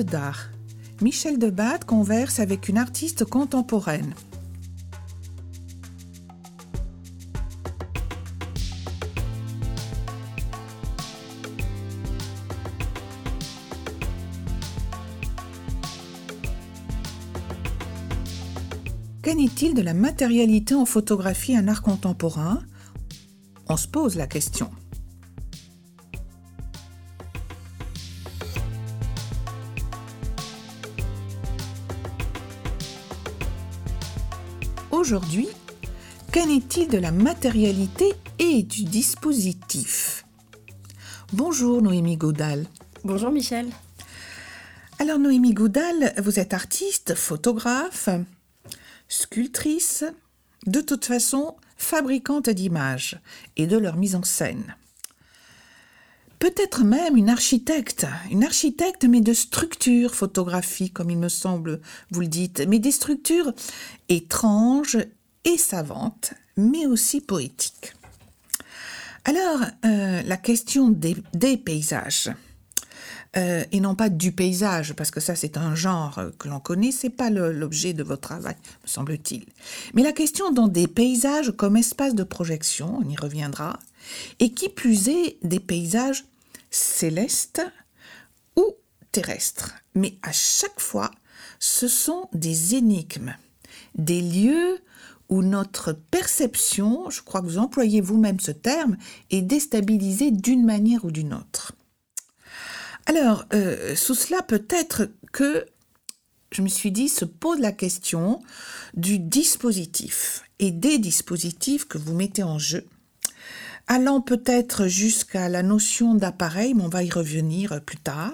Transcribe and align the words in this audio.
D'art. 0.00 0.50
Michel 1.00 1.38
Debatte 1.38 1.84
converse 1.84 2.40
avec 2.40 2.68
une 2.68 2.78
artiste 2.78 3.24
contemporaine. 3.24 4.14
Qu'en 19.22 19.38
est-il 19.38 19.74
de 19.74 19.82
la 19.82 19.94
matérialité 19.94 20.74
en 20.74 20.86
photographie 20.86 21.58
en 21.58 21.68
art 21.68 21.82
contemporain? 21.82 22.60
On 23.68 23.76
se 23.76 23.88
pose 23.88 24.14
la 24.14 24.26
question. 24.26 24.70
Aujourd'hui, 35.06 35.46
qu'en 36.32 36.48
est-il 36.48 36.88
de 36.88 36.98
la 36.98 37.12
matérialité 37.12 38.12
et 38.40 38.64
du 38.64 38.82
dispositif? 38.82 40.26
Bonjour 41.32 41.80
Noémie 41.80 42.16
Gaudal. 42.16 42.66
Bonjour 43.04 43.30
Michel. 43.30 43.68
Alors 44.98 45.20
Noémie 45.20 45.54
Gaudal, 45.54 46.12
vous 46.18 46.40
êtes 46.40 46.54
artiste, 46.54 47.14
photographe, 47.14 48.08
sculptrice, 49.06 50.02
de 50.66 50.80
toute 50.80 51.04
façon 51.04 51.54
fabricante 51.76 52.50
d'images 52.50 53.20
et 53.56 53.68
de 53.68 53.78
leur 53.78 53.94
mise 53.94 54.16
en 54.16 54.24
scène. 54.24 54.74
Peut-être 56.38 56.84
même 56.84 57.16
une 57.16 57.30
architecte, 57.30 58.06
une 58.30 58.44
architecte 58.44 59.04
mais 59.04 59.20
de 59.20 59.32
structures 59.32 60.14
photographiques 60.14 60.92
comme 60.92 61.10
il 61.10 61.18
me 61.18 61.28
semble, 61.28 61.80
vous 62.10 62.20
le 62.20 62.26
dites, 62.26 62.62
mais 62.68 62.78
des 62.78 62.92
structures 62.92 63.52
étranges 64.08 64.98
et 65.44 65.56
savantes, 65.56 66.34
mais 66.56 66.86
aussi 66.86 67.20
poétiques. 67.20 67.94
Alors, 69.24 69.60
euh, 69.84 70.22
la 70.22 70.36
question 70.36 70.88
des, 70.88 71.16
paysages. 71.56 72.30
Euh, 73.36 73.64
et 73.72 73.80
non 73.80 73.94
pas 73.94 74.08
du 74.08 74.32
paysage, 74.32 74.94
parce 74.94 75.10
que 75.10 75.20
ça 75.20 75.34
c'est 75.34 75.56
un 75.56 75.74
genre 75.74 76.20
que 76.38 76.48
l'on 76.48 76.60
connaît, 76.60 76.92
c'est 76.92 77.10
pas 77.10 77.28
l'objet 77.28 77.92
de 77.92 78.02
votre 78.02 78.22
travail, 78.22 78.56
me 78.84 78.88
semble-t-il. 78.88 79.44
Mais 79.94 80.02
la 80.02 80.12
question 80.12 80.52
dans 80.52 80.68
des 80.68 80.86
paysages 80.86 81.52
comme 81.56 81.76
espace 81.76 82.14
de 82.14 82.22
projection, 82.22 82.98
on 82.98 83.08
y 83.08 83.16
reviendra, 83.16 83.78
et 84.38 84.52
qui 84.52 84.68
plus 84.68 85.08
est 85.08 85.38
des 85.42 85.60
paysages 85.60 86.24
célestes 86.70 87.62
ou 88.56 88.64
terrestres. 89.12 89.74
Mais 89.94 90.18
à 90.22 90.32
chaque 90.32 90.80
fois, 90.80 91.10
ce 91.58 91.88
sont 91.88 92.28
des 92.32 92.74
énigmes, 92.74 93.34
des 93.94 94.20
lieux 94.20 94.78
où 95.28 95.42
notre 95.42 95.92
perception, 95.92 97.10
je 97.10 97.22
crois 97.22 97.40
que 97.40 97.46
vous 97.46 97.58
employez 97.58 98.00
vous-même 98.00 98.40
ce 98.40 98.52
terme, 98.52 98.96
est 99.30 99.42
déstabilisée 99.42 100.30
d'une 100.30 100.64
manière 100.64 101.04
ou 101.04 101.10
d'une 101.10 101.34
autre. 101.34 101.72
Alors, 103.06 103.44
euh, 103.52 103.94
sous 103.96 104.14
cela, 104.14 104.42
peut-être 104.42 105.10
que 105.32 105.66
je 106.52 106.62
me 106.62 106.68
suis 106.68 106.92
dit, 106.92 107.08
se 107.08 107.24
pose 107.24 107.58
la 107.58 107.72
question 107.72 108.40
du 108.94 109.18
dispositif 109.18 110.42
et 110.58 110.70
des 110.70 110.98
dispositifs 110.98 111.86
que 111.86 111.98
vous 111.98 112.14
mettez 112.14 112.42
en 112.42 112.58
jeu, 112.58 112.86
allant 113.86 114.20
peut-être 114.20 114.86
jusqu'à 114.86 115.48
la 115.48 115.62
notion 115.62 116.14
d'appareil, 116.14 116.74
mais 116.74 116.82
on 116.82 116.88
va 116.88 117.02
y 117.02 117.10
revenir 117.10 117.80
plus 117.82 117.98
tard, 117.98 118.32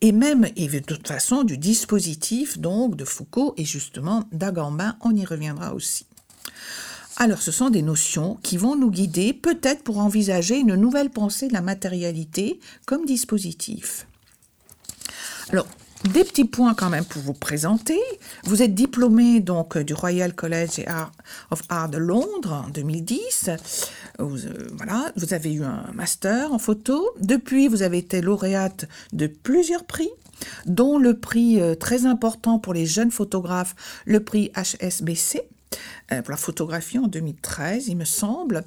et 0.00 0.12
même, 0.12 0.46
et 0.56 0.68
de 0.68 0.78
toute 0.78 1.08
façon, 1.08 1.42
du 1.42 1.58
dispositif, 1.58 2.58
donc, 2.58 2.96
de 2.96 3.04
Foucault 3.04 3.54
et 3.56 3.64
justement 3.64 4.24
d'Agamben, 4.32 4.96
on 5.02 5.14
y 5.14 5.24
reviendra 5.24 5.74
aussi. 5.74 6.06
Alors 7.16 7.42
ce 7.42 7.52
sont 7.52 7.68
des 7.68 7.82
notions 7.82 8.38
qui 8.42 8.56
vont 8.56 8.76
nous 8.76 8.90
guider 8.90 9.34
peut-être 9.34 9.82
pour 9.82 9.98
envisager 9.98 10.56
une 10.56 10.74
nouvelle 10.74 11.10
pensée 11.10 11.48
de 11.48 11.52
la 11.52 11.60
matérialité 11.60 12.58
comme 12.86 13.04
dispositif. 13.04 14.06
Alors, 15.50 15.66
des 16.04 16.24
petits 16.24 16.44
points 16.44 16.74
quand 16.74 16.88
même 16.88 17.04
pour 17.04 17.22
vous 17.22 17.34
présenter. 17.34 17.98
Vous 18.44 18.62
êtes 18.62 18.74
diplômé 18.74 19.40
donc 19.40 19.76
du 19.78 19.94
Royal 19.94 20.34
College 20.34 20.84
of 21.50 21.62
Art 21.68 21.88
de 21.88 21.98
Londres 21.98 22.64
en 22.66 22.68
2010. 22.70 23.50
Vous, 24.18 24.46
euh, 24.46 25.10
vous 25.16 25.34
avez 25.34 25.52
eu 25.52 25.62
un 25.62 25.84
master 25.94 26.52
en 26.52 26.58
photo. 26.58 27.10
Depuis, 27.20 27.68
vous 27.68 27.82
avez 27.82 27.98
été 27.98 28.20
lauréate 28.20 28.86
de 29.12 29.26
plusieurs 29.26 29.84
prix, 29.84 30.10
dont 30.66 30.98
le 30.98 31.18
prix 31.18 31.60
euh, 31.60 31.74
très 31.74 32.06
important 32.06 32.58
pour 32.58 32.72
les 32.72 32.86
jeunes 32.86 33.10
photographes, 33.10 33.74
le 34.06 34.20
prix 34.20 34.50
HSBC 34.56 35.42
pour 36.10 36.30
la 36.30 36.36
photographie 36.36 36.98
en 36.98 37.06
2013, 37.06 37.88
il 37.88 37.96
me 37.96 38.04
semble. 38.04 38.64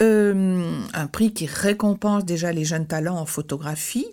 Euh, 0.00 0.80
un 0.94 1.06
prix 1.06 1.32
qui 1.32 1.46
récompense 1.46 2.24
déjà 2.24 2.52
les 2.52 2.64
jeunes 2.64 2.86
talents 2.86 3.18
en 3.18 3.26
photographie 3.26 4.06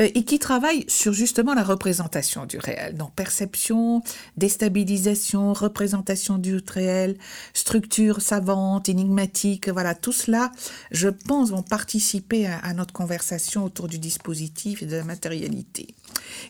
euh, 0.00 0.08
et 0.14 0.24
qui 0.24 0.38
travaille 0.38 0.84
sur 0.88 1.12
justement 1.12 1.54
la 1.54 1.62
représentation 1.62 2.46
du 2.46 2.58
réel. 2.58 2.96
Donc 2.96 3.12
perception, 3.14 4.02
déstabilisation, 4.36 5.52
représentation 5.52 6.38
du 6.38 6.60
réel, 6.66 7.16
structure 7.54 8.20
savante, 8.20 8.88
énigmatique, 8.88 9.68
voilà, 9.68 9.94
tout 9.94 10.12
cela, 10.12 10.50
je 10.90 11.08
pense, 11.08 11.50
vont 11.50 11.62
participer 11.62 12.46
à 12.46 12.72
notre 12.72 12.92
conversation 12.92 13.64
autour 13.64 13.88
du 13.88 13.98
dispositif 13.98 14.82
et 14.82 14.86
de 14.86 14.96
la 14.96 15.04
matérialité. 15.04 15.94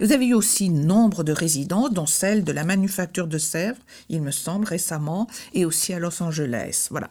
Vous 0.00 0.12
avez 0.12 0.26
eu 0.26 0.34
aussi 0.34 0.70
nombre 0.70 1.24
de 1.24 1.32
résidences, 1.32 1.92
dont 1.92 2.06
celle 2.06 2.44
de 2.44 2.52
la 2.52 2.64
Manufacture 2.64 3.26
de 3.26 3.38
Sèvres, 3.38 3.78
il 4.08 4.22
me 4.22 4.30
semble, 4.30 4.66
récemment, 4.66 5.26
aussi 5.64 5.92
à 5.92 5.98
Los 5.98 6.22
Angeles. 6.22 6.88
Voilà. 6.90 7.08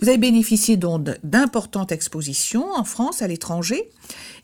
Vous 0.00 0.08
avez 0.08 0.18
bénéficié 0.18 0.76
donc 0.76 1.10
d'importantes 1.22 1.92
expositions 1.92 2.70
en 2.72 2.84
France, 2.84 3.22
à 3.22 3.26
l'étranger, 3.26 3.90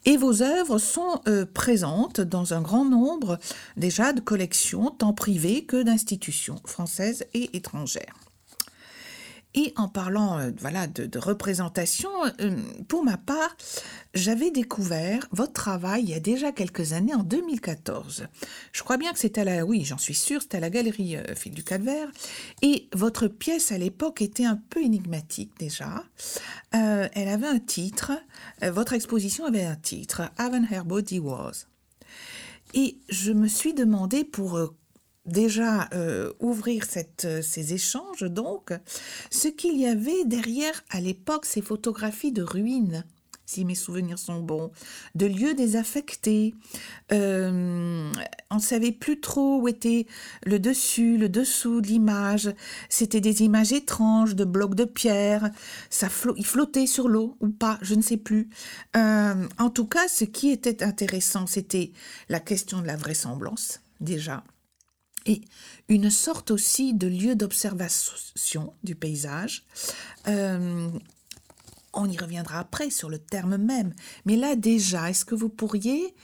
et 0.04 0.16
vos 0.16 0.42
œuvres 0.42 0.78
sont 0.78 1.20
euh, 1.28 1.44
présentes 1.52 2.20
dans 2.20 2.54
un 2.54 2.60
grand 2.60 2.84
nombre 2.84 3.38
déjà 3.76 4.12
de 4.12 4.20
collections, 4.20 4.90
tant 4.90 5.12
privées 5.12 5.64
que 5.64 5.82
d'institutions 5.82 6.60
françaises 6.64 7.24
et 7.34 7.56
étrangères. 7.56 8.19
Et 9.54 9.72
en 9.76 9.88
parlant 9.88 10.38
euh, 10.38 10.52
voilà, 10.58 10.86
de, 10.86 11.18
représentation, 11.18 12.10
euh, 12.40 12.56
pour 12.86 13.02
ma 13.02 13.16
part, 13.16 13.56
j'avais 14.14 14.52
découvert 14.52 15.26
votre 15.32 15.52
travail 15.52 16.04
il 16.04 16.10
y 16.10 16.14
a 16.14 16.20
déjà 16.20 16.52
quelques 16.52 16.92
années, 16.92 17.14
en 17.14 17.24
2014. 17.24 18.28
Je 18.72 18.82
crois 18.82 18.96
bien 18.96 19.12
que 19.12 19.18
c'était 19.18 19.40
à 19.40 19.44
la, 19.44 19.64
oui, 19.64 19.84
j'en 19.84 19.98
suis 19.98 20.14
sûre, 20.14 20.40
c'était 20.42 20.58
à 20.58 20.60
la 20.60 20.70
galerie 20.70 21.16
euh, 21.16 21.24
du 21.46 21.64
Calvaire. 21.64 22.08
Et 22.62 22.88
votre 22.92 23.26
pièce 23.26 23.72
à 23.72 23.78
l'époque 23.78 24.22
était 24.22 24.44
un 24.44 24.60
peu 24.70 24.82
énigmatique 24.82 25.52
déjà. 25.58 26.04
elle 26.70 27.28
avait 27.28 27.48
un 27.48 27.58
titre, 27.58 28.12
votre 28.62 28.92
exposition 28.92 29.46
avait 29.46 29.64
un 29.64 29.74
titre, 29.74 30.22
Haven 30.36 30.68
Her 30.70 30.84
Body 30.84 31.18
Was. 31.18 31.66
Et 32.74 32.98
je 33.08 33.32
me 33.32 33.48
suis 33.48 33.74
demandé 33.74 34.24
pour 34.24 34.74
déjà 35.30 35.88
euh, 35.94 36.32
ouvrir 36.40 36.84
euh, 37.24 37.42
ces 37.42 37.72
échanges, 37.72 38.22
donc, 38.22 38.72
ce 39.30 39.48
qu'il 39.48 39.78
y 39.78 39.86
avait 39.86 40.24
derrière 40.24 40.82
à 40.90 41.00
l'époque 41.00 41.46
ces 41.46 41.62
photographies 41.62 42.32
de 42.32 42.42
ruines, 42.42 43.04
si 43.46 43.64
mes 43.64 43.74
souvenirs 43.74 44.18
sont 44.18 44.40
bons, 44.40 44.70
de 45.14 45.26
lieux 45.26 45.54
désaffectés. 45.54 46.54
Euh, 47.12 48.12
on 48.50 48.54
ne 48.54 48.60
savait 48.60 48.92
plus 48.92 49.20
trop 49.20 49.60
où 49.60 49.66
était 49.66 50.06
le 50.44 50.60
dessus, 50.60 51.16
le 51.16 51.28
dessous 51.28 51.80
de 51.80 51.88
l'image. 51.88 52.50
C'était 52.88 53.20
des 53.20 53.42
images 53.42 53.72
étranges 53.72 54.36
de 54.36 54.44
blocs 54.44 54.76
de 54.76 54.84
pierre. 54.84 55.50
Ça 55.88 56.08
ils 56.36 56.46
flottaient 56.46 56.86
sur 56.86 57.08
l'eau 57.08 57.36
ou 57.40 57.48
pas, 57.48 57.78
je 57.82 57.94
ne 57.94 58.02
sais 58.02 58.18
plus. 58.18 58.48
en 58.94 59.70
tout 59.72 59.86
cas, 59.86 60.06
ce 60.06 60.24
qui 60.24 60.50
était 60.50 60.84
intéressant, 60.84 61.46
c'était 61.48 61.92
la 62.28 62.38
question 62.38 62.80
de 62.82 62.86
la 62.86 62.96
vraisemblance, 62.96 63.80
déjà 64.00 64.44
et 65.26 65.42
une 65.88 66.10
sorte 66.10 66.50
aussi 66.50 66.94
de 66.94 67.06
lieu 67.06 67.34
d'observation 67.34 68.72
du 68.84 68.94
paysage. 68.94 69.64
Euh, 70.28 70.88
on 71.92 72.08
y 72.08 72.16
reviendra 72.16 72.60
après 72.60 72.90
sur 72.90 73.10
le 73.10 73.18
terme 73.18 73.56
même, 73.56 73.92
mais 74.24 74.36
là 74.36 74.54
déjà, 74.54 75.10
est-ce 75.10 75.24
que 75.24 75.34
vous 75.34 75.48
pourriez 75.48 76.14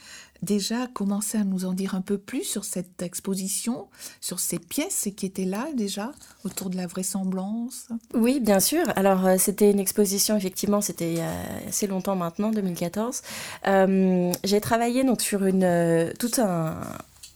déjà 0.41 0.87
commencer 0.87 1.37
à 1.37 1.43
nous 1.43 1.65
en 1.65 1.73
dire 1.73 1.95
un 1.95 2.01
peu 2.01 2.17
plus 2.17 2.43
sur 2.43 2.63
cette 2.63 3.01
exposition, 3.01 3.87
sur 4.21 4.39
ces 4.39 4.59
pièces 4.59 5.09
qui 5.15 5.25
étaient 5.25 5.45
là 5.45 5.67
déjà, 5.75 6.11
autour 6.43 6.69
de 6.69 6.77
la 6.77 6.87
vraisemblance? 6.87 7.87
Oui, 8.13 8.39
bien 8.39 8.59
sûr. 8.59 8.83
Alors, 8.95 9.25
euh, 9.25 9.35
c'était 9.37 9.71
une 9.71 9.79
exposition, 9.79 10.37
effectivement, 10.37 10.81
c'était 10.81 11.19
a 11.21 11.67
assez 11.67 11.87
longtemps 11.87 12.15
maintenant, 12.15 12.51
2014. 12.51 13.21
Euh, 13.67 14.31
j'ai 14.43 14.61
travaillé 14.61 15.03
donc 15.03 15.21
sur 15.21 15.43
une, 15.45 16.13
tout 16.19 16.31
un, 16.37 16.79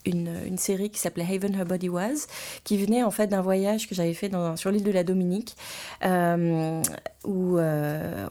une, 0.05 0.57
série 0.57 0.89
qui 0.89 0.99
s'appelait 0.99 1.25
Haven 1.25 1.55
Her 1.55 1.65
Body 1.65 1.89
Was, 1.89 2.27
qui 2.63 2.77
venait 2.77 3.03
en 3.03 3.11
fait 3.11 3.27
d'un 3.27 3.41
voyage 3.41 3.87
que 3.87 3.95
j'avais 3.95 4.13
fait 4.13 4.31
sur 4.55 4.71
l'île 4.71 4.83
de 4.83 4.91
la 4.91 5.03
Dominique. 5.03 5.55
Euh, 6.03 6.81
où 7.25 7.57
euh, 7.59 8.27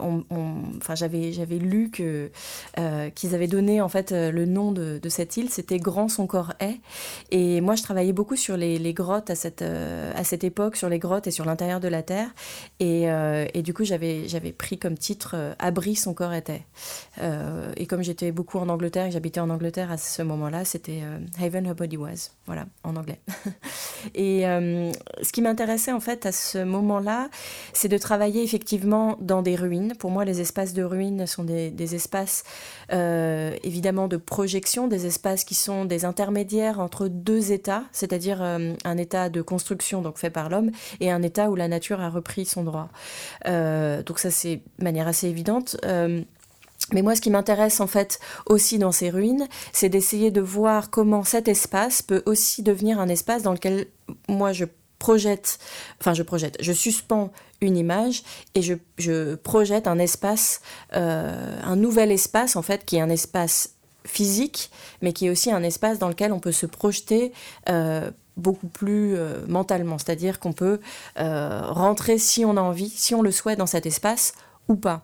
j'avais, 0.93 1.31
j'avais 1.31 1.57
lu 1.57 1.89
que, 1.91 2.29
euh, 2.77 3.09
qu'ils 3.09 3.33
avaient 3.35 3.47
donné 3.47 3.79
en 3.79 3.87
fait 3.87 4.11
euh, 4.11 4.31
le 4.31 4.45
nom 4.45 4.71
de, 4.71 4.99
cette 5.07 5.37
île, 5.37 5.49
c'était 5.49 5.77
Grand 5.77 6.09
son 6.09 6.27
corps 6.27 6.53
est. 6.59 6.79
Et 7.31 7.61
moi, 7.61 7.75
je 7.75 7.83
travaillais 7.83 8.13
beaucoup 8.13 8.35
sur 8.35 8.57
les, 8.57 8.93
grottes 8.93 9.29
à 9.29 9.35
cette, 9.35 9.61
à 9.61 10.23
cette 10.23 10.43
époque, 10.43 10.75
sur 10.75 10.89
les 10.89 10.99
grottes 10.99 11.27
et 11.27 11.31
sur 11.31 11.45
l'intérieur 11.45 11.79
de 11.79 11.87
la 11.87 12.03
Terre. 12.03 12.29
Et, 12.79 13.03
et 13.53 13.61
du 13.61 13.73
coup, 13.73 13.83
j'avais, 13.83 14.27
j'avais 14.27 14.51
pris 14.51 14.77
comme 14.77 14.97
titre 14.97 15.35
Abri 15.59 15.95
son 15.95 16.13
corps 16.13 16.33
était. 16.33 16.63
et 17.77 17.85
comme 17.87 18.03
j'étais 18.03 18.31
beaucoup 18.31 18.57
en 18.57 18.69
Angleterre 18.69 19.07
et 19.07 19.11
j'habitais 19.11 19.39
en 19.39 19.49
Angleterre 19.49 19.91
à 19.91 19.97
ce 19.97 20.21
moment-là, 20.21 20.65
c'était 20.65 21.01
Haven 21.39 21.65
Her 21.65 21.75
Body 21.75 21.97
Was, 21.97 22.31
voilà, 22.45 22.65
en 22.83 22.95
anglais. 22.95 23.19
et 24.15 24.41
ce 24.41 25.31
qui 25.31 25.41
m'intéressait 25.41 25.91
en 25.91 25.99
fait 25.99 26.25
à 26.25 26.31
ce 26.31 26.63
moment-là, 26.63 27.29
c'est 27.73 27.89
de 27.89 27.97
travailler 27.97 28.43
effectivement 28.43 28.80
dans 28.85 29.41
des 29.41 29.55
ruines. 29.55 29.93
Pour 29.97 30.11
moi, 30.11 30.25
les 30.25 30.41
espaces 30.41 30.73
de 30.73 30.83
ruines 30.83 31.25
sont 31.27 31.43
des, 31.43 31.95
espaces 31.95 32.43
euh, 32.91 33.55
évidemment 33.63 34.07
de 34.07 34.17
projection, 34.17 34.87
des 34.87 35.05
espaces 35.05 35.43
qui 35.43 35.55
sont 35.55 35.85
des 35.85 36.05
intermédiaires 36.05 36.79
entre 36.79 37.07
deux 37.07 37.51
états, 37.51 37.83
c'est-à-dire 37.91 38.41
euh, 38.41 38.73
un 38.83 38.97
état 38.97 39.29
de 39.29 39.41
construction 39.41 40.01
donc 40.01 40.17
fait 40.17 40.29
par 40.29 40.49
l'homme 40.49 40.71
et 40.99 41.11
un 41.11 41.21
état 41.21 41.49
où 41.49 41.55
la 41.55 41.67
nature 41.67 42.01
a 42.01 42.09
repris 42.09 42.45
son 42.45 42.63
droit. 42.63 42.89
Euh, 43.47 44.03
donc 44.03 44.19
ça, 44.19 44.31
c'est 44.31 44.61
de 44.79 44.83
manière 44.83 45.07
assez 45.07 45.27
évidente. 45.27 45.77
Mais 46.93 47.03
moi, 47.03 47.15
ce 47.15 47.21
qui 47.21 47.29
m'intéresse 47.29 47.79
en 47.79 47.87
fait 47.87 48.19
aussi 48.47 48.77
dans 48.77 48.91
ces 48.91 49.09
ruines, 49.09 49.47
c'est 49.71 49.87
d'essayer 49.87 50.29
de 50.29 50.41
voir 50.41 50.89
comment 50.89 51.23
cet 51.23 51.47
espace 51.47 52.01
peut 52.01 52.23
aussi 52.25 52.63
devenir 52.63 52.99
un 52.99 53.07
espace 53.07 53.43
dans 53.43 53.53
lequel 53.53 53.85
moi 54.27 54.51
je 54.51 54.65
projette, 55.01 55.57
enfin 55.99 56.13
je 56.13 56.21
projette, 56.21 56.57
je 56.59 56.71
suspends 56.71 57.31
une 57.61 57.77
image 57.77 58.23
et 58.55 58.61
je, 58.61 59.35
projette 59.35 59.87
un 59.87 59.99
espace, 59.99 60.61
euh, 60.95 61.59
un 61.63 61.75
nouvel 61.75 62.11
espace 62.11 62.55
en 62.55 62.61
fait, 62.61 62.85
qui 62.85 62.97
est 62.97 63.01
un 63.01 63.09
espace 63.09 63.75
physique, 64.03 64.71
mais 65.01 65.13
qui 65.13 65.27
est 65.27 65.29
aussi 65.29 65.51
un 65.51 65.63
espace 65.63 65.99
dans 65.99 66.09
lequel 66.09 66.33
on 66.33 66.39
peut 66.39 66.51
se 66.51 66.65
projeter 66.65 67.31
euh, 67.69 68.09
beaucoup 68.35 68.67
plus 68.67 69.15
euh, 69.15 69.45
mentalement, 69.47 69.99
c'est-à-dire 69.99 70.39
qu'on 70.39 70.53
peut 70.53 70.79
rentrer 71.15 72.17
si 72.17 72.43
on 72.45 72.57
a 72.57 72.61
envie, 72.61 72.89
si 72.89 73.13
on 73.13 73.21
le 73.21 73.31
souhaite 73.31 73.59
dans 73.59 73.67
cet 73.67 73.85
espace 73.85 74.33
ou 74.67 74.75
pas. 74.75 75.03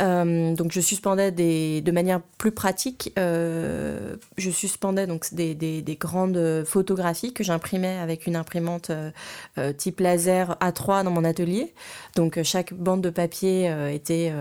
Euh, 0.00 0.54
donc 0.54 0.72
je 0.72 0.80
suspendais 0.80 1.30
des, 1.30 1.80
de 1.80 1.92
manière 1.92 2.20
plus 2.38 2.52
pratique, 2.52 3.12
euh, 3.18 4.16
je 4.36 4.50
suspendais 4.50 5.06
donc 5.06 5.32
des, 5.32 5.54
des, 5.54 5.82
des, 5.82 5.96
grandes 5.96 6.64
photographies 6.66 7.32
que 7.32 7.44
j'imprimais 7.44 7.98
avec 7.98 8.26
une 8.26 8.36
imprimante 8.36 8.90
euh, 8.90 9.72
type 9.72 10.00
laser 10.00 10.56
A3 10.60 11.04
dans 11.04 11.10
mon 11.10 11.24
atelier. 11.24 11.72
Donc 12.16 12.42
chaque 12.42 12.74
bande 12.74 13.02
de 13.02 13.10
papier 13.10 13.72
était 13.92 14.32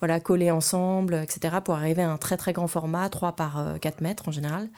voilà 0.00 0.20
collée 0.20 0.50
ensemble, 0.50 1.14
etc. 1.14 1.56
pour 1.64 1.74
arriver 1.74 2.02
à 2.02 2.10
un 2.10 2.16
très 2.16 2.36
très 2.36 2.52
grand 2.52 2.68
format, 2.68 3.08
3 3.08 3.32
par 3.32 3.78
4 3.80 4.00
mètres 4.00 4.28
en 4.28 4.32
général, 4.32 4.68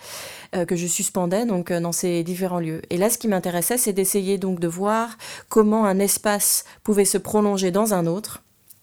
que 0.66 0.76
je 0.76 0.86
suspendais 0.86 1.46
donc 1.46 1.72
dans 1.72 1.92
ces 1.92 2.22
différents 2.22 2.60
lieux. 2.60 2.82
Et 2.90 2.96
là, 2.96 3.10
ce 3.10 3.18
qui 3.18 3.28
m'intéressait, 3.28 3.78
c'est 3.78 3.92
d'essayer 3.92 4.38
donc 4.38 4.60
de 4.60 4.68
voir 4.68 5.16
comment 5.48 5.86
un 5.86 5.98
espace 5.98 6.64
pouvait 6.82 7.04
se 7.04 7.18
prolonger 7.18 7.70
dans 7.70 7.94
un 7.94 8.06
autre 8.06 8.42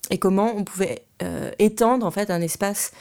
et 0.09 0.17
comment 0.17 0.53
on 0.55 0.63
pouvait 0.63 1.03
euh, 1.21 1.51
étendre 1.59 2.05
en 2.05 2.11
fait 2.11 2.29
un 2.29 2.41
espace 2.41 2.91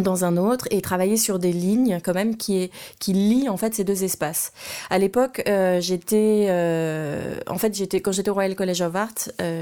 dans 0.00 0.24
un 0.24 0.36
autre 0.36 0.66
et 0.72 0.80
travailler 0.80 1.16
sur 1.16 1.38
des 1.38 1.52
lignes 1.52 2.00
quand 2.02 2.14
même 2.14 2.36
qui, 2.36 2.58
est, 2.58 2.72
qui 2.98 3.12
lient 3.12 3.48
en 3.48 3.56
fait 3.56 3.76
ces 3.76 3.84
deux 3.84 4.02
espaces. 4.02 4.52
À 4.90 4.98
l'époque, 4.98 5.44
euh, 5.46 5.80
j'étais 5.80 6.46
euh, 6.48 7.38
en 7.46 7.58
fait 7.58 7.76
j'étais 7.76 8.00
quand 8.00 8.10
j'étais 8.10 8.30
au 8.30 8.34
Royal 8.34 8.56
College 8.56 8.82
of 8.82 8.96
Art, 8.96 9.14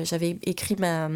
j'avais 0.05 0.39
écrit 0.45 0.77
ma 0.79 1.11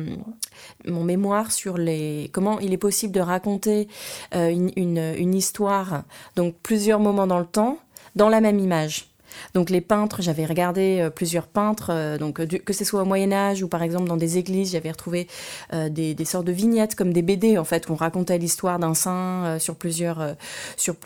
mon 0.86 1.02
mémoire 1.02 1.50
sur 1.50 1.78
les 1.78 2.28
comment 2.32 2.60
il 2.60 2.74
est 2.74 2.78
possible 2.78 3.14
de 3.14 3.20
raconter 3.20 3.88
une, 4.32 4.70
une, 4.76 5.14
une 5.16 5.34
histoire 5.34 6.02
donc 6.34 6.54
plusieurs 6.62 7.00
moments 7.00 7.26
dans 7.26 7.38
le 7.38 7.46
temps 7.46 7.78
dans 8.16 8.28
la 8.28 8.42
même 8.42 8.58
image. 8.58 9.08
Donc 9.54 9.70
les 9.70 9.80
peintres, 9.80 10.22
j'avais 10.22 10.44
regardé 10.44 10.98
euh, 11.00 11.10
plusieurs 11.10 11.46
peintres, 11.46 11.90
euh, 11.90 12.18
euh, 12.20 12.46
que 12.64 12.72
ce 12.72 12.84
soit 12.84 13.02
au 13.02 13.04
Moyen 13.04 13.32
Âge 13.32 13.62
ou 13.62 13.68
par 13.68 13.82
exemple 13.82 14.08
dans 14.08 14.16
des 14.16 14.38
églises, 14.38 14.72
j'avais 14.72 14.90
retrouvé 14.90 15.26
des, 15.72 16.24
sortes 16.24 16.46
de 16.46 16.52
vignettes 16.52 16.94
comme 16.94 17.12
des 17.12 17.22
BD 17.22 17.58
en 17.58 17.64
fait 17.64 17.88
où 17.88 17.92
on 17.92 17.96
racontait 17.96 18.38
l'histoire 18.38 18.78
d'un 18.78 18.94
saint 18.94 19.58
sur 19.58 19.76
plusieurs 19.76 20.34
sur 20.76 20.96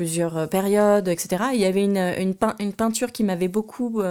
périodes, 0.50 1.08
etc. 1.08 1.44
il 1.54 1.60
y 1.60 1.64
avait 1.64 1.84
une, 1.84 2.34
peinture 2.76 3.12
qui 3.12 3.24
m'avait 3.24 3.48
beaucoup 3.48 4.02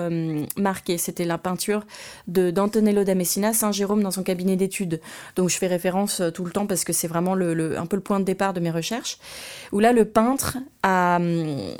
marqué, 0.58 0.98
c'était 0.98 1.26
la 1.26 1.38
peinture 1.38 1.86
de 2.28 2.52
d'Antonello 2.52 3.04
da 3.04 3.16
Messina, 3.16 3.54
Saint 3.54 3.72
Jérôme 3.72 4.04
dans 4.04 4.12
son 4.12 4.24
cabinet 4.24 4.56
d'études. 4.56 5.02
Donc 5.36 5.50
je 5.50 5.58
fais 5.58 5.68
référence 5.68 6.22
tout 6.34 6.46
le 6.46 6.52
temps 6.52 6.68
parce 6.68 6.84
que 6.84 6.94
c'est 6.94 7.08
vraiment 7.08 7.34
un 7.34 7.86
peu 7.86 7.96
le 7.96 8.04
point 8.04 8.20
de 8.20 8.26
départ 8.26 8.54
de 8.54 8.60
mes 8.60 8.72
recherches. 8.72 9.18
Où 9.72 9.80
là 9.80 9.94
le 9.94 10.06
peintre 10.06 10.58
a 10.84 11.18
hum, 11.18 11.74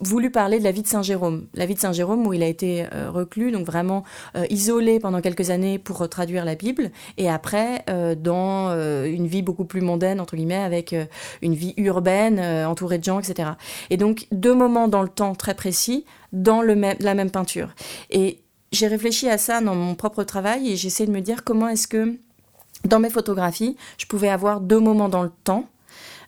voulu 0.00 0.30
parler 0.30 0.58
de 0.58 0.64
la 0.64 0.72
vie 0.72 0.82
de 0.82 0.86
Saint 0.86 1.02
Jérôme. 1.02 1.46
La 1.54 1.66
vie 1.66 1.74
de 1.74 1.80
Saint 1.80 1.92
Jérôme 1.92 2.26
où 2.26 2.32
il 2.32 2.42
a 2.42 2.46
été 2.46 2.86
euh, 2.92 3.10
reclus, 3.10 3.50
donc 3.50 3.66
vraiment 3.66 4.04
euh, 4.36 4.44
isolé 4.50 5.00
pendant 5.00 5.20
quelques 5.20 5.50
années 5.50 5.78
pour 5.78 6.08
traduire 6.08 6.44
la 6.44 6.54
Bible, 6.54 6.90
et 7.18 7.28
après 7.28 7.84
euh, 7.88 8.14
dans 8.14 8.44
une 9.04 9.26
vie 9.26 9.42
beaucoup 9.42 9.64
plus 9.64 9.80
mondaine, 9.80 10.20
entre 10.20 10.36
guillemets, 10.36 10.54
avec 10.54 10.94
une 11.42 11.54
vie 11.54 11.74
urbaine, 11.76 12.40
entourée 12.66 12.98
de 12.98 13.04
gens, 13.04 13.18
etc. 13.18 13.50
Et 13.90 13.96
donc 13.96 14.26
deux 14.32 14.54
moments 14.54 14.88
dans 14.88 15.02
le 15.02 15.08
temps 15.08 15.34
très 15.34 15.54
précis, 15.54 16.04
dans 16.32 16.62
le 16.62 16.74
même, 16.74 16.96
la 17.00 17.14
même 17.14 17.30
peinture. 17.30 17.74
Et 18.10 18.40
j'ai 18.72 18.86
réfléchi 18.86 19.28
à 19.28 19.38
ça 19.38 19.60
dans 19.60 19.74
mon 19.74 19.94
propre 19.94 20.24
travail 20.24 20.70
et 20.70 20.76
j'essaie 20.76 21.06
de 21.06 21.12
me 21.12 21.20
dire 21.20 21.44
comment 21.44 21.68
est-ce 21.68 21.86
que 21.86 22.18
dans 22.84 22.98
mes 22.98 23.10
photographies, 23.10 23.76
je 23.98 24.06
pouvais 24.06 24.28
avoir 24.28 24.60
deux 24.60 24.80
moments 24.80 25.08
dans 25.08 25.22
le 25.22 25.30
temps 25.44 25.66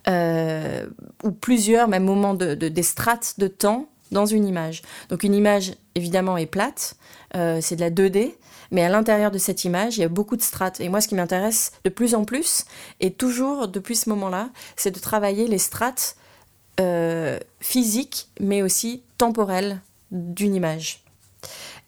euh, 0.08 0.86
ou 1.24 1.32
plusieurs 1.32 1.88
même 1.88 2.04
moments 2.04 2.34
de, 2.34 2.54
des 2.54 2.82
strates 2.82 3.34
de 3.38 3.48
temps 3.48 3.88
dans 4.12 4.26
une 4.26 4.46
image. 4.46 4.82
Donc 5.08 5.24
une 5.24 5.34
image 5.34 5.74
évidemment 5.96 6.36
est 6.36 6.46
plate, 6.46 6.94
euh, 7.34 7.58
c'est 7.60 7.74
de 7.74 7.80
la 7.80 7.90
2D, 7.90 8.34
mais 8.70 8.84
à 8.84 8.88
l'intérieur 8.88 9.32
de 9.32 9.38
cette 9.38 9.64
image, 9.64 9.98
il 9.98 10.02
y 10.02 10.04
a 10.04 10.08
beaucoup 10.08 10.36
de 10.36 10.42
strates. 10.42 10.80
Et 10.80 10.88
moi, 10.88 11.00
ce 11.00 11.08
qui 11.08 11.16
m'intéresse 11.16 11.72
de 11.84 11.90
plus 11.90 12.14
en 12.14 12.24
plus, 12.24 12.64
et 13.00 13.12
toujours 13.12 13.66
depuis 13.66 13.96
ce 13.96 14.08
moment-là, 14.10 14.50
c'est 14.76 14.92
de 14.92 15.00
travailler 15.00 15.48
les 15.48 15.58
strates 15.58 16.16
euh, 16.78 17.40
physiques, 17.58 18.28
mais 18.38 18.62
aussi 18.62 19.02
temporelles 19.18 19.80
d'une 20.12 20.54
image. 20.54 21.02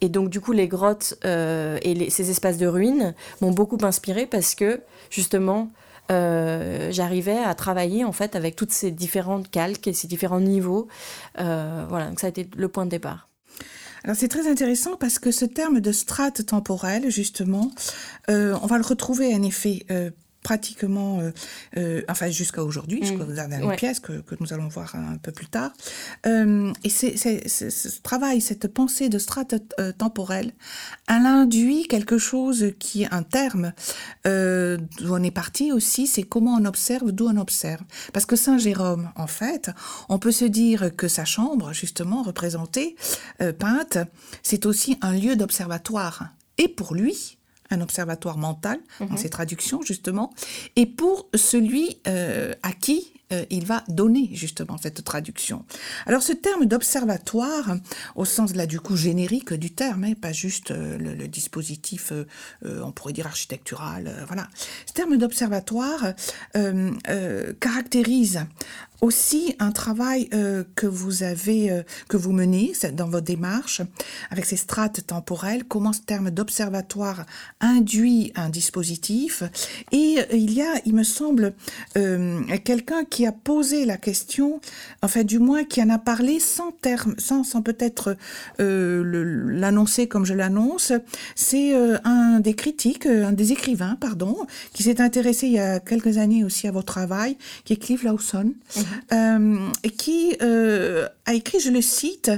Et 0.00 0.08
donc, 0.08 0.28
du 0.28 0.40
coup, 0.40 0.52
les 0.52 0.66
grottes 0.66 1.14
et 1.24 2.10
ces 2.10 2.30
espaces 2.30 2.58
de 2.58 2.66
ruines 2.66 3.14
m'ont 3.40 3.50
beaucoup 3.50 3.78
inspiré 3.82 4.26
parce 4.26 4.54
que, 4.54 4.80
justement, 5.10 5.68
euh, 6.10 6.90
j'arrivais 6.90 7.38
à 7.38 7.54
travailler 7.54 8.04
en 8.04 8.12
fait 8.12 8.36
avec 8.36 8.56
toutes 8.56 8.72
ces 8.72 8.90
différentes 8.90 9.50
calques 9.50 9.86
et 9.86 9.92
ces 9.92 10.08
différents 10.08 10.40
niveaux. 10.40 10.88
Euh, 11.38 11.86
voilà, 11.88 12.08
donc 12.08 12.20
ça 12.20 12.26
a 12.26 12.30
été 12.30 12.48
le 12.56 12.68
point 12.68 12.84
de 12.84 12.90
départ. 12.90 13.28
Alors 14.04 14.16
c'est 14.16 14.28
très 14.28 14.48
intéressant 14.48 14.96
parce 14.96 15.18
que 15.18 15.30
ce 15.30 15.44
terme 15.44 15.80
de 15.80 15.92
strate 15.92 16.46
temporelle, 16.46 17.10
justement, 17.10 17.70
euh, 18.30 18.56
on 18.62 18.66
va 18.66 18.78
le 18.78 18.84
retrouver 18.84 19.34
en 19.34 19.42
effet 19.42 19.84
pratiquement, 20.48 21.20
euh, 21.20 21.30
euh, 21.76 22.00
enfin 22.08 22.30
jusqu'à 22.30 22.64
aujourd'hui, 22.64 23.00
jusqu'à 23.02 23.24
mmh. 23.24 23.34
dernière 23.34 23.76
pièce 23.76 24.00
que, 24.00 24.14
que, 24.22 24.34
nous 24.40 24.54
allons 24.54 24.68
voir 24.68 24.94
un 24.94 25.18
peu 25.18 25.30
plus 25.30 25.46
tard. 25.46 25.72
Euh, 26.26 26.72
et 26.84 26.88
c'est, 26.88 27.18
ce 27.48 28.00
travail, 28.00 28.40
cette 28.40 28.66
pensée 28.68 29.10
de 29.10 29.18
strate 29.18 29.56
temporelle, 29.98 30.52
elle 31.06 31.26
induit 31.26 31.86
quelque 31.86 32.16
chose 32.16 32.72
qui 32.78 33.02
est 33.02 33.12
un 33.12 33.24
terme 33.24 33.74
d'où 34.24 35.14
on 35.18 35.22
est 35.22 35.30
parti 35.30 35.70
aussi, 35.70 36.06
c'est 36.06 36.22
comment 36.22 36.54
on 36.54 36.64
observe, 36.64 37.12
d'où 37.12 37.28
on 37.28 37.36
observe. 37.36 37.82
Parce 38.14 38.24
que 38.24 38.36
Saint 38.36 38.56
Jérôme, 38.56 39.10
en 39.16 39.26
fait, 39.26 39.70
on 40.08 40.18
peut 40.18 40.32
se 40.32 40.46
dire 40.46 40.96
que 40.96 41.08
sa 41.08 41.26
chambre, 41.26 41.74
justement 41.74 42.22
représentée, 42.22 42.96
peinte, 43.58 43.98
c'est 44.42 44.64
aussi 44.64 44.96
un 45.02 45.12
lieu 45.12 45.36
d'observatoire. 45.36 46.30
Et 46.56 46.68
pour 46.68 46.94
lui, 46.94 47.37
un 47.70 47.80
observatoire 47.80 48.38
mental, 48.38 48.78
dans 49.00 49.16
ses 49.16 49.24
mhm. 49.24 49.30
traductions 49.30 49.82
justement, 49.82 50.32
et 50.76 50.86
pour 50.86 51.28
celui 51.34 51.98
euh, 52.06 52.54
à 52.62 52.72
qui 52.72 53.12
euh, 53.30 53.44
il 53.50 53.66
va 53.66 53.84
donner 53.88 54.30
justement 54.32 54.78
cette 54.78 55.04
traduction. 55.04 55.66
Alors 56.06 56.22
ce 56.22 56.32
terme 56.32 56.64
d'observatoire, 56.64 57.76
au 58.16 58.24
sens 58.24 58.54
là 58.54 58.66
du 58.66 58.80
coup 58.80 58.96
générique 58.96 59.52
du 59.52 59.70
terme, 59.70 60.04
hein, 60.04 60.14
pas 60.14 60.32
juste 60.32 60.70
euh, 60.70 60.96
le, 60.96 61.28
dispositif, 61.28 62.12
on 62.64 62.90
pourrait 62.90 63.12
dire 63.12 63.26
architectural, 63.26 64.24
voilà. 64.26 64.48
Ce 64.86 64.92
terme 64.92 65.16
d'observatoire 65.18 66.14
caractérise 67.60 68.46
aussi 69.00 69.54
un 69.60 69.70
travail 69.70 70.28
euh, 70.34 70.64
que 70.74 70.86
vous 70.86 71.22
avez, 71.22 71.70
euh, 71.70 71.82
que 72.08 72.16
vous 72.16 72.32
menez 72.32 72.72
dans 72.92 73.08
votre 73.08 73.26
démarche 73.26 73.80
avec 74.30 74.44
ces 74.44 74.56
strates 74.56 75.06
temporelles, 75.06 75.64
comment 75.64 75.92
ce 75.92 76.00
terme 76.00 76.30
d'observatoire 76.30 77.24
induit 77.60 78.32
un 78.34 78.48
dispositif. 78.48 79.42
Et 79.92 80.16
euh, 80.18 80.24
il 80.32 80.52
y 80.52 80.62
a, 80.62 80.72
il 80.84 80.94
me 80.94 81.04
semble, 81.04 81.52
quelqu'un 82.64 83.04
qui 83.04 83.26
a 83.26 83.32
posé 83.32 83.84
la 83.84 83.96
question, 83.96 84.60
enfin 85.02 85.24
du 85.24 85.38
moins 85.38 85.64
qui 85.64 85.82
en 85.82 85.90
a 85.90 85.98
parlé 85.98 86.40
sans 86.40 86.70
terme, 86.70 87.14
sans, 87.18 87.62
peut-être 87.62 88.16
l'annoncer 88.58 90.06
comme 90.06 90.24
je 90.24 90.34
l'annonce. 90.34 90.92
C'est 91.34 91.74
un 92.04 92.40
des 92.40 92.54
critiques, 92.54 93.06
un 93.06 93.32
des 93.32 93.52
écrivains, 93.52 93.96
pardon, 94.00 94.46
qui 94.72 94.82
s'est 94.84 95.00
intéressé 95.00 95.46
il 95.46 95.54
y 95.54 95.58
a 95.58 95.80
quelques 95.80 96.18
années 96.18 96.44
aussi 96.44 96.68
à 96.68 96.70
votre 96.70 96.86
travail, 96.86 97.36
qui 97.64 97.72
est 97.74 97.76
Cliff 97.76 98.02
Lawson. 98.02 98.52
Mhm. 98.76 98.87
Euh, 99.12 99.70
qui 99.96 100.36
euh, 100.42 101.08
a 101.26 101.34
écrit, 101.34 101.60
je 101.60 101.70
le 101.70 101.80
cite, 101.80 102.30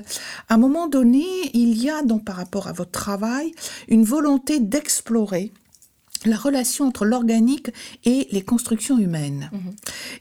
à 0.48 0.54
un 0.54 0.56
moment 0.56 0.88
donné, 0.88 1.24
il 1.54 1.80
y 1.82 1.90
a 1.90 2.02
donc 2.02 2.24
par 2.24 2.36
rapport 2.36 2.68
à 2.68 2.72
votre 2.72 2.90
travail 2.90 3.52
une 3.88 4.04
volonté 4.04 4.60
d'explorer 4.60 5.52
la 6.26 6.36
relation 6.36 6.86
entre 6.86 7.06
l'organique 7.06 7.70
et 8.04 8.28
les 8.30 8.42
constructions 8.42 8.98
humaines. 8.98 9.50
Mhm. 9.52 9.74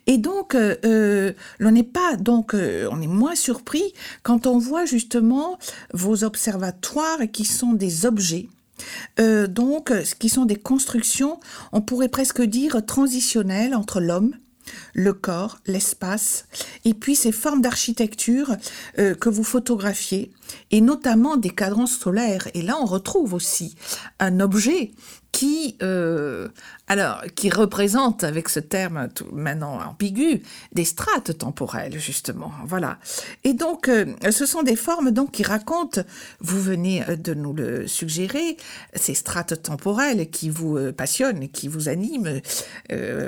Et 0.07 0.17
donc, 0.17 0.55
euh, 0.55 1.33
l'on 1.59 1.71
n'est 1.71 1.83
pas 1.83 2.15
donc, 2.15 2.53
on 2.53 3.01
est 3.01 3.07
moins 3.07 3.36
surpris 3.36 3.93
quand 4.24 4.48
on 4.48 4.57
voit 4.57 4.86
justement 4.86 5.59
vos 5.93 6.24
observatoires 6.24 7.19
qui 7.31 7.45
sont 7.45 7.74
des 7.74 8.05
objets. 8.05 8.48
donc, 9.50 9.91
qui 10.19 10.29
sont 10.29 10.45
des 10.45 10.55
constructions, 10.55 11.41
on 11.74 11.81
pourrait 11.81 12.07
presque 12.07 12.41
dire 12.41 12.86
transitionnelles 12.86 13.75
entre 13.75 14.00
l'homme 14.00 14.33
le 14.93 15.13
corps, 15.13 15.59
l'espace, 15.65 16.45
et 16.85 16.93
puis 16.93 17.15
ces 17.15 17.31
formes 17.31 17.61
d'architecture 17.61 18.55
euh, 18.97 19.15
que 19.15 19.29
vous 19.29 19.43
photographiez, 19.43 20.31
et 20.71 20.81
notamment 20.81 21.37
des 21.37 21.49
cadrans 21.49 21.87
solaires. 21.87 22.47
Et 22.53 22.61
là, 22.61 22.77
on 22.81 22.85
retrouve 22.85 23.33
aussi 23.33 23.75
un 24.19 24.39
objet 24.39 24.91
qui, 25.31 25.77
euh, 25.83 26.49
alors, 26.87 27.21
qui 27.35 27.49
représente, 27.49 28.23
avec 28.23 28.49
ce 28.49 28.59
terme 28.59 29.09
tout, 29.13 29.27
maintenant 29.31 29.79
ambigu, 29.79 30.41
des 30.73 30.85
strates 30.85 31.37
temporelles, 31.37 31.99
justement. 31.99 32.51
Voilà. 32.65 32.97
Et 33.43 33.53
donc, 33.53 33.87
euh, 33.87 34.05
ce 34.31 34.45
sont 34.45 34.63
des 34.63 34.75
formes 34.75 35.11
donc 35.11 35.31
qui 35.31 35.43
racontent, 35.43 36.01
vous 36.39 36.61
venez 36.61 37.07
euh, 37.07 37.15
de 37.15 37.33
nous 37.33 37.53
le 37.53 37.87
suggérer, 37.87 38.57
ces 38.95 39.13
strates 39.13 39.61
temporelles 39.61 40.29
qui 40.29 40.49
vous 40.49 40.91
passionnent, 40.93 41.47
qui 41.49 41.67
vous 41.67 41.89
animent, 41.89 42.41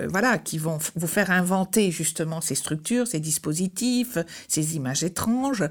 voilà, 0.09 0.37
qui 0.37 0.57
vont 0.57 0.79
vous 0.95 1.07
faire 1.07 1.31
inventer 1.31 1.91
justement 1.91 2.41
ces 2.41 2.55
structures, 2.55 3.07
ces 3.07 3.19
dispositifs, 3.19 4.17
ces 4.47 4.75
images 4.75 5.03
étranges 5.03 5.63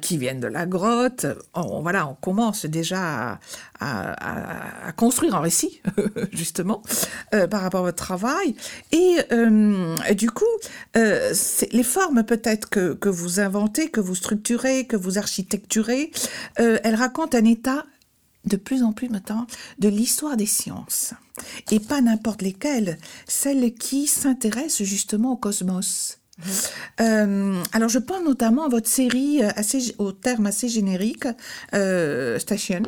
qui 0.00 0.18
viennent 0.18 0.40
de 0.40 0.46
la 0.46 0.66
grotte. 0.68 1.26
On, 1.54 1.82
voilà, 1.82 2.06
on 2.06 2.14
commence 2.14 2.66
déjà 2.66 3.40
à, 3.80 4.92
construire 4.96 5.34
un 5.34 5.40
récit, 5.40 5.80
justement. 6.32 6.82
Euh, 7.34 7.46
par 7.46 7.62
rapport 7.62 7.80
à 7.80 7.84
votre 7.84 8.02
travail. 8.02 8.54
Et 8.92 9.18
euh, 9.32 10.14
du 10.14 10.30
coup, 10.30 10.44
euh, 10.96 11.32
les 11.72 11.82
formes 11.82 12.22
peut-être 12.24 12.68
que, 12.68 12.94
que, 12.94 13.08
vous 13.08 13.40
inventez, 13.40 13.90
que 13.90 14.00
vous 14.00 14.14
structurez, 14.14 14.86
que 14.86 14.96
vous 14.96 15.18
architecturez, 15.18 16.10
elles 16.56 16.94
racontent 16.94 17.36
un 17.36 17.44
état 17.44 17.84
de 18.44 18.56
plus 18.56 18.82
en 18.82 18.92
plus 18.92 19.08
maintenant 19.08 19.46
de 19.78 19.88
l'histoire 19.88 20.36
des 20.36 20.46
sciences. 20.46 21.14
Et 21.70 21.80
pas 21.80 22.00
n'importe 22.00 22.42
lesquelles, 22.42 22.98
celles 23.26 23.74
qui 23.74 24.06
s'intéressent 24.06 24.84
justement 24.84 25.32
au 25.32 25.36
cosmos. 25.36 26.17
Mmh. 26.98 27.62
alors 27.72 27.88
je 27.88 27.98
pense 27.98 28.22
notamment 28.24 28.66
à 28.66 28.68
votre 28.68 28.88
série 28.88 29.42
assez, 29.42 29.94
au 29.98 30.12
terme 30.12 30.46
assez 30.46 30.68
générique, 30.68 31.26
Station, 31.72 32.82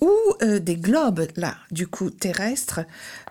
ou 0.00 0.12
euh, 0.42 0.58
des 0.58 0.76
globes, 0.76 1.26
là, 1.36 1.56
du 1.70 1.86
coup, 1.86 2.10
terrestres. 2.10 2.80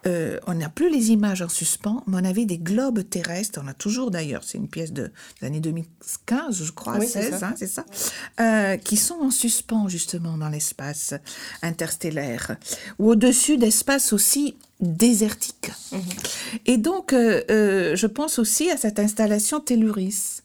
Euh, 0.06 0.40
on 0.48 0.56
n'a 0.56 0.70
plus 0.70 0.90
les 0.90 1.12
images 1.12 1.42
en 1.42 1.50
suspens, 1.50 2.04
mais 2.08 2.18
on 2.22 2.26
avait 2.26 2.46
des 2.46 2.58
globes 2.58 3.08
terrestres. 3.08 3.60
On 3.64 3.68
a 3.68 3.74
toujours 3.74 4.12
d'ailleurs, 4.12 4.44
c'est 4.44 4.58
une 4.58 4.68
pièce 4.68 4.94
de, 4.94 5.12
l'année 5.42 5.60
2015, 5.60 6.64
je 6.64 6.72
crois, 6.72 7.00
16, 7.00 7.44
c'est 7.56 7.68
ça, 7.68 7.86
hein, 8.38 8.44
euh, 8.44 8.78
qui 8.78 8.98
sont 8.98 9.20
en 9.22 9.32
suspens 9.32 9.88
justement 9.88 10.38
dans 10.38 10.50
l'espace 10.50 11.14
interstellaire, 11.62 12.58
ou 13.00 13.12
au-dessus 13.12 13.58
d'espaces 13.58 14.14
aussi 14.14 14.56
désertiques. 14.80 15.72
Mhm. 15.92 16.02
Et 16.66 16.78
donc, 16.78 17.12
je 17.12 18.06
pense 18.06 18.40
aussi 18.40 18.70
à 18.70 18.78
cette 18.78 19.00
installation 19.00 19.60
Telluris. 19.60 20.42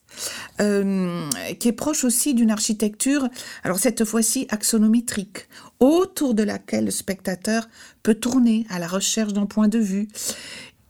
Euh, 0.61 1.29
qui 1.59 1.69
est 1.69 1.73
proche 1.73 2.05
aussi 2.05 2.35
d'une 2.35 2.51
architecture, 2.51 3.29
alors 3.65 3.79
cette 3.79 4.05
fois-ci 4.05 4.47
axonométrique, 4.51 5.49
autour 5.81 6.35
de 6.35 6.43
laquelle 6.43 6.85
le 6.85 6.91
spectateur 6.91 7.69
peut 8.03 8.15
tourner 8.15 8.67
à 8.69 8.79
la 8.79 8.87
recherche 8.87 9.33
d'un 9.33 9.47
point 9.47 9.69
de 9.69 9.79
vue. 9.79 10.09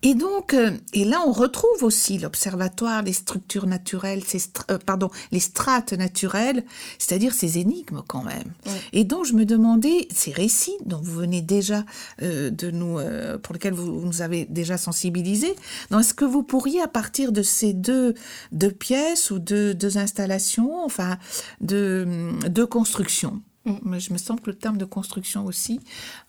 Et 0.03 0.15
donc, 0.15 0.53
euh, 0.53 0.73
et 0.93 1.05
là, 1.05 1.23
on 1.27 1.33
retrouve 1.33 1.83
aussi 1.83 2.19
l'observatoire, 2.19 3.03
les 3.03 3.13
structures 3.13 3.67
naturelles, 3.67 4.25
ces 4.25 4.43
euh, 4.71 4.79
pardon, 4.79 5.11
les 5.31 5.39
strates 5.39 5.93
naturelles, 5.93 6.65
c'est-à-dire 6.99 7.33
ces 7.33 7.59
énigmes 7.59 8.03
quand 8.09 8.25
même. 8.25 8.53
Et 8.93 9.05
donc, 9.05 9.25
je 9.27 9.35
me 9.35 9.45
demandais, 9.45 10.09
ces 10.11 10.33
récits 10.33 10.77
dont 10.87 11.01
vous 11.01 11.13
venez 11.13 11.41
déjà 11.41 11.85
euh, 12.23 12.51
de 12.51 12.71
nous, 12.71 12.99
pour 13.43 13.55
lesquels 13.55 13.75
vous, 13.75 14.05
nous 14.05 14.23
avez 14.23 14.45
déjà 14.47 14.77
sensibilisés, 14.77 15.55
est-ce 15.97 16.15
que 16.15 16.25
vous 16.25 16.43
pourriez, 16.43 16.81
à 16.81 16.89
partir 16.89 17.31
de 17.31 17.43
ces 17.43 17.73
deux, 17.73 18.15
deux 18.51 18.73
pièces 18.73 19.31
ou 19.31 19.39
deux, 19.39 19.73
deux 19.73 19.99
installations, 19.99 20.85
enfin, 20.85 21.17
deux, 21.61 22.07
deux 22.49 22.67
constructions, 22.67 23.41
Je 23.65 24.13
me 24.13 24.19
sens 24.19 24.41
que 24.41 24.51
le 24.51 24.57
terme 24.57 24.77
de 24.77 24.85
construction 24.85 25.45
aussi, 25.47 25.81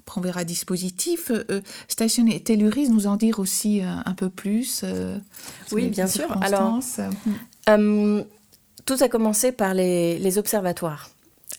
après 0.02 0.20
on 0.20 0.22
verra 0.22 0.44
dispositif. 0.44 1.32
Euh, 1.32 1.44
euh 1.50 1.62
station 1.88 2.28
et 2.28 2.40
Telluris 2.40 2.90
nous 2.90 3.08
en 3.08 3.16
dire 3.16 3.40
aussi 3.40 3.82
euh, 3.82 3.86
un 4.06 4.14
peu 4.14 4.30
plus. 4.30 4.82
Euh, 4.84 5.18
oui, 5.72 5.88
bien 5.88 6.08
sûr. 6.08 6.28
Alors, 6.44 6.80
mm. 7.68 8.22
tout 8.86 8.98
a 9.00 9.10
commencé 9.10 9.52
par 9.52 9.74
les, 9.74 10.38
observatoires. 10.38 11.10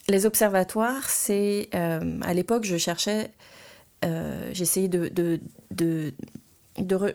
Les 0.09 0.27
observatoires, 0.27 1.09
c'est 1.09 1.71
à 1.73 2.35
l'époque, 2.35 2.65
je 2.65 2.77
cherchais, 2.77 3.33
j'essayais 4.53 4.89
de, 4.89 5.09
de, 5.09 5.41
de, 5.73 6.15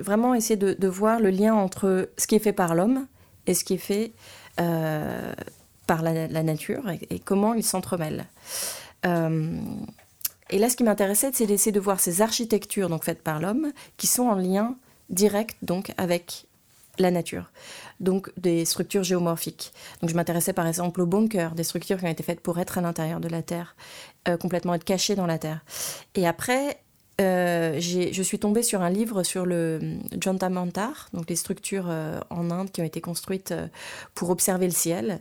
vraiment 0.02 0.34
essayer 0.34 0.58
de, 0.58 0.88
voir 0.88 1.20
le 1.20 1.30
lien 1.30 1.54
entre 1.54 2.10
ce 2.18 2.28
qui 2.28 2.36
est 2.36 2.40
fait 2.40 2.54
par 2.54 2.76
l'homme 2.76 3.08
et 3.48 3.54
ce 3.54 3.64
qui 3.64 3.76
est 3.76 3.78
fait 3.78 4.12
par 5.90 6.04
la, 6.04 6.44
nature 6.44 6.84
et, 7.10 7.18
comment 7.18 7.56
ils 7.56 7.64
s'entremêlent. 7.64 8.28
Euh, 9.08 9.60
et 10.52 10.60
là, 10.60 10.70
ce 10.70 10.76
qui 10.76 10.84
m'intéressait, 10.84 11.32
c'est 11.34 11.48
d'essayer 11.48 11.72
de 11.72 11.80
voir 11.80 12.00
ces 12.00 12.22
architectures 12.22 12.90
donc 12.90 13.04
faites 13.04 13.24
par 13.24 13.40
l'homme 13.40 13.72
qui 13.98 14.06
sont 14.06 14.28
en 14.28 14.36
lien 14.36 14.76
direct 15.10 15.58
donc 15.64 15.92
avec 15.98 16.46
la 17.00 17.10
nature. 17.10 17.52
Donc 18.00 18.32
des 18.38 18.66
structures 18.66 19.04
géomorphiques. 19.04 19.74
Donc 20.02 20.12
je 20.12 20.16
m'intéressais 20.16 20.54
par 20.54 20.68
exemple 20.68 21.02
aux 21.02 21.08
bunkers, 21.08 21.56
des 21.56 21.64
structures 21.64 21.98
qui 21.98 22.06
ont 22.06 22.10
été 22.10 22.22
faites 22.22 22.42
pour 22.42 22.60
être 22.60 22.78
à 22.78 22.82
l'intérieur 22.82 23.20
de 23.20 23.28
la 23.28 23.42
Terre, 23.42 23.76
euh, 24.28 24.38
complètement 24.38 24.76
être 24.76 24.84
cachées 24.84 25.16
dans 25.16 25.26
la 25.26 25.40
Terre. 25.40 25.66
Et 26.14 26.28
après, 26.28 26.84
euh, 27.20 27.80
je 27.80 28.22
suis 28.22 28.40
tombée 28.40 28.64
sur 28.64 28.82
un 28.82 28.90
livre 28.90 29.24
sur 29.24 29.46
le 29.46 29.80
Jantamantar, 30.22 31.10
donc 31.14 31.30
les 31.30 31.36
structures 31.36 31.88
euh, 31.90 32.20
en 32.30 32.50
Inde 32.50 32.72
qui 32.72 32.82
ont 32.82 32.86
été 32.86 33.02
construites 33.02 33.52
euh, 33.52 33.68
pour 34.16 34.30
observer 34.30 34.68
le 34.68 34.74
ciel. 34.74 35.20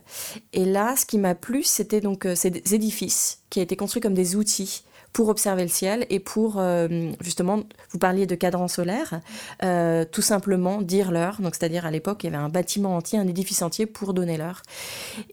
Et 0.53 0.65
là, 0.65 0.95
ce 0.95 1.05
qui 1.05 1.17
m'a 1.17 1.35
plu, 1.35 1.63
c'était 1.63 2.01
donc 2.01 2.27
ces 2.35 2.47
édifices 2.73 3.41
qui 3.49 3.59
ont 3.59 3.63
été 3.63 3.75
construits 3.75 4.01
comme 4.01 4.13
des 4.13 4.35
outils 4.35 4.83
pour 5.13 5.29
observer 5.29 5.63
le 5.63 5.69
ciel 5.69 6.05
et 6.09 6.19
pour 6.19 6.55
euh, 6.57 7.11
justement, 7.21 7.63
vous 7.91 7.99
parliez 7.99 8.25
de 8.25 8.35
cadran 8.35 8.67
solaire, 8.67 9.21
euh, 9.63 10.05
tout 10.09 10.21
simplement 10.21 10.81
dire 10.81 11.11
l'heure. 11.11 11.41
Donc 11.41 11.55
c'est-à-dire 11.55 11.85
à, 11.85 11.91
l'époque, 11.91 12.23
il 12.23 12.27
y 12.27 12.35
avait 12.35 12.43
un 12.43 12.49
bâtiment 12.49 12.95
entier, 12.95 13.17
un 13.17 13.27
édifice 13.27 13.61
entier 13.61 13.85
pour 13.85 14.13
donner 14.13 14.37
l'heure 14.37 14.61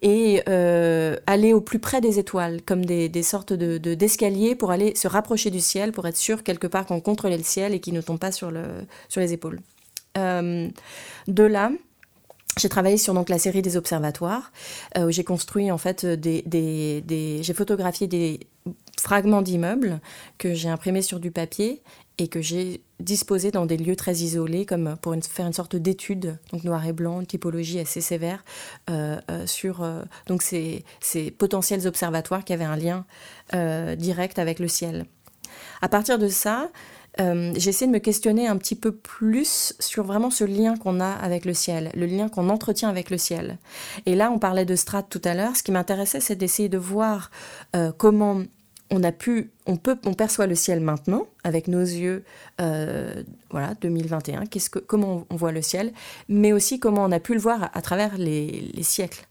et 0.02 0.42
euh, 0.49 1.16
aller 1.26 1.52
au 1.52 1.61
plus 1.61 1.78
près 1.78 2.00
des 2.00 2.18
étoiles, 2.18 2.62
comme 2.62 2.85
des, 2.85 3.23
sortes 3.23 3.52
de 3.52 3.76
d'escaliers 3.95 4.54
pour 4.54 4.71
aller 4.71 4.95
se 4.95 5.09
rapprocher 5.09 5.50
du 5.50 5.61
ciel, 5.61 5.92
pour 5.92 6.06
être 6.06 6.16
sûr 6.16 6.42
quelque 6.42 6.66
part 6.66 6.87
qu'on 6.87 7.00
contrôlait 7.00 7.37
le 7.37 7.42
ciel 7.42 7.75
et 7.75 7.80
qu'il 7.80 7.95
ne 7.95 8.00
tombe 8.00 8.18
pas 8.18 8.33
sur 8.33 8.50
le 8.50 8.64
sur 9.09 9.21
les 9.21 9.33
épaules. 9.33 9.61
de 10.16 11.42
là, 11.42 11.71
j'ai 12.59 12.68
travaillé 12.68 12.97
sur 12.97 13.12
donc 13.12 13.28
la 13.28 13.38
série 13.38 13.62
des 13.62 13.76
observatoires 13.76 14.50
où 14.99 15.11
j'ai 15.11 15.25
construit 15.25 15.71
en 15.71 15.78
fait 15.78 16.06
des, 16.06 16.42
des, 16.47 17.02
des 17.02 17.42
j'ai 17.42 17.52
photographié 17.52 18.06
des 18.06 18.40
fragments 19.00 19.42
d'immeubles 19.42 20.00
que 20.38 20.54
j'ai 20.54 20.68
imprimés 20.68 21.02
sur 21.02 21.20
du 21.20 21.30
papier 21.30 21.82
et 22.18 22.28
que 22.28 22.40
j'ai 22.40 22.80
disposés 22.98 23.50
dans 23.50 23.66
des 23.66 23.76
lieux 23.76 23.96
très 23.96 24.14
isolés, 24.14 24.64
comme 24.64 24.96
pour 25.02 25.14
faire 25.22 25.46
une 25.46 25.52
sorte 25.52 25.76
d'étude, 25.76 26.38
donc 26.50 26.64
noir 26.64 26.86
et 26.86 26.92
blanc, 26.92 27.20
une 27.20 27.26
typologie 27.26 27.78
assez 27.78 28.00
sévère, 28.00 28.44
euh, 28.88 29.18
euh, 29.30 29.46
sur 29.46 29.82
euh, 29.82 30.02
donc 30.26 30.42
ces, 30.42 30.84
ces, 31.00 31.30
potentiels 31.30 31.86
observatoires 31.86 32.44
qui 32.44 32.52
avaient 32.52 32.64
un 32.64 32.76
lien 32.76 33.04
direct 33.96 34.38
avec 34.38 34.58
le 34.58 34.68
ciel. 34.68 35.06
À 35.82 35.88
partir 35.88 36.18
de 36.18 36.28
ça, 36.28 36.70
euh, 37.20 37.52
j'ai 37.56 37.70
essayé 37.70 37.86
de 37.86 37.92
me 37.92 37.98
questionner 37.98 38.46
un 38.46 38.56
petit 38.56 38.74
peu 38.74 38.92
plus 38.92 39.74
sur 39.78 40.04
vraiment 40.04 40.30
ce 40.30 40.44
lien 40.44 40.76
qu'on 40.76 41.00
a 41.00 41.10
avec 41.10 41.44
le 41.44 41.54
ciel, 41.54 41.90
le 41.94 42.06
lien 42.06 42.28
qu'on 42.28 42.48
entretient 42.50 42.88
avec 42.88 43.10
le 43.10 43.18
ciel. 43.18 43.58
Et 44.04 44.14
là, 44.14 44.30
on 44.30 44.38
parlait 44.38 44.64
de 44.64 44.76
strates 44.76 45.08
tout 45.08 45.22
à 45.24 45.34
l'heure. 45.34 45.56
Ce 45.56 45.62
qui 45.62 45.72
m'intéressait, 45.72 46.20
c'est 46.20 46.36
d'essayer 46.36 46.68
de 46.68 46.78
voir 46.78 47.30
comment 47.98 48.42
on 48.90 49.76
peut, 49.76 49.97
perçoit 50.16 50.47
le 50.47 50.55
ciel 50.55 50.81
maintenant 50.81 51.26
avec 51.45 51.69
nos 51.69 51.81
yeux, 51.81 52.25
euh, 52.61 53.23
voilà, 53.50 53.75
2021. 53.81 54.47
Qu'est-ce 54.47 54.71
que, 54.71 54.78
comment 54.78 55.26
on 55.31 55.37
voit 55.37 55.52
le 55.52 55.62
ciel, 55.62 55.93
mais 56.28 56.52
aussi 56.52 56.78
comment 56.78 57.05
on 57.05 57.12
a 57.12 57.21
pu 57.21 57.35
le 57.35 57.40
voir 57.40 57.71
à, 57.73 57.83
travers 57.83 58.16
les, 58.16 58.71
siècles. 58.83 59.26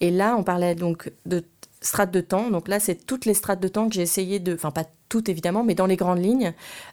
Et 0.00 0.10
là, 0.10 0.36
on 0.36 0.42
parlait 0.42 0.74
donc 0.74 1.12
de 1.26 1.44
strates 1.80 2.10
de 2.10 2.20
temps. 2.20 2.50
Donc 2.50 2.68
là, 2.68 2.80
c'est 2.80 3.06
toutes 3.06 3.26
les 3.26 3.34
strates 3.34 3.60
de 3.60 3.68
temps 3.68 3.88
que 3.88 3.94
j'ai 3.94 4.02
essayé 4.02 4.38
de, 4.38 4.54
enfin 4.54 4.70
pas 4.70 4.84
toutes 5.08 5.28
évidemment, 5.28 5.62
mais 5.62 5.74
dans 5.74 5.86
les 5.86 5.96
grandes 5.96 6.22
lignes, 6.22 6.52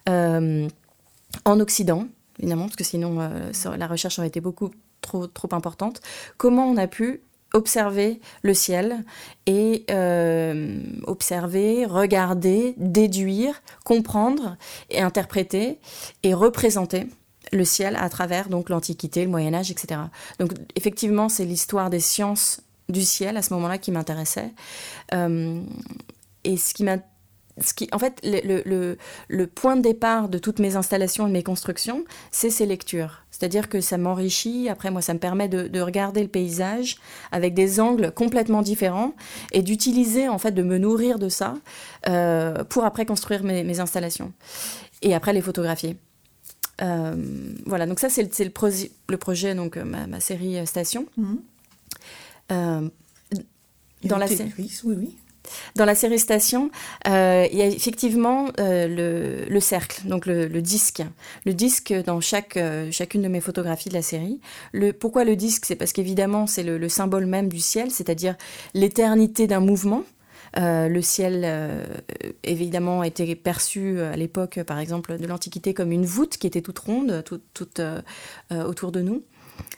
euh, 0.09 0.67
en 1.45 1.59
Occident, 1.59 2.07
évidemment, 2.39 2.65
parce 2.65 2.75
que 2.75 2.83
sinon 2.83 3.19
euh, 3.19 3.51
la 3.77 3.87
recherche 3.87 4.19
aurait 4.19 4.27
été 4.27 4.41
beaucoup 4.41 4.71
trop 5.01 5.27
trop 5.27 5.49
importante. 5.53 6.01
Comment 6.37 6.65
on 6.67 6.77
a 6.77 6.87
pu 6.87 7.21
observer 7.53 8.19
le 8.41 8.53
ciel 8.53 9.03
et 9.45 9.85
euh, 9.91 10.79
observer, 11.05 11.85
regarder, 11.85 12.73
déduire, 12.77 13.61
comprendre 13.85 14.57
et 14.89 15.01
interpréter 15.01 15.79
et 16.23 16.33
représenter 16.33 17.07
le 17.51 17.65
ciel 17.65 17.95
à 17.95 18.09
travers 18.09 18.49
donc 18.49 18.69
l'Antiquité, 18.69 19.23
le 19.23 19.29
Moyen 19.29 19.53
Âge, 19.53 19.69
etc. 19.69 20.01
Donc 20.39 20.51
effectivement, 20.75 21.29
c'est 21.29 21.45
l'histoire 21.45 21.89
des 21.89 21.99
sciences 21.99 22.61
du 22.89 23.03
ciel 23.03 23.37
à 23.37 23.41
ce 23.41 23.53
moment-là 23.53 23.77
qui 23.77 23.91
m'intéressait. 23.91 24.51
Euh, 25.13 25.61
et 26.43 26.57
ce 26.57 26.73
qui 26.73 26.83
m'a 26.83 26.97
ce 27.61 27.73
qui, 27.73 27.87
en 27.91 27.99
fait, 27.99 28.19
le, 28.23 28.63
le, 28.65 28.97
le, 29.27 29.47
point 29.47 29.75
de 29.75 29.81
départ 29.81 30.27
de 30.27 30.39
toutes 30.39 30.59
mes 30.59 30.75
installations 30.75 31.25
et 31.25 31.29
de 31.29 31.33
mes 31.33 31.43
constructions, 31.43 32.03
c'est 32.31 32.49
ces 32.49 32.65
lectures. 32.65 33.23
C'est-à-dire 33.29 33.69
que 33.69 33.79
ça 33.79 33.97
m'enrichit. 33.97 34.69
Après, 34.69 34.89
moi, 34.89 35.01
ça 35.01 35.13
me 35.13 35.19
permet 35.19 35.47
de, 35.47 35.79
regarder 35.81 36.21
le 36.21 36.29
paysage 36.29 36.97
avec 37.31 37.53
des 37.53 37.79
angles 37.79 38.11
complètement 38.11 38.61
différents 38.61 39.13
et 39.51 39.61
d'utiliser, 39.61 40.29
en 40.29 40.39
fait, 40.39 40.51
de 40.51 40.63
me 40.63 40.77
nourrir 40.77 41.19
de 41.19 41.29
ça 41.29 41.55
euh, 42.07 42.63
pour 42.63 42.85
après 42.85 43.05
construire 43.05 43.43
mes, 43.43 43.79
installations 43.79 44.31
et 45.01 45.13
après 45.13 45.33
les 45.33 45.41
photographier. 45.41 45.97
Euh, 46.81 47.15
voilà, 47.65 47.85
donc 47.85 47.99
ça, 47.99 48.09
c'est 48.09 48.23
le, 48.23 48.49
projet, 49.17 49.55
donc 49.55 49.77
ma, 49.77 50.19
série 50.19 50.65
Station. 50.65 51.05
Euh, 52.51 52.89
dans 54.03 54.17
la 54.17 54.27
série. 54.27 54.51
Oui, 54.57 54.95
oui. 54.97 55.17
Dans 55.75 55.85
la 55.85 55.95
série 55.95 56.19
Station, 56.19 56.71
euh, 57.07 57.47
il 57.51 57.57
y 57.57 57.61
a 57.61 57.67
effectivement 57.67 58.47
euh, 58.59 59.47
le, 59.49 59.59
cercle, 59.59 60.07
donc 60.07 60.25
le, 60.25 60.47
disque. 60.61 61.03
Le 61.45 61.53
disque 61.53 61.93
dans 62.05 62.21
chaque, 62.21 62.57
euh, 62.57 62.89
chacune 62.91 63.21
de 63.21 63.27
mes 63.27 63.41
photographies 63.41 63.89
de 63.89 63.93
la 63.93 64.01
série. 64.01 64.39
Pourquoi 64.99 65.23
le 65.23 65.35
disque? 65.35 65.65
C'est 65.65 65.75
parce 65.75 65.93
qu'évidemment, 65.93 66.47
c'est 66.47 66.63
le, 66.63 66.89
symbole 66.89 67.25
même 67.25 67.49
du 67.49 67.59
ciel, 67.59 67.91
c'est-à-dire 67.91 68.35
l'éternité 68.73 69.47
d'un 69.47 69.59
mouvement. 69.59 70.03
le 70.55 71.01
ciel, 71.01 71.47
évidemment, 72.43 73.03
était 73.03 73.35
perçu 73.35 73.99
à 73.99 74.15
l'époque, 74.15 74.59
par 74.63 74.79
exemple, 74.79 75.17
de 75.17 75.25
l'Antiquité 75.25 75.73
comme 75.73 75.91
une 75.91 76.05
voûte 76.05 76.37
qui 76.37 76.45
était 76.45 76.61
toute 76.61 76.79
ronde, 76.79 77.23
toute, 77.25 77.81
autour 78.51 78.91
de 78.91 79.01
nous. 79.01 79.23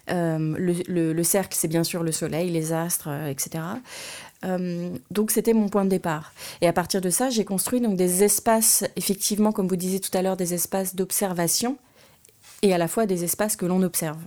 Le, 0.09 1.23
cercle, 1.23 1.55
c'est 1.57 1.69
bien 1.69 1.83
sûr 1.85 2.03
le 2.03 2.11
soleil, 2.11 2.49
les 2.49 2.73
astres, 2.73 3.09
etc. 3.29 3.63
Euh, 4.45 4.95
donc 5.11 5.31
c'était 5.31 5.53
mon 5.53 5.69
point 5.69 5.85
de 5.85 5.89
départ. 5.89 6.33
Et 6.61 6.67
à 6.67 6.73
partir 6.73 7.01
de 7.01 7.09
ça, 7.09 7.29
j'ai 7.29 7.45
construit 7.45 7.81
donc 7.81 7.97
des 7.97 8.23
espaces, 8.23 8.83
effectivement, 8.95 9.51
comme 9.51 9.67
vous 9.67 9.75
disiez 9.75 9.99
tout 9.99 10.15
à 10.17 10.21
l'heure, 10.21 10.37
des 10.37 10.53
espaces 10.53 10.95
d'observation 10.95 11.77
et 12.61 12.73
à 12.73 12.77
la 12.77 12.87
fois 12.87 13.05
des 13.05 13.23
espaces 13.23 13.55
que 13.55 13.65
l'on 13.65 13.81
observe. 13.81 14.19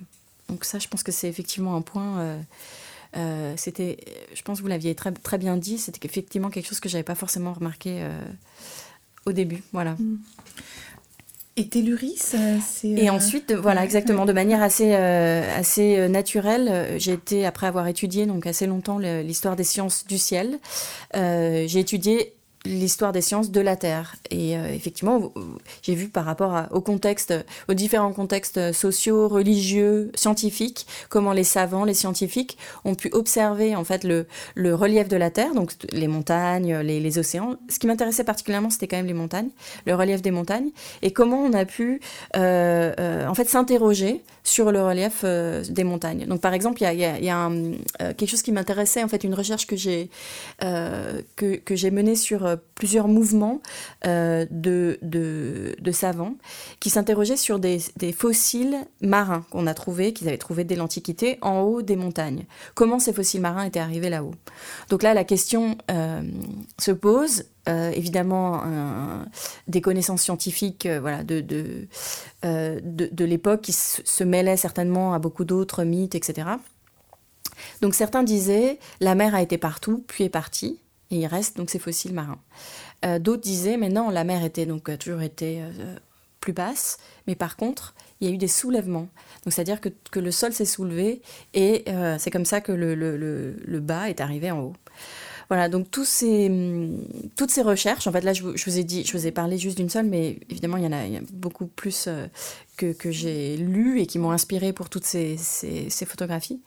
Donc 0.48 0.64
ça, 0.64 0.78
je 0.78 0.88
pense 0.88 1.02
que 1.02 1.12
c'est 1.12 1.28
effectivement 1.28 1.76
un 1.76 1.82
point. 1.82 2.18
Euh, 2.20 2.40
euh, 3.16 3.54
c'était, 3.56 3.98
je 4.34 4.42
pense 4.42 4.58
que 4.58 4.62
vous 4.62 4.68
l'aviez 4.68 4.94
très, 4.94 5.12
très 5.12 5.38
bien 5.38 5.56
dit, 5.56 5.78
c'était 5.78 6.06
effectivement 6.06 6.50
quelque 6.50 6.66
chose 6.66 6.80
que 6.80 6.88
j'avais 6.88 7.04
pas 7.04 7.14
forcément 7.14 7.52
remarqué 7.52 8.06
au 9.26 9.32
début. 9.32 9.62
Voilà. 9.72 9.92
Mm. 9.92 10.18
Et 11.58 11.66
Telluris, 11.66 12.34
c'est... 12.64 12.88
Et 12.88 13.10
ensuite, 13.10 13.52
voilà, 13.52 13.84
exactement, 13.84 14.26
de 14.26 14.32
manière 14.32 14.62
assez, 14.62 14.94
euh, 14.94 15.42
assez 15.58 15.98
euh, 15.98 16.08
naturelle, 16.08 16.96
j'ai 16.98 17.12
été, 17.12 17.44
après 17.44 17.66
avoir 17.66 17.88
étudié 17.88 18.26
donc 18.26 18.46
assez 18.46 18.66
longtemps 18.66 18.98
l'histoire 18.98 19.56
des 19.56 19.64
sciences 19.64 20.06
du 20.06 20.18
ciel, 20.18 20.58
j'ai 21.14 21.78
étudié 21.78 22.34
l'histoire 22.64 23.12
des 23.12 23.20
sciences 23.20 23.50
de 23.50 23.60
la 23.60 23.76
Terre. 23.76 24.16
Et 24.30 24.56
euh, 24.56 24.72
effectivement, 24.72 25.32
j'ai 25.82 25.94
vu 25.94 26.08
par 26.08 26.24
rapport 26.24 26.66
au 26.72 26.80
contexte, 26.80 27.34
aux 27.68 27.74
différents 27.74 28.12
contextes 28.12 28.72
sociaux, 28.72 29.28
religieux, 29.28 30.10
scientifiques, 30.14 30.86
comment 31.08 31.32
les 31.32 31.44
savants, 31.44 31.84
les 31.84 31.94
scientifiques 31.94 32.58
ont 32.84 32.94
pu 32.94 33.10
observer 33.12 33.76
en 33.76 33.84
fait 33.84 34.04
le, 34.04 34.26
le 34.54 34.74
relief 34.74 35.08
de 35.08 35.16
la 35.16 35.30
Terre, 35.30 35.54
donc 35.54 35.72
les 35.92 36.08
montagnes, 36.08 36.78
les, 36.78 37.18
océans. 37.18 37.56
Ce 37.68 37.78
qui 37.78 37.86
m'intéressait 37.86 38.24
particulièrement, 38.24 38.70
c'était 38.70 38.86
quand 38.86 38.96
même 38.96 39.06
les 39.06 39.14
montagnes, 39.14 39.48
le 39.86 39.94
relief 39.94 40.20
des 40.20 40.30
montagnes, 40.30 40.70
et 41.00 41.12
comment 41.12 41.38
on 41.38 41.52
a 41.54 41.64
pu 41.64 42.00
euh, 42.36 42.92
euh, 43.00 43.26
en 43.26 43.34
fait 43.34 43.48
s'interroger 43.48 44.22
sur 44.44 44.72
le 44.72 44.82
relief 44.82 45.24
des 45.24 45.84
montagnes. 45.84 46.26
Donc 46.26 46.40
par 46.40 46.54
exemple, 46.54 46.82
il 46.82 46.98
y 46.98 47.04
a, 47.04 47.18
y 47.18 47.28
a 47.28 47.36
un, 47.36 47.72
quelque 47.98 48.26
chose 48.26 48.42
qui 48.42 48.52
m'intéressait, 48.52 49.02
en 49.02 49.08
fait, 49.08 49.24
une 49.24 49.34
recherche 49.34 49.66
que 49.66 49.76
j'ai 49.76 50.10
que, 50.60 51.56
que 51.56 51.76
j'ai 51.76 51.90
menée 51.90 52.16
sur 52.16 52.47
euh, 52.48 52.56
plusieurs 52.74 53.08
mouvements 53.08 53.60
euh, 54.06 54.46
de, 54.50 54.98
savants 55.92 56.34
qui 56.80 56.90
s'interrogeaient 56.90 57.36
sur 57.36 57.58
des, 57.58 57.80
fossiles 58.12 58.76
marins 59.00 59.44
qu'on 59.50 59.66
a 59.66 59.74
trouvés, 59.74 60.12
qu'ils 60.12 60.28
avaient 60.28 60.38
trouvés 60.38 60.64
dès 60.64 60.76
l'Antiquité, 60.76 61.38
en 61.42 61.60
haut 61.60 61.82
des 61.82 61.96
montagnes. 61.96 62.44
Comment 62.74 62.98
ces 62.98 63.12
fossiles 63.12 63.40
marins 63.40 63.64
étaient 63.64 63.80
arrivés 63.80 64.10
là-haut? 64.10 64.34
Donc 64.90 65.02
là, 65.02 65.12
la 65.14 65.24
question 65.24 65.76
euh, 65.90 66.22
se 66.78 66.92
pose. 66.92 67.44
évidemment, 67.66 68.62
des 69.66 69.82
connaissances 69.82 70.22
scientifiques 70.22 70.86
voilà, 70.86 71.22
de, 71.22 71.42
de, 72.42 73.24
l'époque 73.24 73.60
qui 73.60 73.72
se 73.72 74.24
mêlaient 74.24 74.56
certainement 74.56 75.12
à 75.12 75.18
beaucoup 75.18 75.44
d'autres 75.44 75.84
mythes, 75.84 76.14
etc. 76.14 76.48
Donc 77.82 77.94
certains 77.94 78.22
disaient 78.22 78.78
la 79.00 79.14
mer 79.14 79.34
a 79.34 79.42
été 79.42 79.58
partout, 79.58 80.02
puis 80.06 80.24
est 80.24 80.30
partie 80.30 80.78
et 81.10 81.16
il 81.16 81.26
reste 81.26 81.56
donc 81.56 81.70
ces 81.70 81.78
fossiles 81.78 82.12
marins. 82.12 82.38
Euh, 83.04 83.18
d'autres 83.18 83.42
disaient, 83.42 83.76
mais 83.76 83.88
non, 83.88 84.10
la 84.10 84.24
mer 84.24 84.44
était 84.44 84.66
donc 84.66 84.96
toujours 84.98 85.22
été 85.22 85.60
euh, 85.60 85.96
plus 86.40 86.52
basse, 86.52 86.98
mais 87.26 87.34
par 87.34 87.56
contre, 87.56 87.94
il 88.20 88.28
y 88.28 88.30
a 88.30 88.34
eu 88.34 88.38
des 88.38 88.48
soulèvements. 88.48 89.08
C'est-à-dire 89.46 89.80
que, 89.80 89.88
que, 90.10 90.20
le 90.20 90.30
sol 90.30 90.52
s'est 90.52 90.64
soulevé 90.64 91.22
et 91.54 91.84
euh, 91.88 92.16
c'est 92.18 92.30
comme 92.30 92.44
ça 92.44 92.60
que 92.60 92.72
le, 92.72 92.94
le, 92.94 93.16
le, 93.16 93.80
bas 93.80 94.10
est 94.10 94.20
arrivé 94.20 94.50
en 94.50 94.60
haut. 94.60 94.72
Voilà, 95.48 95.70
donc 95.70 95.90
tous 95.90 96.04
ces, 96.04 96.50
toutes 97.36 97.50
ces 97.50 97.62
recherches, 97.62 98.06
en 98.06 98.12
fait 98.12 98.20
là 98.20 98.34
je 98.34 98.42
vous, 98.42 98.54
je 98.54 98.64
vous 98.68 98.78
ai 98.78 98.84
dit, 98.84 99.04
je 99.06 99.16
vous 99.16 99.26
ai 99.26 99.30
parlé 99.30 99.56
juste 99.56 99.78
d'une 99.78 99.88
seule, 99.88 100.04
mais 100.04 100.38
évidemment 100.50 100.76
il 100.76 100.84
y 100.84 100.86
en 100.86 100.92
a, 100.92 101.20
beaucoup 101.32 101.66
plus 101.66 102.06
que, 102.76 102.92
que 102.92 103.10
j'ai 103.10 103.56
lu 103.56 103.98
et 104.00 104.06
qui 104.06 104.18
m'ont 104.18 104.30
inspiré 104.30 104.74
pour 104.74 104.90
toutes 104.90 105.06
ces, 105.06 105.38
ces 105.38 106.04
photographies. 106.04 106.60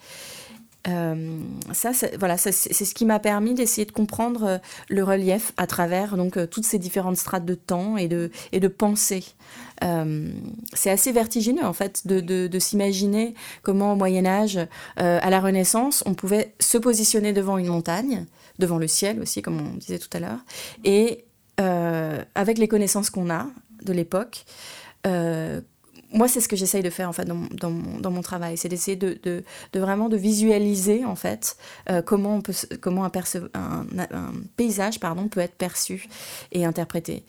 Euh, 0.87 1.39
ça, 1.73 1.91
voilà, 2.17 2.37
c'est 2.37 2.51
ce 2.51 2.93
qui 2.95 3.05
m'a 3.05 3.19
permis 3.19 3.53
d'essayer 3.53 3.85
de 3.85 3.91
comprendre 3.91 4.43
euh, 4.43 4.57
le 4.89 5.03
relief 5.03 5.53
à 5.57 5.67
travers 5.67 6.17
donc 6.17 6.37
euh, 6.37 6.47
toutes 6.47 6.65
ces 6.65 6.79
différentes 6.79 7.17
strates 7.17 7.45
de 7.45 7.53
temps 7.53 7.97
et 7.97 8.07
de 8.07 8.31
et 8.51 8.59
de 8.59 8.67
pensée. 8.67 9.23
c'est 10.73 10.89
assez 10.89 11.11
vertigineux 11.11 11.65
en 11.65 11.73
fait 11.73 12.05
de, 12.07 12.19
de, 12.19 12.59
s'imaginer 12.59 13.33
comment 13.63 13.93
au 13.93 13.95
Moyen 13.95 14.25
Âge, 14.25 14.59
à 14.97 15.29
la 15.29 15.39
Renaissance, 15.39 16.03
on 16.05 16.13
pouvait 16.13 16.53
se 16.59 16.77
positionner 16.77 17.33
devant 17.33 17.57
une 17.57 17.67
montagne, 17.67 18.25
devant 18.59 18.77
le 18.77 18.87
ciel 18.87 19.19
aussi, 19.19 19.41
comme 19.41 19.59
on 19.59 19.77
disait 19.77 19.97
tout 19.97 20.09
à 20.13 20.19
l'heure, 20.19 20.39
et 20.83 21.25
avec 21.57 22.59
les 22.59 22.67
connaissances 22.67 23.09
qu'on 23.09 23.31
a 23.31 23.47
de 23.83 23.93
l'époque, 23.93 24.45
moi, 26.13 26.27
c'est 26.27 26.41
ce 26.41 26.47
que 26.47 26.55
j'essaye 26.55 26.83
de 26.83 26.89
faire 26.89 27.09
en 27.09 27.13
fait 27.13 27.25
dans, 27.25 27.41
dans, 27.51 27.71
dans 27.99 28.11
mon 28.11 28.21
travail, 28.21 28.57
c'est 28.57 28.69
d'essayer 28.69 28.97
de, 28.97 29.17
de, 29.23 29.43
de, 29.73 29.79
vraiment 29.79 30.09
de 30.09 30.17
visualiser 30.17 31.05
en 31.05 31.15
fait 31.15 31.57
euh, 31.89 32.01
comment 32.01 32.35
on 32.35 32.41
peut 32.41 32.53
comment 32.81 33.05
un, 33.05 33.11
un, 33.53 33.85
un, 34.11 34.33
paysage 34.57 34.99
pardon 34.99 35.27
peut 35.27 35.39
être 35.39 35.55
perçu 35.55 36.07
et 36.51 36.65
interprété. 36.65 37.23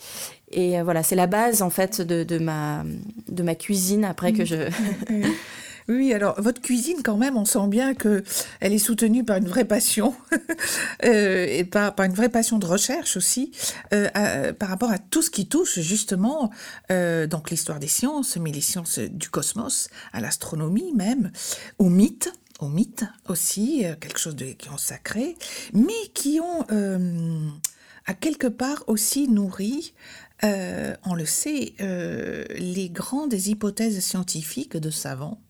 Et 0.50 0.78
euh, 0.78 0.84
voilà, 0.84 1.02
c'est 1.02 1.16
la 1.16 1.26
base 1.26 1.62
en 1.62 1.70
fait 1.70 2.00
de, 2.00 2.24
de, 2.24 2.38
ma 2.38 2.84
de 3.28 3.42
ma 3.42 3.54
cuisine 3.54 4.04
après 4.04 4.32
que 4.32 4.44
je 4.44 4.68
Oui, 5.88 6.12
alors 6.12 6.40
votre 6.40 6.60
cuisine, 6.60 7.02
quand 7.02 7.16
même, 7.16 7.36
on 7.36 7.44
sent 7.44 7.66
bien 7.68 7.94
que 7.94 8.22
elle 8.60 8.72
est 8.72 8.78
soutenue 8.78 9.24
par 9.24 9.36
une 9.36 9.48
vraie 9.48 9.64
passion 9.64 10.14
euh, 11.04 11.46
et 11.48 11.64
par, 11.64 11.98
une 12.00 12.14
vraie 12.14 12.28
passion 12.28 12.58
de 12.58 12.66
recherche 12.66 13.16
aussi, 13.16 13.52
euh, 13.92 14.52
par 14.52 14.68
rapport 14.68 14.90
à 14.90 14.98
tout 14.98 15.22
ce 15.22 15.30
qui 15.30 15.48
touche 15.48 15.80
justement 15.80 16.50
euh, 16.90 17.26
l'histoire 17.50 17.80
des 17.80 17.88
sciences, 17.88 18.36
mais 18.36 18.52
les 18.52 18.60
sciences 18.60 18.98
du 18.98 19.28
cosmos, 19.28 19.88
à 20.12 20.20
l'astronomie 20.20 20.92
même, 20.94 21.32
au 21.78 21.88
mythe 21.88 22.32
au 22.60 22.68
mythe 22.68 23.04
aussi, 23.28 23.84
quelque 24.00 24.20
chose 24.20 24.36
de, 24.36 24.44
qui 24.44 24.70
ont 24.70 24.78
sacré, 24.78 25.36
mais 25.72 25.92
qui 26.14 26.38
ont 26.38 26.64
a 28.06 28.14
quelque 28.14 28.46
part 28.46 28.84
aussi 28.86 29.26
nourri, 29.26 29.94
on 30.44 31.14
le 31.16 31.26
sait, 31.26 31.74
les 31.80 32.88
grandes 32.88 33.32
hypothèses 33.32 33.98
scientifiques 33.98 34.76
de 34.76 34.90
savants. 34.90 35.40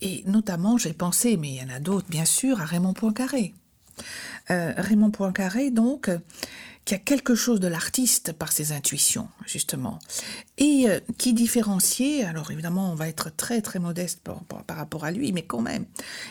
Et 0.00 0.22
notamment, 0.26 0.76
j'ai 0.76 0.92
pensé, 0.92 1.36
mais 1.36 1.48
il 1.48 1.56
y 1.56 1.62
en 1.62 1.74
a 1.74 1.80
d'autres 1.80 2.08
bien 2.08 2.24
sûr, 2.24 2.60
à 2.60 2.64
Raymond 2.64 2.92
Poincaré. 2.92 3.54
Euh, 4.50 4.74
Raymond 4.76 5.10
Poincaré, 5.10 5.70
donc, 5.70 6.10
qui 6.86 6.94
a 6.94 6.98
quelque 6.98 7.34
chose 7.34 7.58
de 7.58 7.66
l'artiste 7.66 8.32
par 8.32 8.52
ses 8.52 8.70
intuitions, 8.70 9.28
justement, 9.44 9.98
et 10.56 10.84
euh, 10.86 11.00
qui 11.18 11.34
différenciait, 11.34 12.22
alors 12.22 12.52
évidemment 12.52 12.92
on 12.92 12.94
va 12.94 13.08
être 13.08 13.34
très 13.34 13.60
très 13.60 13.80
modeste 13.80 14.20
par, 14.22 14.44
par, 14.44 14.76
rapport 14.76 15.04
à 15.04 15.10
lui, 15.10 15.32
mais 15.32 15.42
quand 15.42 15.62
même, 15.62 15.84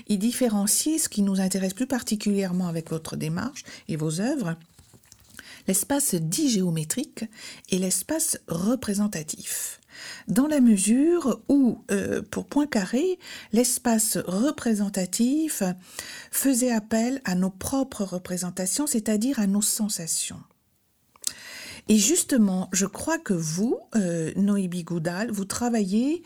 il 0.07 0.17
différenciait 0.17 0.97
ce 0.97 1.09
qui 1.09 1.23
nous 1.23 1.41
intéresse 1.41 1.73
plus 1.73 1.87
particulièrement 1.87 2.69
avec 2.69 2.89
votre 2.89 3.17
démarche 3.17 3.65
et 3.89 3.97
vos 3.97 4.21
œuvres, 4.21 4.55
l'espace 5.67 6.15
dit 6.15 6.49
géométrique 6.49 7.25
et 7.69 7.77
l'espace 7.77 8.39
représentatif 8.47 9.81
dans 10.27 10.47
la 10.47 10.59
mesure 10.59 11.41
où, 11.49 11.83
euh, 11.91 12.21
pour 12.21 12.45
Poincaré, 12.45 13.19
l'espace 13.53 14.17
représentatif 14.17 15.63
faisait 16.31 16.71
appel 16.71 17.21
à 17.25 17.35
nos 17.35 17.49
propres 17.49 18.03
représentations, 18.03 18.87
c'est-à-dire 18.87 19.39
à 19.39 19.47
nos 19.47 19.61
sensations. 19.61 20.41
Et 21.87 21.97
justement, 21.97 22.69
je 22.73 22.87
crois 22.87 23.19
que 23.19 23.33
vous, 23.33 23.77
euh, 23.95 24.31
Noébi 24.35 24.83
vous 25.29 25.45
travaillez 25.45 26.23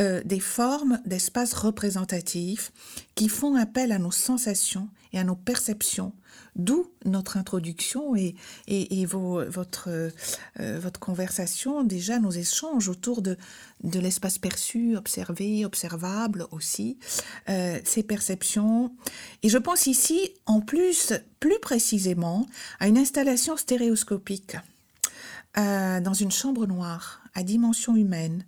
euh, 0.00 0.22
des 0.24 0.38
formes 0.38 1.00
d'espace 1.04 1.52
représentatif 1.52 2.72
qui 3.16 3.28
font 3.28 3.56
appel 3.56 3.90
à 3.90 3.98
nos 3.98 4.12
sensations 4.12 4.88
et 5.12 5.18
à 5.18 5.24
nos 5.24 5.36
perceptions. 5.36 6.12
D'où 6.56 6.90
notre 7.04 7.36
introduction 7.36 8.14
et, 8.16 8.34
euh, 8.68 9.50
votre 9.50 11.00
conversation, 11.00 11.84
déjà 11.84 12.18
nos 12.18 12.30
échanges 12.30 12.88
autour 12.88 13.22
de, 13.22 13.36
de 13.84 14.00
l'espace 14.00 14.38
perçu, 14.38 14.96
observé, 14.96 15.64
observable 15.64 16.46
aussi, 16.50 16.98
euh, 17.48 17.78
ces 17.84 18.02
perceptions. 18.02 18.92
Et 19.42 19.48
je 19.48 19.58
pense 19.58 19.86
ici, 19.86 20.30
en 20.46 20.60
plus, 20.60 21.12
plus 21.38 21.58
précisément, 21.60 22.46
à 22.78 22.88
une 22.88 22.98
installation 22.98 23.56
stéréoscopique 23.56 24.56
euh, 25.58 26.00
dans 26.00 26.14
une 26.14 26.30
chambre 26.30 26.66
noire 26.66 27.19
à 27.34 27.42
dimension 27.42 27.96
humaine 27.96 28.44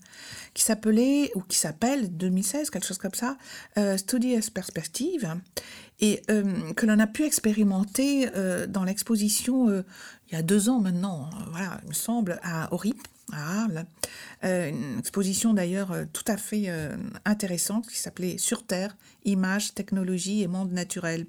qui 0.54 0.62
s'appelait, 0.62 1.30
ou 1.34 1.40
qui 1.40 1.56
s'appelle 1.56 2.16
2016, 2.16 2.70
quelque 2.70 2.86
chose 2.86 2.98
comme 2.98 3.14
ça, 3.14 3.36
euh, 3.78 3.96
Studies 3.96 4.50
Perspective, 4.52 5.34
et 6.00 6.22
euh, 6.30 6.72
que 6.74 6.86
l'on 6.86 6.98
a 6.98 7.06
pu 7.06 7.24
expérimenter 7.24 8.28
euh, 8.34 8.66
dans 8.66 8.84
l'exposition 8.84 9.68
il 10.28 10.34
y 10.34 10.36
a 10.36 10.42
deux 10.42 10.68
ans 10.68 10.80
maintenant, 10.80 11.28
voilà, 11.50 11.78
il 11.82 11.90
me 11.90 11.94
semble, 11.94 12.40
à 12.42 12.72
Orip, 12.72 13.00
à 13.32 13.62
Arles. 13.62 13.84
une 14.42 14.98
exposition 14.98 15.52
d'ailleurs 15.54 15.94
tout 16.12 16.24
à 16.26 16.36
fait 16.36 16.70
intéressante 17.24 17.86
qui 17.86 17.98
s'appelait 17.98 18.38
Sur 18.38 18.64
Terre, 18.66 18.96
images, 19.24 19.74
technologie 19.74 20.42
et 20.42 20.46
monde 20.46 20.72
naturel. 20.72 21.26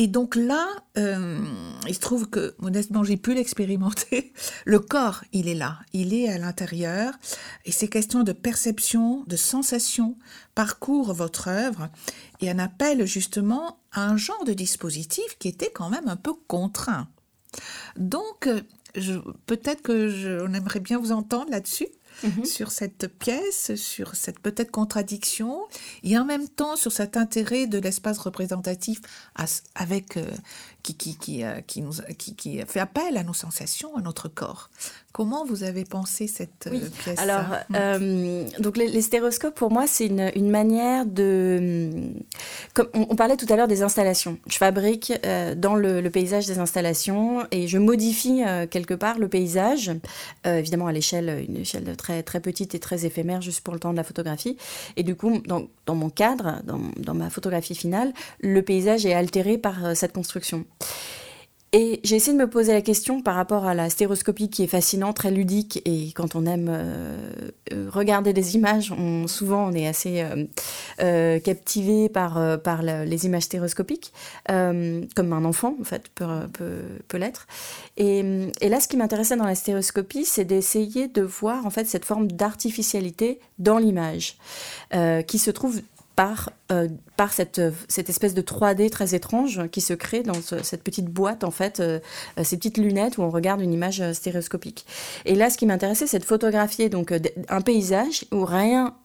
Et 0.00 0.06
donc 0.06 0.36
là, 0.36 0.64
euh, 0.96 1.40
il 1.88 1.94
se 1.94 1.98
trouve 1.98 2.30
que 2.30 2.54
modestement, 2.58 3.02
j'ai 3.02 3.16
pu 3.16 3.34
l'expérimenter. 3.34 4.32
Le 4.64 4.78
corps, 4.78 5.24
il 5.32 5.48
est 5.48 5.56
là, 5.56 5.80
il 5.92 6.14
est 6.14 6.28
à 6.28 6.38
l'intérieur. 6.38 7.12
Et 7.64 7.72
ces 7.72 7.88
questions 7.88 8.22
de 8.22 8.30
perception, 8.32 9.24
de 9.26 9.34
sensation 9.34 10.16
parcourent 10.54 11.12
votre 11.12 11.48
œuvre 11.48 11.88
et 12.40 12.50
en 12.50 12.60
appellent 12.60 13.06
justement 13.06 13.80
à 13.90 14.08
un 14.08 14.16
genre 14.16 14.44
de 14.44 14.52
dispositif 14.52 15.36
qui 15.40 15.48
était 15.48 15.72
quand 15.74 15.90
même 15.90 16.06
un 16.06 16.16
peu 16.16 16.32
contraint. 16.46 17.08
Donc, 17.96 18.48
peut-être 19.46 19.82
que 19.82 20.46
aimerait 20.54 20.80
bien 20.80 20.98
vous 20.98 21.10
entendre 21.10 21.50
là-dessus. 21.50 21.88
Mhm. 22.22 22.44
sur 22.44 22.70
cette 22.70 23.08
pièce, 23.18 23.74
sur 23.76 24.16
cette 24.16 24.40
peut-être 24.40 24.70
contradiction, 24.70 25.60
et 26.02 26.18
en 26.18 26.24
même 26.24 26.48
temps 26.48 26.76
sur 26.76 26.92
cet 26.92 27.16
intérêt 27.16 27.66
de 27.66 27.78
l'espace 27.78 28.18
représentatif 28.18 29.00
avec 29.74 30.16
euh, 30.16 30.24
qui, 30.82 30.94
qui, 30.94 31.16
qui, 31.16 31.44
euh, 31.44 31.60
qui, 31.60 31.82
nous, 31.82 31.92
qui, 32.16 32.34
qui 32.34 32.60
fait 32.66 32.80
appel 32.80 33.16
à 33.16 33.22
nos 33.22 33.34
sensations, 33.34 33.96
à 33.96 34.00
notre 34.00 34.28
corps. 34.28 34.70
Comment 35.18 35.44
vous 35.44 35.64
avez 35.64 35.84
pensé 35.84 36.28
cette 36.28 36.68
euh, 36.68 36.78
pièce 37.02 37.18
Alors, 37.18 37.56
euh, 37.74 38.44
donc 38.60 38.76
les, 38.76 39.02
stéréoscopes, 39.02 39.56
pour 39.56 39.72
moi, 39.72 39.88
c'est 39.88 40.06
une, 40.06 40.30
une, 40.36 40.48
manière 40.48 41.06
de... 41.06 41.90
Comme 42.72 42.88
on, 42.92 43.16
parlait 43.16 43.36
tout 43.36 43.46
à 43.48 43.56
l'heure 43.56 43.66
des 43.66 43.82
installations. 43.82 44.38
Je 44.46 44.56
fabrique 44.58 45.12
euh, 45.26 45.56
dans 45.56 45.74
le, 45.74 46.02
le, 46.02 46.10
paysage 46.10 46.46
des 46.46 46.60
installations 46.60 47.44
et 47.50 47.66
je 47.66 47.78
modifie 47.78 48.42
quelque 48.70 48.94
part 48.94 49.18
le 49.18 49.28
paysage, 49.28 49.90
évidemment 50.44 50.86
à 50.86 50.92
l'échelle, 50.92 51.44
une 51.48 51.56
échelle 51.56 51.96
très, 51.96 52.07
très 52.24 52.40
petite 52.40 52.74
et 52.74 52.78
très 52.78 53.04
éphémère, 53.04 53.40
juste 53.40 53.60
pour 53.60 53.74
le 53.74 53.80
temps 53.80 53.92
de 53.92 53.96
la 53.96 54.04
photographie. 54.04 54.56
Et 54.96 55.02
du 55.02 55.14
coup, 55.14 55.38
dans, 55.46 55.94
mon 55.94 56.10
cadre, 56.10 56.60
dans, 56.64 56.80
dans 56.96 57.14
ma 57.14 57.30
photographie 57.30 57.74
finale, 57.74 58.12
le 58.40 58.62
paysage 58.62 59.06
est 59.06 59.14
altéré 59.14 59.58
par 59.58 59.96
cette 59.96 60.12
construction. 60.12 60.64
Et 61.72 62.00
j'ai 62.02 62.16
essayé 62.16 62.32
de 62.32 62.42
me 62.42 62.48
poser 62.48 62.72
la 62.72 62.80
question 62.80 63.20
par 63.20 63.34
rapport 63.34 63.66
à 63.66 63.74
la 63.74 63.90
stéroscopie 63.90 64.48
qui 64.48 64.62
est 64.62 64.68
fascinante, 64.68 65.16
très 65.16 65.30
ludique, 65.30 65.82
et 65.84 66.12
quand 66.12 66.34
on 66.34 66.46
aime 66.46 66.68
euh, 66.70 67.18
euh, 67.74 67.90
regarder 67.92 68.32
des 68.32 68.54
images, 68.54 68.90
souvent 69.26 69.68
on 69.68 69.72
est 69.72 69.86
assez 69.86 70.24
euh, 71.00 71.38
captivé 71.40 72.08
par, 72.08 72.60
par 72.62 72.82
les 72.82 73.26
images 73.26 73.42
stéroscopiques, 73.42 74.14
comme 74.46 75.32
un 75.32 75.44
enfant 75.44 75.76
en 75.78 75.84
fait 75.84 76.08
peut, 76.14 76.24
peut, 76.54 76.80
peut 77.06 77.18
l'être. 77.18 77.46
Et, 77.98 78.50
et, 78.62 78.68
là, 78.70 78.80
ce 78.80 78.88
qui 78.88 78.96
m'intéressait 78.96 79.36
dans 79.36 79.44
la 79.44 79.54
stéroscopie, 79.54 80.24
c'est 80.24 80.46
d'essayer 80.46 81.06
de 81.08 81.20
voir 81.20 81.66
en 81.66 81.70
fait 81.70 81.86
cette 81.86 82.06
forme 82.06 82.28
d'artificialité 82.32 83.40
dans 83.58 83.76
l'image, 83.76 84.38
qui 85.26 85.38
se 85.38 85.50
trouve 85.50 85.82
par, 86.18 86.50
euh, 86.72 86.88
cette, 87.30 87.60
espèce 88.08 88.34
de 88.34 88.42
3D 88.42 88.90
très 88.90 89.14
étrange 89.14 89.68
qui 89.68 89.80
se 89.80 89.94
crée 89.94 90.24
dans 90.24 90.34
cette 90.64 90.82
petite 90.82 91.06
boîte, 91.06 91.44
en 91.44 91.52
fait, 91.52 91.78
euh, 91.78 92.00
euh, 92.40 92.42
ces 92.42 92.56
petites 92.56 92.76
lunettes 92.76 93.18
où 93.18 93.22
on 93.22 93.30
regarde 93.30 93.60
une 93.60 93.72
image 93.72 94.02
stéréoscopique. 94.14 94.84
Et 95.26 95.36
là, 95.36 95.48
ce 95.48 95.56
qui 95.56 95.64
m'intéressait, 95.64 96.08
c'est 96.08 96.18
de 96.18 96.24
photographier 96.24 96.88
donc, 96.88 97.14
un 97.48 97.60
paysage 97.60 98.24
où 98.32 98.44
rien, 98.44 98.96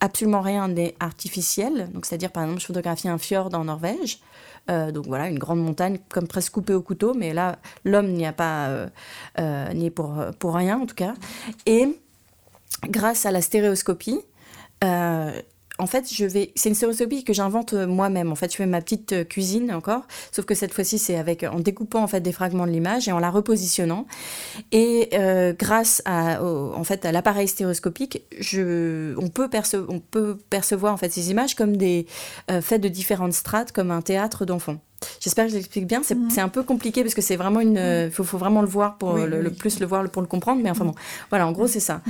absolument 0.00 0.40
rien 0.40 0.66
n'est 0.68 0.94
artificiel. 0.98 1.90
Donc, 1.92 2.06
c'est-à-dire, 2.06 2.32
par 2.32 2.44
exemple, 2.44 2.62
je 2.62 2.66
photographie 2.68 3.08
un 3.10 3.18
fjord 3.18 3.50
en 3.52 3.64
Norvège. 3.64 4.20
donc 4.68 5.06
voilà, 5.06 5.28
une 5.28 5.38
grande 5.38 5.62
montagne 5.62 5.98
comme 6.08 6.26
presque 6.26 6.54
coupée 6.54 6.72
au 6.72 6.80
couteau, 6.80 7.12
mais 7.12 7.34
là, 7.34 7.58
l'homme 7.84 8.14
n'y 8.14 8.24
a 8.24 8.32
pas, 8.32 8.70
n'y 9.74 9.90
pour, 9.90 10.14
pour 10.38 10.54
rien 10.54 10.80
en 10.80 10.86
tout 10.86 10.94
cas. 10.94 11.12
Et 11.66 11.98
grâce 12.88 13.26
à 13.26 13.30
la 13.30 13.42
stéréoscopie, 13.42 14.20
en 15.78 15.86
fait, 15.86 16.12
je 16.12 16.24
vais. 16.26 16.52
C'est 16.54 16.68
une 16.68 16.74
stéréoscopie 16.74 17.24
que 17.24 17.32
j'invente 17.32 17.72
euh, 17.72 17.86
moi-même. 17.86 18.30
En 18.30 18.34
fait, 18.34 18.52
je 18.52 18.56
fais 18.56 18.66
ma 18.66 18.80
petite 18.80 19.12
euh, 19.12 19.24
cuisine 19.24 19.72
encore, 19.72 20.02
sauf 20.30 20.44
que 20.44 20.54
cette 20.54 20.74
fois-ci, 20.74 20.98
c'est 20.98 21.16
avec 21.16 21.44
en 21.44 21.60
découpant 21.60 22.02
en 22.02 22.06
fait 22.06 22.20
des 22.20 22.32
fragments 22.32 22.66
de 22.66 22.72
l'image 22.72 23.08
et 23.08 23.12
en 23.12 23.18
la 23.18 23.30
repositionnant. 23.30 24.06
Et 24.70 25.08
euh, 25.14 25.54
grâce 25.58 26.02
à, 26.04 26.42
en 26.42 26.84
fait, 26.84 27.06
à 27.06 27.12
l'appareil 27.12 27.48
stéréoscopique, 27.48 28.22
je, 28.38 29.14
on 29.18 29.28
peut, 29.28 29.48
on 29.88 29.98
peut 29.98 30.36
percevoir 30.50 30.92
en 30.92 30.98
fait 30.98 31.10
ces 31.10 31.30
images 31.30 31.54
comme 31.54 31.76
des 31.76 32.06
faites 32.60 32.80
de 32.80 32.88
différentes 32.88 33.32
strates, 33.32 33.72
comme 33.72 33.90
un 33.90 34.02
théâtre 34.02 34.44
d'enfants. 34.44 34.78
J'espère 35.20 35.46
que 35.46 35.50
je 35.50 35.56
l'explique 35.56 35.86
bien. 35.86 36.02
C'est 36.04 36.14
mm. 36.14 36.38
un 36.38 36.48
peu 36.48 36.62
compliqué 36.62 37.02
parce 37.02 37.14
que 37.14 37.22
c'est 37.22 37.36
vraiment 37.36 37.60
une. 37.60 37.76
Il 38.06 38.10
faut, 38.12 38.24
faut, 38.24 38.38
vraiment 38.38 38.60
le 38.60 38.68
voir 38.68 38.98
pour 38.98 39.14
le, 39.14 39.50
plus 39.50 39.80
le 39.80 39.86
voir 39.86 40.08
pour 40.10 40.22
le 40.22 40.28
comprendre. 40.28 40.60
Mais 40.62 40.70
enfin 40.70 40.84
bon, 40.84 40.94
voilà, 41.30 41.46
en 41.46 41.52
gros, 41.52 41.66
c'est 41.66 41.80
ça. 41.80 42.02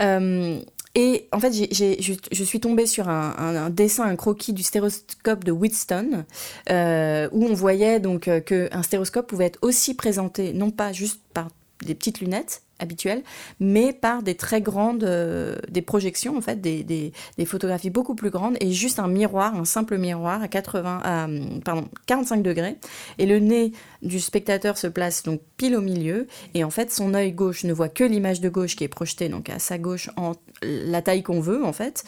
Euh, 0.00 0.60
et 0.94 1.28
en 1.32 1.38
fait, 1.38 1.52
je, 1.52 2.42
suis 2.44 2.60
tombée 2.60 2.86
sur 2.86 3.08
un, 3.08 3.70
dessin, 3.70 4.04
un 4.04 4.16
croquis 4.16 4.52
du 4.52 4.62
stéroscope 4.64 5.44
de 5.44 5.52
Wheatstone, 5.52 6.24
euh, 6.68 7.28
où 7.32 7.46
on 7.46 7.54
voyait 7.54 8.00
donc 8.00 8.26
euh, 8.26 8.40
qu'un 8.40 8.82
stéroscope 8.82 9.28
pouvait 9.28 9.46
être 9.46 9.58
aussi 9.62 9.94
présenté, 9.94 10.52
non 10.52 10.70
pas 10.70 10.92
juste 10.92 11.20
par 11.32 11.48
des 11.84 11.94
petites 11.94 12.20
lunettes, 12.20 12.62
habituelles, 12.80 13.22
mais 13.60 13.92
par 13.92 14.22
des 14.22 14.34
très 14.34 14.60
grandes, 14.60 15.04
euh, 15.04 15.56
des 15.68 15.82
projections 15.82 16.36
en 16.36 16.40
fait, 16.40 16.60
des, 16.60 16.82
des, 16.82 17.12
photographies 17.44 17.90
beaucoup 17.90 18.14
plus 18.14 18.30
grandes 18.30 18.56
et 18.60 18.72
juste 18.72 18.98
un 18.98 19.08
miroir, 19.08 19.54
un 19.54 19.64
simple 19.64 19.98
miroir 19.98 20.42
à 20.42 20.48
80, 20.48 21.00
à, 21.04 21.28
pardon, 21.64 21.88
45 22.06 22.42
degrés. 22.42 22.76
Et 23.18 23.26
le 23.26 23.38
nez 23.38 23.72
du 24.02 24.20
spectateur 24.20 24.78
se 24.78 24.86
place 24.86 25.22
donc 25.22 25.40
pile 25.56 25.76
au 25.76 25.80
milieu 25.80 26.26
et 26.54 26.64
en 26.64 26.70
fait 26.70 26.90
son 26.90 27.14
œil 27.14 27.32
gauche 27.32 27.64
ne 27.64 27.72
voit 27.72 27.88
que 27.88 28.04
l'image 28.04 28.40
de 28.40 28.48
gauche 28.48 28.76
qui 28.76 28.84
est 28.84 28.88
projetée 28.88 29.28
donc 29.28 29.50
à 29.50 29.58
sa 29.58 29.78
gauche 29.78 30.10
en 30.16 30.32
la 30.62 31.02
taille 31.02 31.22
qu'on 31.22 31.40
veut 31.40 31.64
en 31.64 31.72
fait 31.72 32.04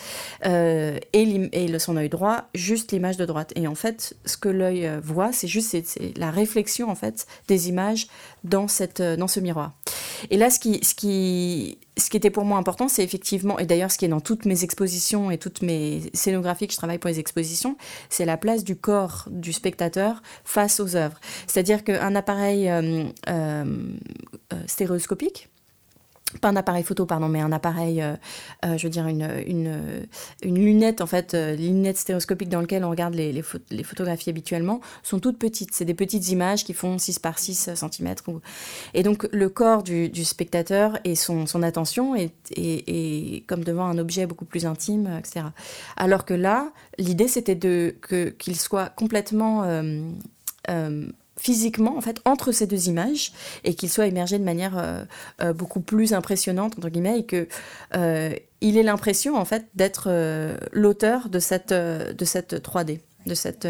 euh, 0.46 0.98
et, 1.12 1.50
et 1.52 1.78
son 1.78 1.96
œil 1.96 2.08
droit 2.08 2.48
juste 2.54 2.92
l'image 2.92 3.16
de 3.16 3.24
droite. 3.24 3.52
Et 3.56 3.66
en 3.66 3.74
fait 3.74 4.14
ce 4.24 4.36
que 4.36 4.48
l'œil 4.48 4.86
euh, 4.86 5.00
voit 5.02 5.32
c'est 5.32 5.48
juste 5.48 5.70
c'est 5.84 6.18
la 6.18 6.30
réflexion 6.30 6.90
en 6.90 6.94
fait 6.94 7.26
des 7.48 7.68
images 7.68 8.06
dans 8.44 8.68
cette 8.68 9.02
dans 9.02 9.28
ce 9.28 9.40
miroir. 9.40 9.72
Et 10.30 10.36
là 10.36 10.50
ce 10.50 10.58
qui, 10.58 10.84
ce 10.84 10.94
qui, 10.94 11.78
ce 11.98 12.08
qui 12.08 12.16
était 12.16 12.30
pour 12.30 12.44
moi 12.44 12.58
important, 12.58 12.88
c'est 12.88 13.04
effectivement, 13.04 13.58
et 13.58 13.66
d'ailleurs 13.66 13.90
ce 13.90 13.98
qui 13.98 14.06
est 14.06 14.08
dans 14.08 14.20
toutes 14.20 14.46
mes 14.46 14.64
expositions 14.64 15.30
et 15.30 15.38
toutes 15.38 15.62
mes 15.62 16.02
scénographies 16.14 16.66
que 16.66 16.72
je 16.72 16.78
travaille 16.78 16.98
pour 16.98 17.08
les 17.10 17.18
expositions, 17.18 17.76
c'est 18.08 18.24
la 18.24 18.36
place 18.36 18.64
du 18.64 18.76
corps 18.76 19.28
du 19.30 19.52
spectateur 19.52 20.22
face 20.44 20.80
aux 20.80 20.96
œuvres. 20.96 21.20
C'est-à-dire 21.46 21.84
qu'un 21.84 22.14
appareil 22.14 22.70
euh, 22.70 23.04
euh, 23.28 23.64
stéréoscopique, 24.66 25.50
pas 26.40 26.48
un 26.48 26.56
appareil 26.56 26.82
photo, 26.82 27.06
pardon, 27.06 27.28
mais 27.28 27.40
un 27.40 27.52
appareil, 27.52 28.02
euh, 28.02 28.14
euh, 28.64 28.76
je 28.76 28.86
veux 28.86 28.90
dire 28.90 29.06
une, 29.06 29.28
une, 29.46 30.06
une 30.42 30.56
lunette, 30.56 31.00
en 31.00 31.06
fait, 31.06 31.34
euh, 31.34 31.54
les 31.54 31.68
lunettes 31.68 31.98
stéréoscopiques 31.98 32.48
dans 32.48 32.60
lesquelles 32.60 32.84
on 32.84 32.90
regarde 32.90 33.14
les, 33.14 33.32
les, 33.32 33.42
les 33.70 33.82
photographies 33.82 34.30
habituellement, 34.30 34.80
sont 35.02 35.18
toutes 35.18 35.38
petites. 35.38 35.74
C'est 35.74 35.84
des 35.84 35.94
petites 35.94 36.28
images 36.30 36.64
qui 36.64 36.72
font 36.72 36.98
6 36.98 37.18
par 37.18 37.38
6 37.38 37.70
cm. 37.74 38.14
Et 38.94 39.02
donc, 39.02 39.28
le 39.32 39.48
corps 39.48 39.82
du, 39.82 40.24
spectateur 40.24 40.98
et 41.04 41.14
son, 41.14 41.46
son 41.46 41.62
attention 41.62 42.14
est, 42.14 42.34
est, 42.56 42.84
est, 42.86 43.46
comme 43.46 43.64
devant 43.64 43.86
un 43.86 43.98
objet 43.98 44.26
beaucoup 44.26 44.44
plus 44.44 44.66
intime, 44.66 45.18
etc. 45.18 45.46
Alors 45.96 46.24
que 46.24 46.34
là, 46.34 46.72
l'idée, 46.98 47.28
c'était 47.28 47.54
de, 47.54 47.94
que, 48.00 48.28
qu'il 48.30 48.56
soit 48.56 48.88
complètement 48.90 49.64
physiquement 51.42 51.96
en 51.96 52.00
fait 52.00 52.20
entre 52.24 52.52
ces 52.52 52.68
deux 52.68 52.88
images 52.88 53.32
et 53.64 53.74
qu'il 53.74 53.90
soit 53.90 54.06
émergé 54.06 54.38
de 54.38 54.44
manière 54.44 54.78
euh, 54.78 55.04
euh, 55.40 55.52
beaucoup 55.52 55.80
plus 55.80 56.12
impressionnante 56.12 56.78
entre 56.78 56.88
guillemets 56.88 57.18
et 57.18 57.26
que 57.26 57.48
euh, 57.96 58.32
il 58.60 58.78
ait 58.78 58.84
l'impression 58.84 59.36
en 59.36 59.44
fait 59.44 59.66
d'être 59.74 60.08
l'auteur 60.70 61.28
de 61.28 61.40
cette 61.40 61.72
de 61.72 62.24
cette 62.24 62.54
3D 62.54 63.00
de 63.26 63.34
cette 63.34 63.66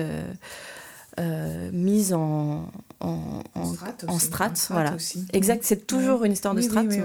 mise 1.72 2.12
en 2.12 2.70
en, 3.00 3.42
en, 3.54 3.74
en 4.06 4.18
strat, 4.18 4.52
voilà. 4.70 4.94
Aussi. 4.94 5.26
Exact, 5.32 5.64
c'est 5.64 5.86
toujours 5.88 6.20
oui. 6.20 6.28
une 6.28 6.34
histoire 6.34 6.54
de 6.54 6.60
oui, 6.60 6.66
strat. 6.66 6.82
Oui, 6.82 7.00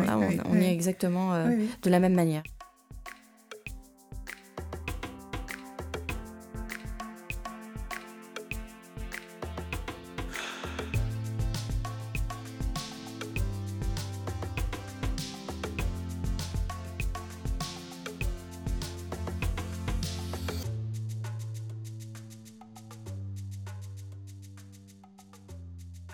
on, 0.45 0.51
on 0.51 0.55
est 0.55 0.71
exactement 0.71 1.33
de 1.81 1.89
la 1.89 1.99
même 1.99 2.13
manière. 2.13 2.43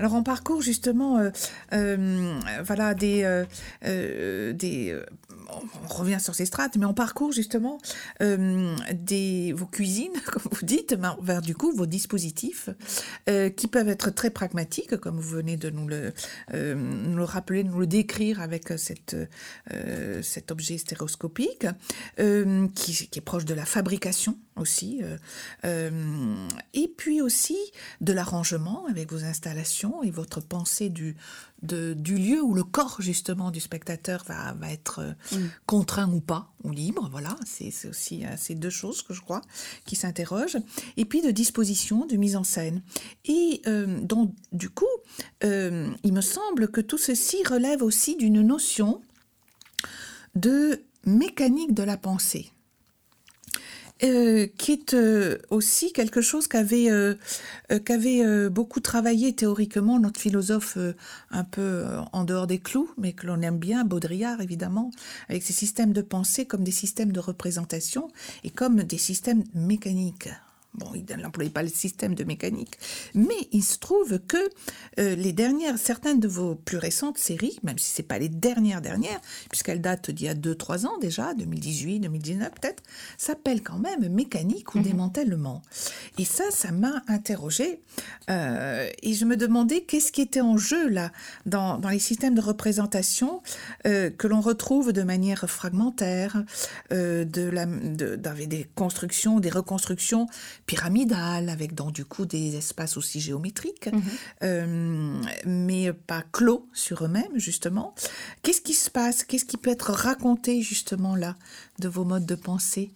Alors 0.04 0.16
on 0.16 0.24
parcourt 0.24 0.62
justement, 0.62 1.18
euh, 1.18 1.30
euh, 1.72 2.38
voilà, 2.62 2.94
des, 2.94 3.24
euh, 3.24 5.06
on 5.48 5.88
revient 5.88 6.20
sur 6.20 6.36
ces 6.36 6.46
strates, 6.46 6.76
mais 6.76 6.86
on 6.86 6.94
parcourt 6.94 7.32
justement 7.32 7.78
vos 8.20 9.66
cuisines, 9.72 10.12
comme 10.26 10.44
vous 10.52 10.66
dites, 10.66 10.98
vers 11.22 11.42
du 11.42 11.56
coup 11.56 11.72
vos 11.72 11.86
dispositifs, 11.86 12.70
qui 13.56 13.68
peuvent 13.68 13.88
être 13.88 14.10
très 14.10 14.30
pragmatiques, 14.30 14.98
comme 14.98 15.16
vous 15.16 15.38
venez 15.38 15.56
de 15.56 15.70
nous 15.70 15.88
le, 15.88 17.24
rappeler, 17.24 17.64
nous 17.64 17.80
le 17.80 17.88
décrire 17.88 18.42
avec 18.42 18.74
cet 18.78 19.16
objet 20.52 20.78
stéréoscopique, 20.78 21.66
qui, 22.18 23.10
est 23.16 23.22
proche 23.22 23.46
de 23.46 23.54
la 23.54 23.64
fabrication 23.64 24.38
aussi, 24.56 25.02
euh, 25.64 26.48
et 26.74 26.88
puis 26.88 27.22
aussi 27.22 27.58
de 28.02 28.14
l'arrangement 28.14 28.86
avec 28.88 29.12
vos 29.12 29.24
installations 29.24 30.04
et 30.04 30.12
votre 30.12 30.42
pensée 30.42 30.90
du, 30.90 31.16
de, 31.64 31.94
du 31.94 32.18
lieu 32.18 32.42
où 32.42 32.54
le 32.54 32.64
corps 32.64 32.98
justement 33.00 33.50
du 33.50 33.60
spectateur 33.60 34.24
va, 34.28 34.54
va 34.54 34.72
être 34.72 35.16
mm. 35.32 35.38
contraint 35.66 36.12
ou 36.12 36.20
pas, 36.20 36.54
ou 36.64 36.72
libre. 36.72 37.10
Voilà, 37.12 37.36
c'est 37.46 37.72
aussi 37.88 38.26
euh, 38.26 38.30
ces 38.38 38.56
deux 38.56 38.70
choses 38.70 39.02
que 39.02 39.14
je 39.14 39.22
crois 39.22 39.42
qui 39.86 39.96
s'interrogent. 39.96 40.58
Et 40.98 41.06
puis 41.06 41.22
de 41.22 41.32
disposition, 41.32 42.06
de 42.06 42.16
mise 42.16 42.36
en 42.36 42.44
scène. 42.44 42.82
Et 43.26 43.62
euh, 43.68 44.00
donc, 44.02 44.34
du 44.52 44.70
coup, 44.70 44.86
euh, 45.44 45.90
il 46.04 46.14
me 46.14 46.22
semble 46.22 46.68
que 46.70 46.82
tout 46.82 46.98
ceci 46.98 47.44
relève 47.44 47.82
aussi 47.82 48.16
d'une 48.16 48.42
notion 48.42 49.02
de 50.36 50.84
mécanique 51.06 51.74
de 51.74 51.84
la 51.84 51.98
pensée 51.98 52.52
euh, 54.04 54.48
qui 54.58 54.72
est 54.74 54.94
euh, 54.94 55.38
aussi 55.50 55.94
quelque 55.94 56.22
chose 56.22 56.48
qu'avait 56.48 56.92
euh, 56.92 57.16
qu'avait 57.86 58.26
euh, 58.26 58.50
beaucoup 58.50 58.80
travaillé 58.80 59.34
théoriquement 59.34 60.00
notre 60.00 60.20
philosophe 60.20 60.78
euh, 60.78 60.94
un 61.32 61.44
peu 61.44 61.62
euh, 61.62 62.02
en 62.12 62.24
dehors 62.24 62.48
des 62.48 62.60
clous, 62.60 62.90
mais 62.98 63.14
que 63.14 63.28
l'on 63.28 63.42
aime 63.42 63.58
bien, 63.58 63.86
Baudrillard 63.86 64.42
évidemment, 64.42 64.92
avec 65.30 65.44
ses 65.44 65.54
systèmes 65.54 65.94
de 65.94 66.02
pensée 66.02 66.46
comme 66.46 66.64
des 66.64 66.72
systèmes 66.72 67.12
de 67.12 67.20
représentation 67.20 68.10
et 68.44 68.50
comme 68.50 68.84
des 68.84 68.98
systèmes 68.98 69.44
mécaniques. 69.54 70.30
Bon, 70.76 70.88
il 70.96 71.06
n'employait 71.18 71.52
pas 71.52 71.62
le 71.62 71.70
système 71.70 72.16
de 72.16 72.24
mécanique, 72.24 72.80
mais 73.14 73.48
il 73.52 73.64
se 73.64 73.78
trouve 73.78 74.18
que 74.28 74.38
euh, 75.00 75.16
les 75.16 75.32
dernières, 75.32 75.78
certaines 75.78 76.20
de 76.20 76.28
vos 76.28 76.56
plus 76.56 76.78
récentes 76.78 77.20
séries, 77.20 77.60
même 77.62 77.78
si 77.78 77.92
c'est 77.92 78.02
pas 78.02 78.18
les 78.18 78.30
dernières 78.30 78.82
dernières, 78.82 79.22
puisqu'elles 79.52 79.82
datent 79.82 80.10
d'il 80.10 80.26
y 80.26 80.30
a 80.30 80.34
2-3 80.34 80.88
ans 80.88 80.98
déjà, 80.98 81.36
2018, 81.36 82.00
2019 82.00 82.52
peut-être, 82.60 82.82
s'appellent 83.20 83.62
quand 83.62 83.78
même 83.78 84.10
mécanique 84.10 84.74
ou 84.74 84.80
mmh. 84.80 84.84
démantèlement. 84.84 85.62
Et 86.18 86.26
ça, 86.26 86.46
ça 86.50 86.72
m'a 86.72 87.04
interrogé 87.08 87.82
euh, 88.32 88.90
et 89.04 89.14
je 89.14 89.26
me 89.26 89.38
demandais 89.38 89.82
qu'est-ce 89.82 90.12
qui 90.12 90.22
était 90.22 90.42
en 90.42 90.58
jeu 90.58 90.90
là 90.90 91.12
dans, 91.46 91.78
dans 91.78 91.90
les 91.90 92.00
systèmes 92.00 92.34
de 92.34 92.42
représentation 92.42 93.44
euh, 93.86 94.10
que 94.10 94.26
l'on 94.26 94.42
retrouve 94.42 94.92
de 94.92 95.04
manière 95.04 95.48
fragmentaire, 95.48 96.44
de 96.90 97.50
la, 97.50 97.68
de, 97.68 98.16
des 98.46 98.68
constructions, 98.76 99.40
des 99.40 99.50
reconstructions 99.50 100.28
pyramidale, 100.66 101.50
avec 101.50 101.74
donc 101.76 101.94
du 101.94 102.06
coup 102.06 102.26
des 102.26 102.56
espaces 102.56 102.98
aussi 102.98 103.20
géométriques, 103.20 103.88
mmh. 103.88 104.00
euh, 104.44 105.22
mais 105.46 105.94
pas 105.94 106.24
clos 106.32 106.68
sur 106.74 107.06
eux-mêmes, 107.06 107.38
justement. 107.38 107.94
Qu'est-ce 108.42 108.62
qui 108.62 108.74
se 108.74 108.90
passe? 108.90 109.24
Qu'est-ce 109.24 109.46
qui 109.46 109.58
peut 109.58 109.72
être 109.72 109.92
raconté, 109.92 110.62
justement, 110.62 111.16
là, 111.16 111.36
de 111.80 111.88
vos 111.88 112.06
modes 112.06 112.26
de 112.26 112.36
pensée? 112.36 112.92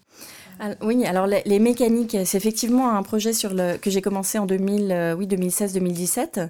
Oui, 0.82 1.06
alors 1.06 1.28
les, 1.28 1.60
mécaniques, 1.60 2.18
c'est 2.26 2.38
effectivement 2.38 2.96
un 2.96 3.04
projet 3.04 3.34
sur 3.34 3.54
le, 3.54 3.78
que 3.78 3.90
j'ai 3.90 4.02
commencé 4.02 4.38
en 4.38 4.46
2000, 4.46 4.92
euh, 4.92 5.16
oui, 5.16 5.28
2016-2017. 5.28 6.50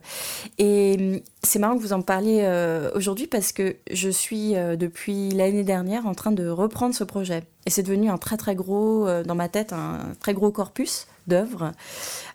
Et 0.58 0.96
hum, 1.00 1.20
c'est 1.44 1.60
marrant 1.60 1.78
que 1.78 1.82
vous 1.82 1.94
en 1.94 2.02
parliez 2.02 2.42
euh, 2.44 2.92
aujourd'hui 2.96 3.28
parce 3.28 3.52
que 3.52 3.76
je 3.92 4.10
suis 4.10 4.56
euh, 4.56 4.76
depuis 4.76 5.30
l'année 5.30 5.64
dernière 5.64 6.06
en 6.06 6.14
train 6.14 6.32
de 6.32 6.48
reprendre 6.48 6.94
ce 6.96 7.04
projet. 7.04 7.44
Et 7.66 7.70
c'est 7.70 7.84
devenu 7.84 8.10
un 8.10 8.18
très 8.18 8.38
très 8.38 8.56
gros, 8.56 9.08
euh, 9.08 9.24
dans 9.24 9.36
ma 9.36 9.50
tête, 9.50 9.74
un 9.74 10.14
très 10.22 10.34
gros 10.34 10.52
corpus 10.52 11.08
d'œuvres 11.28 11.74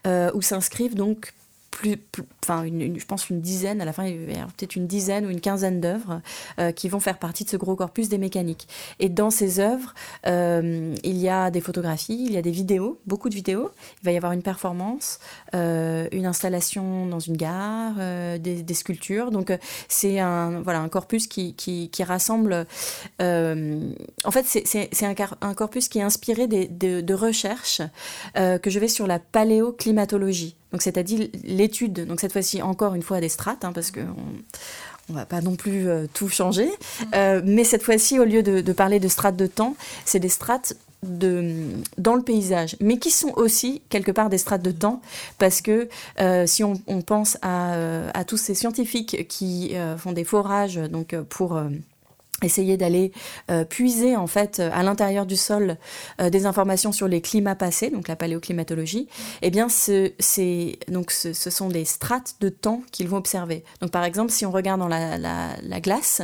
euh, 0.06 0.30
où 0.34 0.42
s'inscrivent 0.42 0.94
donc 0.94 1.32
plus, 1.72 1.96
plus 1.96 2.22
enfin, 2.44 2.64
je 2.66 3.04
pense 3.06 3.30
une 3.30 3.40
dizaine, 3.40 3.80
à 3.80 3.84
la 3.84 3.92
fin, 3.92 4.04
peut-être 4.04 4.76
une 4.76 4.86
dizaine 4.86 5.26
ou 5.26 5.30
une 5.30 5.40
quinzaine 5.40 5.80
d'œuvres 5.80 6.20
euh, 6.60 6.70
qui 6.70 6.88
vont 6.88 7.00
faire 7.00 7.18
partie 7.18 7.44
de 7.44 7.48
ce 7.48 7.56
gros 7.56 7.74
corpus 7.74 8.08
des 8.08 8.18
mécaniques. 8.18 8.68
Et 9.00 9.08
dans 9.08 9.30
ces 9.30 9.58
œuvres, 9.58 9.94
euh, 10.26 10.94
il 11.02 11.16
y 11.16 11.28
a 11.28 11.50
des 11.50 11.60
photographies, 11.60 12.24
il 12.26 12.32
y 12.32 12.36
a 12.36 12.42
des 12.42 12.50
vidéos, 12.50 13.00
beaucoup 13.06 13.30
de 13.30 13.34
vidéos. 13.34 13.70
Il 14.02 14.04
va 14.04 14.12
y 14.12 14.16
avoir 14.16 14.32
une 14.32 14.42
performance, 14.42 15.18
euh, 15.54 16.06
une 16.12 16.26
installation 16.26 17.06
dans 17.06 17.20
une 17.20 17.36
gare, 17.36 17.94
des, 18.38 18.74
sculptures. 18.74 19.30
Donc, 19.30 19.52
c'est 19.88 20.18
un, 20.18 20.60
voilà, 20.60 20.80
un 20.80 20.88
corpus 20.88 21.26
qui, 21.26 21.54
qui, 21.54 22.04
rassemble. 22.04 22.66
En 23.18 24.30
fait, 24.30 24.44
c'est 24.44 25.04
un, 25.04 25.54
corpus 25.54 25.88
qui 25.88 25.98
est 25.98 26.02
inspiré 26.02 26.46
de 26.46 27.14
recherches 27.14 27.80
que 28.34 28.70
je 28.70 28.78
vais 28.78 28.88
sur 28.88 29.06
la 29.06 29.18
paléoclimatologie. 29.18 30.56
Donc, 30.72 30.82
c'est-à-dire 30.82 31.28
l'étude, 31.44 32.06
donc 32.06 32.20
cette 32.20 32.32
fois-ci 32.32 32.62
encore 32.62 32.94
une 32.94 33.02
fois 33.02 33.20
des 33.20 33.28
strates, 33.28 33.64
hein, 33.64 33.72
parce 33.72 33.90
qu'on 33.90 34.14
on 35.08 35.12
va 35.12 35.26
pas 35.26 35.40
non 35.40 35.56
plus 35.56 35.88
euh, 35.88 36.06
tout 36.12 36.28
changer. 36.28 36.70
Euh, 37.14 37.42
mais 37.44 37.64
cette 37.64 37.82
fois-ci, 37.82 38.18
au 38.18 38.24
lieu 38.24 38.42
de, 38.42 38.60
de, 38.60 38.72
parler 38.72 39.00
de 39.00 39.08
strates 39.08 39.36
de 39.36 39.46
temps, 39.46 39.76
c'est 40.04 40.20
des 40.20 40.28
strates 40.28 40.74
de, 41.02 41.56
dans 41.98 42.14
le 42.14 42.22
paysage, 42.22 42.76
mais 42.80 42.98
qui 42.98 43.10
sont 43.10 43.32
aussi 43.36 43.82
quelque 43.88 44.12
part 44.12 44.30
des 44.30 44.38
strates 44.38 44.62
de 44.62 44.70
temps, 44.70 45.02
parce 45.38 45.60
que 45.60 45.88
euh, 46.20 46.46
si 46.46 46.62
on, 46.62 46.74
on 46.86 47.02
pense 47.02 47.36
à, 47.42 47.74
à, 48.14 48.24
tous 48.24 48.36
ces 48.36 48.54
scientifiques 48.54 49.26
qui 49.26 49.74
font 49.98 50.12
des 50.12 50.22
forages 50.22 50.76
donc 50.76 51.16
pour 51.28 51.60
essayer 52.44 52.76
d'aller 52.76 53.12
euh, 53.50 53.64
puiser 53.64 54.16
en 54.16 54.26
fait 54.26 54.60
à 54.60 54.82
l'intérieur 54.82 55.26
du 55.26 55.36
sol 55.36 55.76
euh, 56.20 56.30
des 56.30 56.46
informations 56.46 56.92
sur 56.92 57.08
les 57.08 57.20
climats 57.20 57.54
passés, 57.54 57.90
donc 57.90 58.08
la 58.08 58.16
paléoclimatologie, 58.16 59.08
eh 59.42 59.50
bien 59.50 59.68
ce, 59.68 60.12
donc 60.90 61.10
ce, 61.10 61.32
sont 61.32 61.68
des 61.68 61.84
strates 61.84 62.36
de 62.40 62.48
temps 62.48 62.82
qu'ils 62.92 63.08
vont 63.08 63.16
observer. 63.16 63.64
Donc 63.80 63.90
par 63.90 64.04
exemple, 64.04 64.30
si 64.30 64.46
on 64.46 64.50
regarde 64.50 64.80
dans 64.80 64.88
la, 64.88 65.18
la, 65.18 65.50
la 65.62 65.80
glace, 65.80 66.22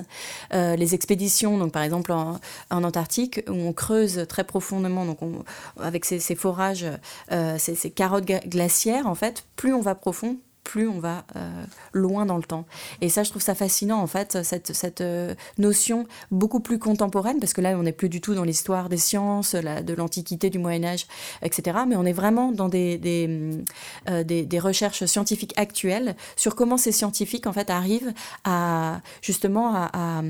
euh, 0.55 0.77
les 0.77 0.95
expéditions, 0.95 1.59
donc 1.59 1.73
par 1.73 1.83
exemple 1.83 2.13
en, 2.13 2.39
Antarctique, 2.71 3.43
où 3.49 3.55
on 3.55 3.73
creuse 3.73 4.25
très 4.29 4.45
profondément, 4.45 5.05
donc 5.05 5.23
on, 5.23 5.45
avec 5.81 6.05
ces, 6.05 6.35
forages, 6.35 6.87
euh, 7.33 7.57
ces, 7.59 7.75
ces 7.75 7.91
carottes 7.91 8.25
glaciaires, 8.25 9.07
en 9.07 9.15
fait, 9.15 9.45
plus 9.57 9.75
on 9.75 9.81
va 9.81 9.95
profond, 9.95 10.37
plus 10.65 10.87
on 10.87 10.99
va 10.99 11.25
euh, 11.37 11.65
loin 11.93 12.27
dans 12.27 12.37
le 12.37 12.43
temps. 12.43 12.67
Et 13.01 13.09
ça, 13.09 13.23
je 13.23 13.31
trouve 13.31 13.43
ça 13.43 13.55
fascinant, 13.55 14.01
en 14.01 14.07
fait, 14.07 14.43
cette, 14.43 14.75
cette 14.75 15.01
euh, 15.01 15.35
notion 15.57 16.07
beaucoup 16.31 16.61
plus 16.61 16.79
contemporaine, 16.79 17.41
parce 17.41 17.53
que 17.53 17.61
là, 17.61 17.71
on 17.79 17.83
n'est 17.83 17.93
plus 17.93 18.09
du 18.09 18.21
tout 18.21 18.35
dans 18.35 18.45
l'histoire 18.45 18.89
des 18.89 18.99
sciences, 18.99 19.55
de 19.55 19.95
l'Antiquité, 19.95 20.51
du 20.51 20.59
Moyen 20.59 20.85
Âge, 20.85 21.07
etc. 21.43 21.79
Mais 21.89 21.97
on 21.97 22.05
est 22.05 22.13
vraiment 22.13 22.53
dans 22.53 22.69
des, 22.69 22.99
des, 22.99 23.63
euh, 24.09 24.25
des, 24.25 24.59
recherches 24.59 25.05
scientifiques 25.05 25.55
actuelles 25.57 26.17
sur 26.37 26.55
comment 26.55 26.77
ces 26.77 26.93
scientifiques, 26.93 27.47
en 27.47 27.53
fait, 27.53 27.71
arrivent 27.71 28.13
à, 28.45 29.01
justement, 29.23 29.75
à, 29.75 30.23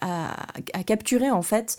à, 0.00 0.84
capturer, 0.84 1.30
en 1.30 1.42
fait, 1.42 1.76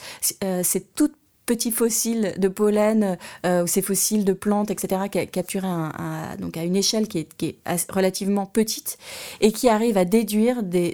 ces 0.64 0.82
toutes 0.82 1.16
petits 1.48 1.72
fossiles 1.72 2.36
de 2.38 2.48
pollen 2.48 3.18
euh, 3.46 3.64
ou 3.64 3.68
ces 3.68 3.82
fossiles 3.82 4.24
de 4.24 4.34
plantes, 4.34 4.70
etc., 4.70 5.02
capturés 5.32 5.68
à, 5.68 6.36
donc 6.40 6.58
à 6.58 6.64
une 6.64 6.76
échelle 6.76 7.08
qui 7.08 7.20
est, 7.20 7.58
relativement 7.90 8.46
petite 8.46 9.00
et 9.42 9.52
qui 9.52 9.68
arrivent 9.68 9.98
à 9.98 10.06
déduire 10.06 10.62
des, 10.62 10.94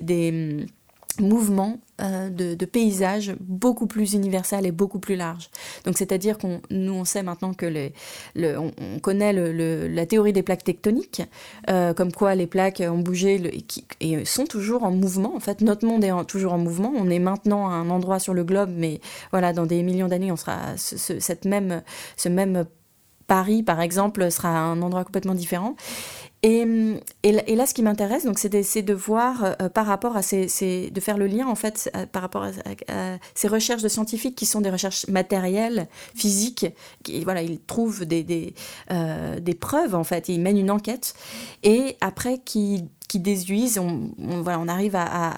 hum, 1.19 1.27
mouvements 1.27 1.79
euh, 2.03 2.29
de, 2.29 2.65
paysages 2.65 3.35
beaucoup 3.39 3.87
plus 3.87 4.13
universels 4.13 4.65
et 4.65 4.71
beaucoup 4.71 4.99
plus 4.99 5.15
larges. 5.15 5.49
Donc, 5.85 5.97
c'est-à-dire 5.97 6.37
qu'on 6.37 6.61
nous 6.69 6.93
on 6.93 7.05
sait 7.05 7.23
maintenant 7.23 7.53
que 7.53 7.65
les, 7.65 7.93
le, 8.35 8.57
on, 8.57 8.99
connaît 8.99 9.33
la 9.33 10.05
théorie 10.05 10.33
des 10.33 10.43
plaques 10.43 10.63
tectoniques, 10.63 11.21
euh, 11.69 11.93
comme 11.93 12.11
quoi 12.11 12.35
les 12.35 12.47
plaques 12.47 12.81
ont 12.85 12.97
bougé 12.97 13.63
et, 14.01 14.25
sont 14.25 14.45
toujours 14.45 14.83
en 14.83 14.91
mouvement. 14.91 15.35
En 15.35 15.39
fait, 15.39 15.61
notre 15.61 15.85
monde 15.85 16.03
est 16.03 16.11
toujours 16.25 16.53
en 16.53 16.57
mouvement. 16.57 16.91
On 16.95 17.09
est 17.09 17.19
maintenant 17.19 17.67
à 17.67 17.73
un 17.73 17.89
endroit 17.89 18.19
sur 18.19 18.33
le 18.33 18.43
globe, 18.43 18.71
mais 18.75 18.99
voilà, 19.31 19.53
dans 19.53 19.65
des 19.65 19.83
millions 19.83 20.07
d'années, 20.07 20.31
on 20.31 20.37
sera 20.37 20.77
ce, 20.77 21.19
cette 21.19 21.45
même, 21.45 21.83
ce 22.17 22.29
même 22.29 22.65
Paris, 23.27 23.63
par 23.63 23.81
exemple, 23.81 24.29
sera 24.31 24.49
un 24.49 24.81
endroit 24.81 25.03
complètement 25.03 25.35
différent. 25.35 25.75
Et, 26.45 26.65
là, 27.55 27.65
ce 27.65 27.73
qui 27.73 27.83
m'intéresse, 27.83 28.25
donc, 28.25 28.37
c'est 28.37 28.49
de, 28.81 28.93
voir 28.93 29.55
euh, 29.61 29.69
par 29.69 29.85
rapport 29.85 30.17
à 30.17 30.21
ces, 30.21 30.91
de 30.91 30.99
faire 30.99 31.17
le 31.17 31.25
lien 31.25 31.47
en 31.47 31.55
fait 31.55 31.89
euh, 31.95 32.05
par 32.05 32.21
rapport 32.21 32.43
à, 32.43 33.17
ces 33.33 33.47
recherches 33.47 33.81
de 33.81 33.87
scientifiques 33.87 34.35
qui 34.35 34.45
sont 34.45 34.59
des 34.59 34.69
recherches 34.69 35.07
matérielles, 35.07 35.87
physiques. 36.13 36.67
Qui, 37.03 37.23
voilà, 37.23 37.41
ils 37.41 37.61
trouvent 37.61 38.05
des, 38.05 38.23
des, 38.23 38.53
euh, 38.91 39.39
preuves 39.59 39.95
en 39.95 40.03
fait, 40.03 40.27
ils 40.27 40.41
mènent 40.41 40.57
une 40.57 40.71
enquête 40.71 41.13
et 41.63 41.95
après 42.01 42.39
qui 42.39 42.83
qui 43.07 43.19
déduisent, 43.19 43.79
on, 43.79 44.11
voilà, 44.41 44.59
on 44.59 44.67
arrive 44.67 44.95
à, 44.95 45.33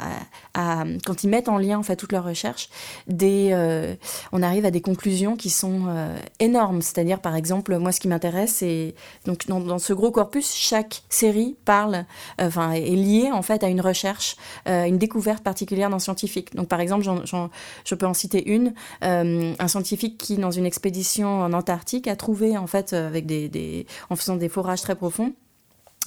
quand 1.05 1.23
ils 1.23 1.29
mettent 1.29 1.49
en 1.49 1.57
lien 1.57 1.77
en 1.77 1.83
fait 1.83 1.95
toute 1.95 2.11
leur 2.11 2.23
recherche, 2.23 2.69
des, 3.07 3.49
euh, 3.51 3.95
on 4.31 4.41
arrive 4.41 4.65
à 4.65 4.71
des 4.71 4.81
conclusions 4.81 5.35
qui 5.35 5.49
sont 5.49 5.85
euh, 5.87 6.15
énormes. 6.39 6.81
C'est-à-dire, 6.81 7.19
par 7.19 7.35
exemple, 7.35 7.77
moi, 7.77 7.91
ce 7.91 7.99
qui 7.99 8.07
m'intéresse, 8.07 8.55
c'est 8.55 8.95
donc 9.25 9.47
dans, 9.47 9.79
ce 9.79 9.93
gros 9.93 10.11
corpus, 10.11 10.53
chaque 10.53 11.03
série 11.09 11.57
parle, 11.65 12.05
euh, 12.39 12.47
enfin, 12.47 12.71
est 12.71 12.95
liée 12.95 13.29
en 13.31 13.41
fait 13.41 13.63
à 13.63 13.67
une 13.67 13.81
recherche, 13.81 14.37
une 14.65 14.97
découverte 14.97 15.43
particulière 15.43 15.89
d'un 15.89 15.99
scientifique. 15.99 16.55
Donc, 16.55 16.67
par 16.67 16.79
exemple, 16.79 17.05
je 17.05 17.95
peux 17.95 18.05
en 18.05 18.13
citer 18.13 18.49
une, 18.49 18.73
un 19.01 19.67
scientifique 19.67 20.17
qui, 20.17 20.37
dans 20.37 20.51
une 20.51 20.65
expédition 20.65 21.41
en 21.41 21.53
Antarctique, 21.53 22.07
a 22.07 22.15
trouvé 22.15 22.57
en 22.57 22.67
fait, 22.67 22.93
avec 22.93 23.25
des 23.25 23.85
en 24.09 24.15
faisant 24.15 24.35
des 24.35 24.49
forages 24.49 24.81
très 24.81 24.95
profonds, 24.95 25.33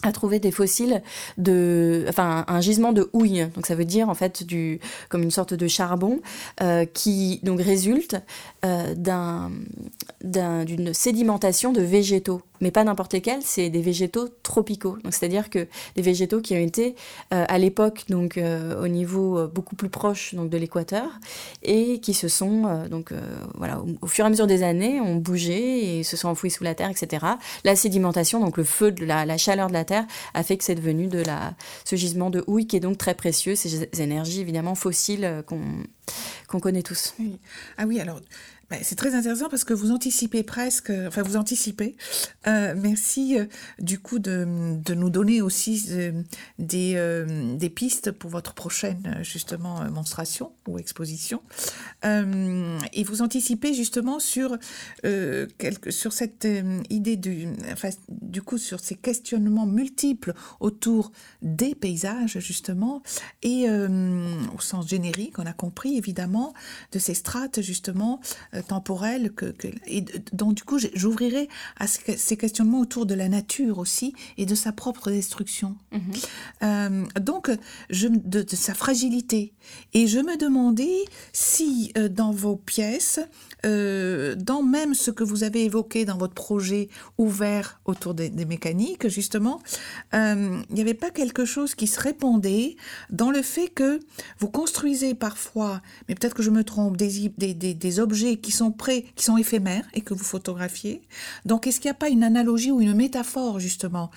a 0.03 0.13
trouvé 0.13 0.39
des 0.39 0.51
fossiles 0.51 1.03
de, 1.39 2.05
enfin, 2.09 2.45
un 2.47 2.61
gisement 2.61 2.93
de 2.93 3.11
houille. 3.13 3.49
Donc 3.55 3.67
ça 3.67 3.75
veut 3.75 3.85
dire 3.85 4.09
en 4.09 4.15
fait 4.15 4.45
du, 4.45 4.81
comme 5.09 5.23
une 5.23 5.31
sorte 5.31 5.55
de 5.55 5.67
charbon 5.67 6.21
euh, 6.63 6.85
qui 6.85 7.41
donc 7.43 7.61
résulte 7.61 8.17
euh, 8.65 8.95
d'un, 8.95 9.51
d'une 10.23 10.95
sédimentation 10.95 11.73
de 11.73 11.83
végétaux, 11.83 12.43
mais 12.61 12.71
pas 12.71 12.85
n'importe 12.85 13.13
lesquels, 13.13 13.43
c'est 13.43 13.71
des 13.71 13.83
végétaux 13.83 14.29
tropicaux. 14.43 14.99
C'est-à-dire 15.11 15.51
que 15.51 15.67
des 15.97 16.03
végétaux 16.03 16.41
qui 16.41 16.55
ont 16.55 16.61
été 16.61 16.95
euh, 17.35 17.45
à 17.49 17.59
l'époque 17.59 18.05
donc 18.09 18.39
au 18.39 18.89
niveau 18.89 19.47
beaucoup 19.49 19.77
plus 19.77 19.89
proche 19.89 20.35
donc 20.35 20.51
de 20.51 20.57
l'équateur 20.57 21.09
et 21.63 22.01
qui 22.01 22.15
se 22.15 22.29
sont 22.29 22.87
donc 22.91 23.13
voilà 23.55 23.83
au, 24.01 24.07
fur 24.07 24.25
et 24.25 24.27
à 24.27 24.31
mesure 24.31 24.47
des 24.47 24.63
années 24.63 25.01
ont 25.01 25.17
bougé 25.17 25.99
et 25.99 26.03
se 26.03 26.17
sont 26.17 26.29
enfouis 26.29 26.51
sous 26.51 26.65
la 26.65 26.75
terre, 26.75 26.91
etc. 26.91 27.27
La 27.65 27.77
sédimentation, 27.77 28.41
donc 28.41 28.57
le 28.57 28.65
feu 28.65 28.93
de 28.93 29.05
la, 29.05 29.37
chaleur 29.37 29.69
de 29.69 29.73
la 29.73 29.85
a 30.35 30.43
fait 30.43 30.57
que 30.57 30.65
c'est 30.65 30.75
devenu 30.75 31.07
de 31.07 31.23
la, 31.23 31.55
ce 31.85 31.97
gisement 31.97 32.31
de 32.31 32.45
houille 32.47 32.67
qui 32.67 32.77
est 32.77 32.81
donc 32.81 32.99
très 32.99 33.15
précieux, 33.15 33.55
ces 33.55 33.89
énergies 34.01 34.41
évidemment 34.41 34.75
fossiles 34.75 35.25
euh, 35.25 35.43
qu'on 35.43 36.61
connaît 36.61 36.83
tous. 36.83 37.15
Ah 37.77 37.85
oui, 37.87 38.01
alors 38.01 38.21
c'est 38.83 38.97
très 38.97 39.15
intéressant 39.15 39.49
parce 39.49 39.65
que 39.65 39.73
vous 39.73 39.93
anticipez 39.93 40.43
presque, 40.43 40.93
enfin 41.07 41.23
vous 41.23 41.37
anticipez. 41.37 41.97
Euh, 42.47 42.75
merci 42.77 43.39
euh, 43.39 43.47
du 43.79 43.99
coup 43.99 44.19
de, 44.19 44.77
de, 44.85 44.95
nous 44.95 45.09
donner 45.09 45.41
aussi 45.41 45.87
euh, 45.91 46.23
des, 46.59 47.25
des 47.57 47.71
pistes 47.71 48.13
pour 48.13 48.31
votre 48.31 48.53
prochaine 48.53 49.21
justement 49.23 49.91
monstration 49.91 50.53
ou 50.67 50.79
exposition. 50.79 51.43
et 52.05 53.05
vous 53.05 53.23
anticipez 53.23 53.73
justement 53.73 54.19
sur 54.19 54.59
quelque, 55.03 55.91
sur 55.91 56.13
cette 56.13 56.47
idée 56.91 57.17
du, 57.17 57.49
enfin, 57.73 57.91
du 58.09 58.43
coup 58.43 58.59
sur 58.59 58.81
ces 58.81 58.97
questionnements 58.97 59.67
multiples 59.67 60.35
autour 60.61 61.13
des 61.43 61.75
paysages 61.75 62.39
justement 62.41 63.03
et 63.43 63.69
au 63.71 64.61
sens 64.61 64.89
générique, 64.89 65.39
on 65.39 65.47
a 65.47 65.53
compris 65.53 65.97
évidemment 65.97 66.53
de 66.93 66.99
ces 66.99 67.15
strates 67.15 67.61
justement 67.61 68.21
temporelle 68.63 69.33
que, 69.33 69.55
et 69.87 70.05
donc 70.33 70.55
du 70.55 70.65
coup 70.65 70.79
j'ouvrirai 70.95 71.49
à 71.79 71.87
ces 71.87 72.37
questionnements 72.37 72.81
autour 72.81 73.07
de 73.07 73.15
la 73.15 73.29
nature 73.29 73.79
aussi 73.79 74.15
et 74.37 74.47
de 74.47 74.55
sa 74.55 74.73
propre 74.73 75.11
destruction. 75.11 75.77
Mhm. 75.93 76.01
Euh, 76.63 77.05
donc 77.21 77.51
je, 77.91 78.09
de, 78.09 78.45
sa 78.55 78.75
fragilité. 78.75 79.53
Et 79.93 80.07
je 80.07 80.19
me 80.19 80.37
demandais 80.39 81.05
si 81.33 81.93
euh, 81.97 82.09
dans 82.09 82.33
vos 82.33 82.57
pièces, 82.57 83.21
dans 83.65 84.63
même 84.63 84.95
ce 84.95 85.11
que 85.11 85.25
vous 85.25 85.43
avez 85.43 85.65
évoqué 85.65 86.05
dans 86.05 86.17
votre 86.17 86.35
projet 86.35 86.89
ouvert 87.19 87.81
autour 87.87 88.15
des, 88.15 88.31
mécaniques, 88.31 89.09
justement, 89.09 89.61
il 90.13 90.63
n'y 90.71 90.81
avait 90.81 90.95
pas 90.95 91.11
quelque 91.11 91.45
chose 91.45 91.75
qui 91.75 91.89
se 91.89 92.01
répondait 92.01 92.77
dans 93.11 93.31
le 93.31 93.43
fait 93.43 93.69
que 93.69 94.01
vous 94.39 94.49
construisez 94.49 95.15
parfois, 95.15 95.83
mais 96.09 96.15
peut-être 96.15 96.35
que 96.35 96.43
je 96.43 96.51
me 96.51 96.65
trompe, 96.65 96.97
des, 96.97 97.29
des, 97.37 97.55
des 97.55 98.01
objets 98.01 98.37
qui 98.37 98.48
sont 98.53 98.73
prêts, 98.73 99.05
qui 99.15 99.25
sont 99.25 99.37
éphémères 99.37 99.87
et 99.95 100.01
que 100.01 100.15
vous 100.15 100.25
photographiez. 100.25 101.03
Donc, 101.45 101.67
est-ce 101.67 101.81
qu'il 101.81 101.89
n'y 101.89 101.93
a 101.93 101.95
pas 101.95 102.09
une 102.09 102.23
analogie 102.23 102.71
ou 102.71 102.81
une 102.81 102.95
métaphore, 102.95 103.61
justement, 103.61 104.11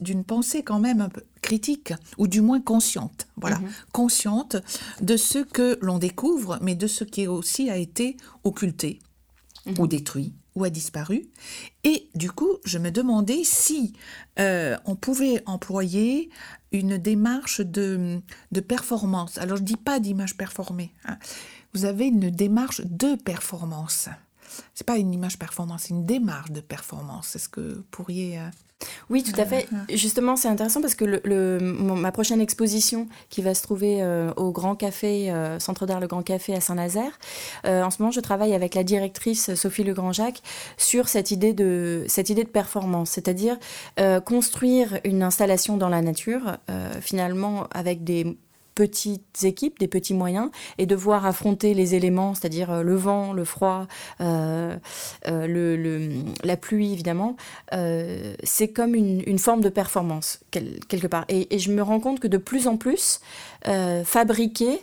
d'une 0.00 0.24
pensée 0.24 0.62
quand 0.62 0.80
même 0.80 1.00
un 1.00 1.08
peu 1.08 1.22
critique, 1.42 1.92
ou 2.16 2.26
du 2.26 2.40
moins 2.40 2.60
consciente, 2.60 3.26
voilà, 3.36 3.58
mhm. 3.58 3.68
consciente 3.92 4.56
de 5.02 5.16
ce 5.16 5.38
que 5.38 5.78
l'on 5.82 5.98
découvre, 5.98 6.58
mais 6.62 6.74
de 6.74 6.86
ce 6.86 7.04
qui 7.04 7.26
aussi 7.26 7.68
a 7.68 7.76
été 7.76 8.16
occulté 8.44 8.98
ou 9.66 9.82
mhm. 9.82 9.88
détruit 9.88 10.32
ou 10.54 10.64
a 10.64 10.70
disparu. 10.70 11.26
Et 11.82 12.08
du 12.14 12.30
coup, 12.30 12.58
je 12.64 12.78
me 12.78 12.90
demandais 12.90 13.42
si 13.44 13.92
euh, 14.38 14.76
on 14.84 14.94
pouvait 14.94 15.42
employer 15.46 16.30
une 16.70 16.96
démarche 16.96 17.60
de, 17.60 18.20
de 18.52 18.60
performance. 18.60 19.38
Alors, 19.38 19.56
je 19.56 19.62
dis 19.62 19.76
pas 19.76 19.98
d'image 20.00 20.36
performée. 20.36 20.92
Hein 21.04 21.18
vous 21.74 21.84
avez 21.84 22.06
une 22.06 22.30
démarche 22.30 22.80
de 22.84 23.16
performance. 23.16 24.08
C'est 24.74 24.86
pas 24.86 24.96
une 24.96 25.12
image 25.12 25.38
performance, 25.38 25.82
c'est 25.82 25.94
une 25.94 26.06
démarche 26.06 26.50
de 26.50 26.60
performance. 26.60 27.34
Est-ce 27.36 27.48
que 27.48 27.74
vous 27.76 27.84
pourriez 27.90 28.38
euh, 28.38 28.48
oui, 29.08 29.22
tout 29.22 29.40
à 29.40 29.46
fait. 29.46 29.66
Justement, 29.94 30.36
c'est 30.36 30.48
intéressant 30.48 30.82
parce 30.82 30.94
que 30.94 31.06
le, 31.06 31.58
ma 31.58 32.12
prochaine 32.12 32.40
exposition 32.42 33.08
qui 33.30 33.40
va 33.40 33.54
se 33.54 33.62
trouver 33.62 34.02
euh, 34.02 34.30
au 34.36 34.50
Grand 34.50 34.74
Café, 34.74 35.30
euh, 35.30 35.58
Centre 35.58 35.86
d'art 35.86 36.00
Le 36.00 36.06
Grand 36.06 36.22
Café 36.22 36.54
à 36.54 36.60
Saint-Nazaire, 36.60 37.18
en 37.64 37.90
ce 37.90 38.02
moment, 38.02 38.10
je 38.10 38.20
travaille 38.20 38.52
avec 38.52 38.74
la 38.74 38.84
directrice 38.84 39.54
Sophie 39.54 39.84
Le 39.84 39.94
Grand-Jacques 39.94 40.42
sur 40.76 41.08
cette 41.08 41.30
idée 41.30 41.54
de, 41.54 42.04
cette 42.08 42.28
idée 42.28 42.44
de 42.44 42.48
performance, 42.48 43.10
c'est-à-dire 43.10 43.56
construire 44.26 45.00
une 45.04 45.22
installation 45.22 45.78
dans 45.78 45.88
la 45.88 46.02
nature, 46.02 46.58
finalement, 47.00 47.68
avec 47.70 48.04
des 48.04 48.36
petites 48.74 49.44
équipes, 49.44 49.78
des 49.78 49.88
petits 49.88 50.14
moyens, 50.14 50.50
et 50.78 50.86
devoir 50.86 51.26
affronter 51.26 51.74
les 51.74 51.94
éléments, 51.94 52.34
c'est-à-dire 52.34 52.70
euh, 52.70 52.82
le 52.82 52.94
vent, 52.94 53.32
le 53.32 53.44
froid, 53.44 53.86
euh, 54.20 54.76
euh, 55.28 56.22
la 56.42 56.56
pluie, 56.56 56.92
évidemment, 56.92 57.36
c'est 58.42 58.68
comme 58.68 58.94
une, 58.94 59.38
forme 59.38 59.60
de 59.60 59.68
performance, 59.68 60.40
quelque 60.50 61.06
part. 61.06 61.24
Et, 61.28 61.58
je 61.58 61.70
me 61.70 61.82
rends 61.82 62.00
compte 62.00 62.20
que 62.20 62.28
de 62.28 62.38
plus 62.38 62.66
en 62.66 62.76
plus, 62.76 63.20
fabriquer 64.04 64.80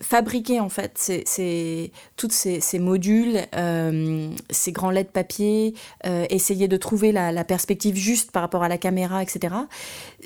fabriquer 0.00 0.60
en 0.60 0.68
fait 0.68 0.92
ces, 0.96 1.92
toutes 2.16 2.32
ces, 2.32 2.78
modules, 2.78 3.38
euh, 3.54 4.30
ces 4.50 4.72
grands 4.72 4.90
LED 4.90 5.08
papier, 5.08 5.74
euh, 6.06 6.26
essayer 6.30 6.68
de 6.68 6.76
trouver 6.76 7.12
la, 7.12 7.44
perspective 7.44 7.94
juste 7.94 8.32
par 8.32 8.42
rapport 8.42 8.62
à 8.62 8.68
la 8.68 8.78
caméra, 8.78 9.22
etc. 9.22 9.54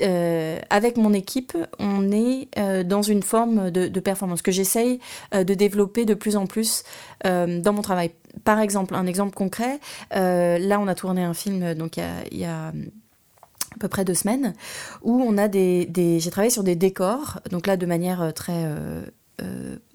Euh, 0.01 0.59
avec 0.71 0.97
mon 0.97 1.13
équipe, 1.13 1.57
on 1.79 2.11
est 2.11 2.49
dans 2.85 3.03
une 3.03 3.23
forme 3.23 3.71
de, 3.71 4.01
performance 4.01 4.43
que 4.43 4.53
j'essaye 4.53 5.01
de 5.33 5.55
développer 5.55 6.05
de 6.05 6.15
plus 6.15 6.37
en 6.37 6.47
plus 6.47 6.85
dans 7.25 7.73
mon 7.73 7.83
travail. 7.83 8.13
Par 8.45 8.61
exemple, 8.61 8.95
un 8.95 9.07
exemple 9.07 9.35
concret, 9.35 9.79
là 10.11 10.81
on 10.81 10.89
a 10.89 10.95
tourné 10.95 11.23
un 11.23 11.35
film 11.35 11.75
donc 11.75 11.97
il 11.97 12.39
y 12.39 12.45
a 12.45 12.69
à 12.69 13.79
peu 13.79 13.89
près 13.89 14.05
deux 14.05 14.15
semaines, 14.15 14.55
où 15.03 15.23
on 15.23 15.37
a 15.37 15.49
des 15.49 15.89
j'ai 15.95 16.31
travaillé 16.31 16.51
sur 16.51 16.65
des 16.65 16.77
décors, 16.77 17.41
donc 17.51 17.67
là 17.67 17.77
de 17.77 17.87
manière 17.87 18.33
très 18.35 18.65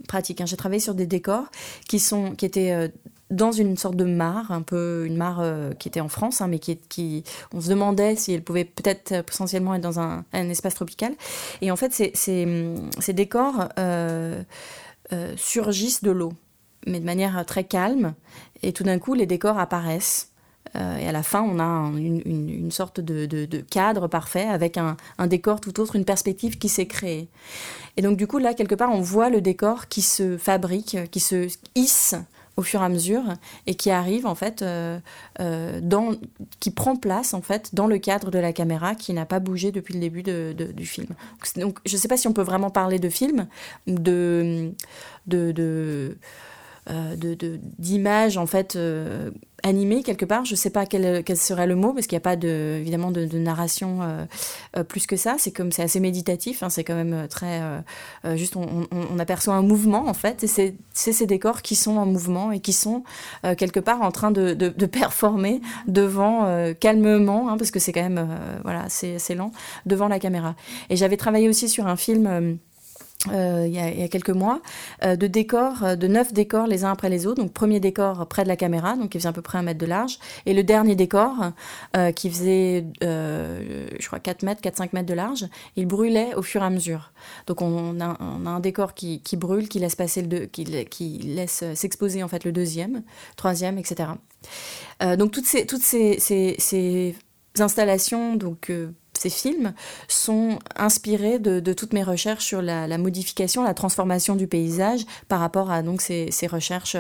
pratique. 0.08 0.42
Hein. 0.42 0.46
J'ai 0.46 0.58
travaillé 0.58 0.80
sur 0.80 0.96
des 0.96 1.08
décors 1.08 1.46
qui 1.88 2.00
sont 2.00 2.32
qui 2.36 2.46
étaient 2.46 2.92
dans 3.32 3.52
une 3.52 3.76
sorte 3.78 3.96
de 3.96 4.06
mare, 4.06 4.52
un 4.52 4.62
peu 4.62 5.06
une 5.06 5.18
mare 5.18 5.40
euh, 5.42 5.74
qui 5.74 5.88
était 5.88 6.00
en 6.00 6.10
France, 6.10 6.42
hein, 6.42 6.48
mais 6.48 6.60
qui, 6.60 7.24
on 7.54 7.62
se 7.62 7.70
demandait 7.70 8.16
si 8.16 8.34
elle 8.34 8.44
pouvait 8.44 8.66
peut-être 8.66 9.12
euh, 9.14 9.24
potentiellement 9.24 9.74
être 9.76 9.82
dans 9.82 10.00
un, 10.00 10.26
un, 10.34 10.50
espace 10.50 10.76
tropical. 10.76 11.14
Et 11.62 11.72
en 11.72 11.76
fait, 11.76 11.92
ces, 11.94 12.12
ces, 12.14 12.76
ces 13.00 13.14
décors 13.14 13.70
euh, 13.80 14.44
euh, 15.12 15.34
surgissent 15.38 16.04
de 16.04 16.12
l'eau, 16.12 16.34
mais 16.86 17.00
de 17.00 17.06
manière 17.06 17.44
très 17.46 17.64
calme. 17.64 18.14
Et 18.62 18.74
tout 18.74 18.84
d'un 18.84 19.00
coup, 19.00 19.14
les 19.14 19.26
décors 19.26 19.58
apparaissent. 19.58 20.32
Euh, 20.76 20.98
et 20.98 21.08
à 21.08 21.12
la 21.12 21.24
fin, 21.24 21.42
on 21.42 21.60
a 21.60 21.64
un, 21.64 21.96
une, 21.96 22.72
sorte 22.72 23.00
de, 23.00 23.62
cadre 23.70 24.08
parfait 24.08 24.48
avec 24.48 24.78
un, 24.78 24.98
décor 25.28 25.62
tout 25.62 25.80
autre, 25.80 25.96
une 25.96 26.06
perspective 26.06 26.58
qui 26.58 26.70
s'est 26.70 26.88
créée. 26.88 27.28
Et 27.98 28.02
donc, 28.02 28.18
du 28.18 28.28
coup, 28.28 28.40
là, 28.40 28.54
quelque 28.54 28.76
part, 28.76 28.92
on 28.92 29.02
voit 29.02 29.30
le 29.30 29.42
décor 29.42 29.88
qui 29.88 30.02
se 30.02 30.38
fabrique, 30.38 30.98
qui 31.12 31.20
se 31.20 31.48
hisse 31.76 32.16
au 32.58 32.62
fur 32.62 32.82
et 32.82 32.86
à 32.86 32.90
mesure 32.90 33.24
et 33.68 33.76
qui 33.76 33.92
arrive 33.92 34.26
en 34.26 34.36
fait 34.36 34.62
euh, 34.62 34.98
euh, 35.42 35.82
dans 35.82 36.12
qui 36.62 36.72
prend 36.72 36.96
place 36.96 37.34
en 37.34 37.42
fait 37.42 37.76
dans 37.76 37.86
le 37.86 37.98
cadre 37.98 38.32
de 38.32 38.40
la 38.40 38.54
caméra 38.54 38.96
qui 38.96 39.12
n'a 39.12 39.26
pas 39.26 39.42
bougé 39.42 39.74
depuis 39.74 39.94
le 39.94 40.00
début 40.00 40.24
du 40.24 40.86
film 40.86 41.08
donc 41.58 41.80
je 41.86 41.94
ne 41.94 42.00
sais 42.00 42.08
pas 42.08 42.16
si 42.16 42.30
on 42.30 42.34
peut 42.34 42.44
vraiment 42.44 42.70
parler 42.70 42.98
de 42.98 43.10
film 43.10 43.48
de 43.88 44.72
d'images 47.78 48.38
en 48.38 48.46
fait 48.46 48.78
animées 49.66 50.04
quelque 50.04 50.26
part. 50.26 50.46
Je 50.46 50.54
ne 50.54 50.58
sais 50.58 50.70
pas 50.70 50.86
quel, 50.86 51.24
serait 51.38 51.68
le 51.68 51.76
mot 51.76 51.92
parce 51.92 52.08
qu'il 52.08 52.16
n'y 52.16 52.22
a 52.22 52.22
pas 52.22 52.36
de, 52.36 52.78
évidemment 52.80 53.12
de, 53.12 53.26
narration 53.38 54.02
euh, 54.02 54.26
euh, 54.78 54.84
plus 54.84 55.08
que 55.08 55.18
ça. 55.18 55.36
C'est 55.38 55.52
comme 55.52 55.72
c'est 55.72 55.84
assez 55.84 56.00
méditatif. 56.00 56.64
Hein, 56.64 56.70
c'est 56.70 56.84
quand 56.84 56.96
même 56.96 57.14
euh, 57.14 57.28
très 57.28 57.62
juste. 58.36 58.56
On, 58.56 59.20
aperçoit 59.20 59.56
un 59.56 59.62
mouvement 59.62 60.08
en 60.08 60.14
fait. 60.14 60.44
Et 60.44 60.48
c'est 60.48 60.76
ces 60.94 61.26
décors 61.26 61.62
qui 61.62 61.76
sont 61.76 61.98
en 61.98 62.06
mouvement 62.06 62.52
et 62.52 62.60
qui 62.60 62.74
sont 62.74 63.04
quelque 63.58 63.80
part 63.80 64.02
en 64.02 64.12
train 64.12 64.32
de 64.32 64.86
performer 64.86 65.62
devant 65.88 66.74
calmement 66.80 67.50
hein, 67.50 67.58
parce 67.58 67.72
que 67.72 67.80
c'est 67.80 67.92
quand 67.92 68.04
même 68.04 68.28
voilà 68.64 68.86
c'est 68.90 69.36
lent 69.36 69.52
devant 69.86 70.08
la 70.08 70.20
caméra. 70.20 70.56
Et 70.90 70.96
j'avais 70.96 71.18
travaillé 71.18 71.50
aussi 71.50 71.70
sur 71.70 71.88
un 71.88 71.96
film 71.96 72.60
euh, 73.32 73.66
il, 73.68 73.74
y 73.74 74.04
a, 74.04 74.08
quelques 74.08 74.30
mois, 74.30 74.62
euh, 75.04 75.16
de 75.16 75.28
décors, 75.28 75.84
euh, 75.84 75.96
de 75.96 76.08
neuf 76.08 76.34
décors 76.34 76.68
les 76.68 76.84
uns 76.84 76.92
après 76.92 77.10
les 77.10 77.28
autres. 77.28 77.42
Donc 77.42 77.54
premier 77.54 77.80
décor 77.80 78.28
près 78.28 78.44
de 78.44 78.48
la 78.48 78.56
caméra, 78.56 78.96
donc 78.96 79.10
qui 79.10 79.18
faisait 79.18 79.30
à 79.30 79.34
peu 79.34 79.42
près 79.42 79.58
un 79.58 79.64
mètre 79.64 79.80
de 79.80 79.86
large, 79.86 80.20
et 80.46 80.54
le 80.54 80.64
dernier 80.64 80.96
décor 80.96 81.34
qui 82.16 82.30
faisait, 82.30 82.86
je 83.02 84.08
crois, 84.08 84.20
4 84.20 84.44
mètres, 84.44 84.62
4-5 84.62 84.90
mètres 84.94 85.08
de 85.08 85.14
large. 85.14 85.46
Il 85.76 85.86
brûlait 85.86 86.34
au 86.36 86.42
fur 86.42 86.62
et 86.62 86.66
à 86.66 86.70
mesure. 86.70 87.12
Donc 87.48 87.62
on 87.62 88.00
a, 88.00 88.18
un 88.20 88.60
décor 88.60 88.94
qui, 88.94 89.22
brûle, 89.34 89.68
qui 89.70 89.80
laisse 89.80 89.96
passer 89.96 90.22
le 90.22 90.28
deux, 90.28 90.46
qui, 90.46 91.18
laisse 91.20 91.64
s'exposer 91.74 92.24
en 92.24 92.28
fait 92.28 92.44
le 92.44 92.52
deuxième, 92.52 93.04
troisième, 93.36 93.78
etc. 93.78 94.10
Donc 95.02 95.32
toutes 95.32 95.46
ces, 95.46 95.66
ces 96.20 97.16
installations, 97.60 98.36
donc 98.36 98.72
ces 99.26 99.30
films 99.32 99.74
sont 100.08 100.60
inspirés 100.76 101.40
de, 101.40 101.60
de, 101.60 101.74
toutes 101.74 101.94
mes 101.94 102.04
recherches 102.04 102.46
sur 102.46 102.62
la, 102.62 102.86
la, 102.86 102.98
modification, 103.00 103.64
la 103.64 103.74
transformation 103.74 104.36
du 104.36 104.46
paysage 104.48 105.02
par 105.28 105.40
rapport 105.40 105.72
à 105.72 105.82
donc 105.82 106.02
ces, 106.02 106.30
ces 106.32 106.46
recherches, 106.46 106.96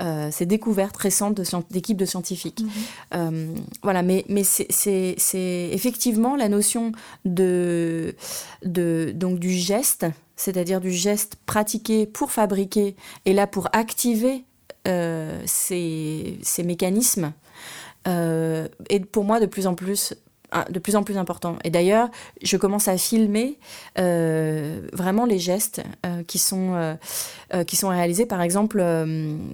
euh, 0.00 0.28
ces 0.30 0.46
découvertes 0.46 0.96
récentes 0.96 1.40
d'équipes 1.70 1.96
de, 1.96 2.04
de, 2.04 2.08
scientifiques. 2.08 2.62
-hmm. 2.62 3.16
euh, 3.16 3.54
voilà, 3.82 4.02
mais, 4.02 4.24
mais 4.28 4.44
c'est 4.44 5.68
effectivement 5.78 6.36
la 6.36 6.48
notion 6.48 6.92
de, 7.24 8.14
de 8.64 9.12
donc 9.14 9.40
du 9.40 9.50
geste, 9.50 10.06
c'est-à-dire 10.36 10.80
du 10.80 10.92
geste 10.92 11.32
pratiqué 11.46 12.06
pour 12.06 12.30
fabriquer 12.30 12.94
et 13.24 13.32
là 13.32 13.46
pour 13.48 13.66
activer 13.72 14.44
euh, 14.86 15.42
ces, 15.46 16.38
ces 16.42 16.62
mécanismes. 16.62 17.32
Euh, 18.06 18.68
et 18.88 19.00
pour 19.00 19.24
moi 19.24 19.40
de 19.40 19.46
plus 19.46 19.66
en 19.66 19.74
plus 19.74 20.14
de 20.70 20.78
plus 20.78 20.96
en 20.96 21.02
plus 21.02 21.18
important. 21.18 21.56
Et 21.64 21.70
d'ailleurs, 21.70 22.08
je 22.42 22.56
commence 22.56 22.88
à 22.88 22.96
filmer 22.96 23.58
euh, 23.98 24.80
vraiment 24.92 25.26
les 25.26 25.38
gestes 25.38 25.82
euh, 26.04 26.22
qui, 26.22 26.38
sont, 26.38 26.74
euh, 26.74 27.64
qui 27.64 27.76
sont 27.76 27.88
réalisés, 27.88 28.26
par 28.26 28.42
exemple, 28.42 28.78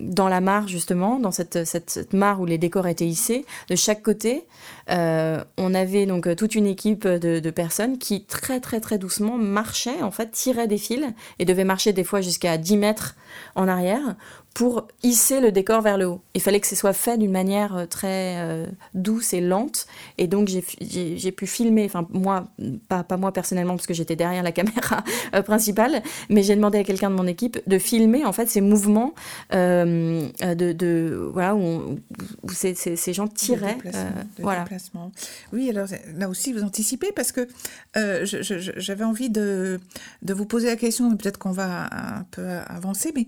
dans 0.01 0.29
la 0.29 0.41
mare, 0.41 0.69
justement, 0.69 1.19
dans 1.19 1.31
cette, 1.31 1.65
cette, 1.65 2.13
mare 2.13 2.41
où 2.41 2.47
les 2.47 2.59
décors 2.59 2.87
étaient 2.87 3.07
hissés, 3.07 3.45
de 3.69 3.77
chaque 3.77 4.03
côté, 4.03 4.45
on 4.89 5.75
avait 5.75 6.07
donc 6.07 6.35
toute 6.37 6.55
une 6.55 6.67
équipe 6.67 7.07
de, 7.07 7.41
de, 7.41 7.51
personnes 7.51 7.99
qui, 7.99 8.25
très, 8.25 8.61
très, 8.61 8.81
très 8.81 8.99
doucement, 8.99 9.37
marchaient, 9.37 10.03
en 10.03 10.11
fait, 10.11 10.31
tiraient 10.31 10.69
des 10.69 10.79
fils 10.79 11.05
et 11.39 11.45
devaient 11.45 11.65
marcher 11.65 11.93
des 11.93 12.05
fois 12.05 12.21
jusqu'à 12.21 12.59
10 12.59 12.77
mètres 12.77 13.15
en 13.55 13.69
arrière 13.69 14.17
pour 14.55 14.89
hisser 15.03 15.41
le 15.41 15.51
décor 15.51 15.81
vers 15.81 15.97
le 15.97 16.07
haut. 16.07 16.21
Il 16.35 16.43
fallait 16.43 16.61
que 16.61 16.67
ce 16.67 16.77
soit 16.77 16.93
fait 16.93 17.17
d'une 17.17 17.31
manière 17.31 17.77
euh, 17.77 17.87
très 17.87 18.37
euh, 18.39 18.67
douce 18.95 19.33
et 19.33 19.41
lente. 19.41 19.87
Et 20.19 20.27
donc, 20.27 20.49
j'ai 20.49 21.33
pu 21.33 21.47
filmer, 21.47 21.85
enfin, 21.87 22.07
moi, 22.11 22.49
pas, 22.89 23.03
pas 23.03 23.17
moi 23.17 23.33
personnellement, 23.33 23.75
parce 23.77 23.87
que 23.87 23.95
j'étais 23.95 24.17
derrière 24.17 24.43
la 24.43 24.53
caméra 24.63 25.05
euh, 25.35 25.43
principale, 25.43 26.03
mais 26.29 26.43
j'ai 26.43 26.55
demandé 26.55 26.79
à 26.79 26.85
quelqu'un 26.85 27.11
de 27.11 27.15
mon 27.15 27.27
équipe 27.27 27.61
de 27.67 27.79
filmer, 27.79 28.25
en 28.25 28.33
fait, 28.33 28.49
ces 28.49 28.61
mouvements 28.61 29.15
euh, 29.55 30.29
de, 30.41 30.73
de, 30.73 31.31
voilà, 31.33 31.55
où, 31.55 31.61
on, 31.61 31.99
où 32.43 32.51
ces, 32.51 32.75
ces, 32.75 32.97
ces, 32.97 33.13
gens 33.15 33.29
tiraient. 33.29 33.77
De 33.77 33.91
de 33.91 34.43
voilà. 34.43 34.63
Déplacement. 34.63 35.13
Oui, 35.53 35.71
alors 35.71 35.89
là 36.17 36.29
aussi, 36.29 36.53
vous 36.53 36.63
anticipez, 36.63 37.13
parce 37.13 37.33
que 37.33 37.49
j'avais 37.95 39.05
envie 39.05 39.31
de, 39.31 39.81
de 40.23 40.35
vous 40.35 40.45
poser 40.45 40.69
la 40.69 40.77
question, 40.77 41.15
peut-être 41.17 41.39
qu'on 41.39 41.53
va 41.53 41.89
un 42.19 42.25
peu 42.31 42.47
avancer, 42.69 43.13
mais 43.15 43.27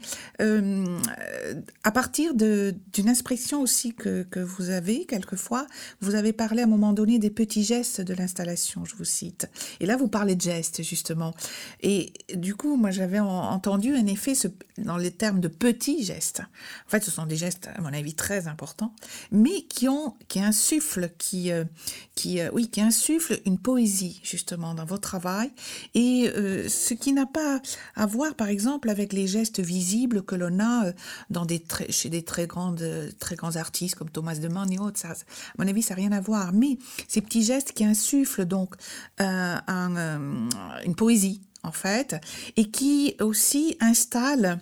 à 1.82 1.90
partir 1.92 2.34
d'une 2.34 3.08
expression 3.08 3.60
aussi 3.60 3.94
que, 3.94 4.26
vous 4.36 4.70
avez 4.70 5.04
quelquefois, 5.06 5.66
vous 6.00 6.14
avez 6.14 6.32
parlé 6.32 6.62
à 6.62 6.64
un 6.64 6.68
moment 6.68 6.92
donné 6.92 7.18
des 7.18 7.30
petits 7.30 7.64
gestes 7.64 8.00
de 8.00 8.14
l'installation, 8.14 8.84
je 8.84 8.94
vous 8.96 9.04
cite. 9.04 9.48
Et 9.80 9.86
là, 9.86 9.96
vous 9.96 10.08
parlez 10.08 10.34
de 10.34 10.40
gestes, 10.40 10.82
justement. 10.82 11.34
Et 11.82 12.12
du 12.34 12.54
coup, 12.54 12.76
moi, 12.76 12.90
j'avais 12.90 13.20
entendu 13.20 13.94
un 13.94 14.06
effet 14.06 14.34
dans 14.78 14.96
les 14.96 15.10
termes 15.10 15.40
de 15.40 15.48
petits 15.48 16.04
gestes. 16.04 16.42
En 16.86 16.90
fait, 16.90 17.04
ce 17.04 17.10
sont 17.10 17.26
des 17.26 17.36
gestes, 17.36 17.68
à 17.74 17.80
mon 17.80 17.92
avis, 17.92 18.14
très 18.14 18.48
importants, 18.48 18.94
mais 19.30 19.62
qui 19.62 19.88
ont, 19.88 20.16
qui 20.28 20.40
insufflent, 20.40 21.10
qui, 21.18 21.52
euh, 21.52 21.64
qui, 22.14 22.40
euh, 22.40 22.50
oui, 22.52 22.68
qui 22.68 22.80
insufflent 22.80 23.40
une 23.46 23.58
poésie, 23.58 24.20
justement, 24.24 24.74
dans 24.74 24.84
votre 24.84 25.02
travail. 25.02 25.50
Et 25.94 26.28
euh, 26.28 26.68
ce 26.68 26.94
qui 26.94 27.12
n'a 27.12 27.26
pas 27.26 27.60
à 27.94 28.06
voir, 28.06 28.34
par 28.34 28.48
exemple, 28.48 28.90
avec 28.90 29.12
les 29.12 29.26
gestes 29.26 29.60
visibles 29.60 30.22
que 30.22 30.34
l'on 30.34 30.60
a 30.60 30.92
dans 31.30 31.44
des 31.44 31.62
chez 31.90 32.08
des 32.08 32.22
très 32.22 32.46
grandes, 32.46 32.84
très 33.18 33.36
grands 33.36 33.56
artistes 33.56 33.94
comme 33.94 34.10
Thomas 34.10 34.36
de 34.36 34.48
Man 34.48 34.72
et 34.72 34.78
autres. 34.78 34.98
Ça, 34.98 35.10
à 35.10 35.14
mon 35.58 35.68
avis, 35.68 35.82
ça 35.82 35.94
n'a 35.94 36.00
rien 36.00 36.12
à 36.12 36.20
voir. 36.20 36.52
Mais 36.52 36.78
ces 37.08 37.20
petits 37.20 37.42
gestes 37.42 37.72
qui 37.72 37.84
insufflent 37.84 38.44
donc 38.44 38.74
euh, 39.20 39.56
euh, 39.68 40.48
une 40.84 40.94
poésie, 40.94 41.40
en 41.62 41.72
fait, 41.72 42.16
et 42.56 42.70
qui 42.70 43.16
aussi 43.20 43.76
installent 43.80 44.60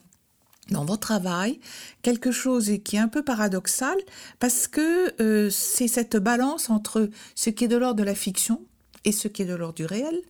dans 0.70 0.84
votre 0.84 1.00
travail 1.00 1.60
quelque 2.02 2.30
chose 2.30 2.70
qui 2.84 2.96
est 2.96 3.00
un 3.00 3.08
peu 3.08 3.22
paradoxal 3.22 3.96
parce 4.38 4.68
que 4.68 5.20
euh, 5.20 5.50
c'est 5.50 5.88
cette 5.88 6.16
balance 6.16 6.70
entre 6.70 7.10
ce 7.34 7.50
qui 7.50 7.64
est 7.64 7.68
de 7.68 7.76
l'ordre 7.76 7.96
de 7.96 8.04
la 8.04 8.14
fiction 8.14 8.64
et 9.04 9.12
ce 9.12 9.28
qui 9.28 9.42
est 9.42 9.46
de 9.46 9.54
l'ordre 9.54 9.74
du 9.74 9.86
réel, 9.86 10.22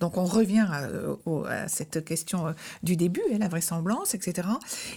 donc 0.00 0.16
on 0.16 0.24
revient 0.24 0.66
à, 0.68 0.88
à, 1.48 1.68
cette 1.68 2.04
question 2.04 2.48
euh, 2.48 2.52
du 2.82 2.96
début, 2.96 3.22
la 3.38 3.48
vraisemblance, 3.48 4.14
etc. 4.14 4.48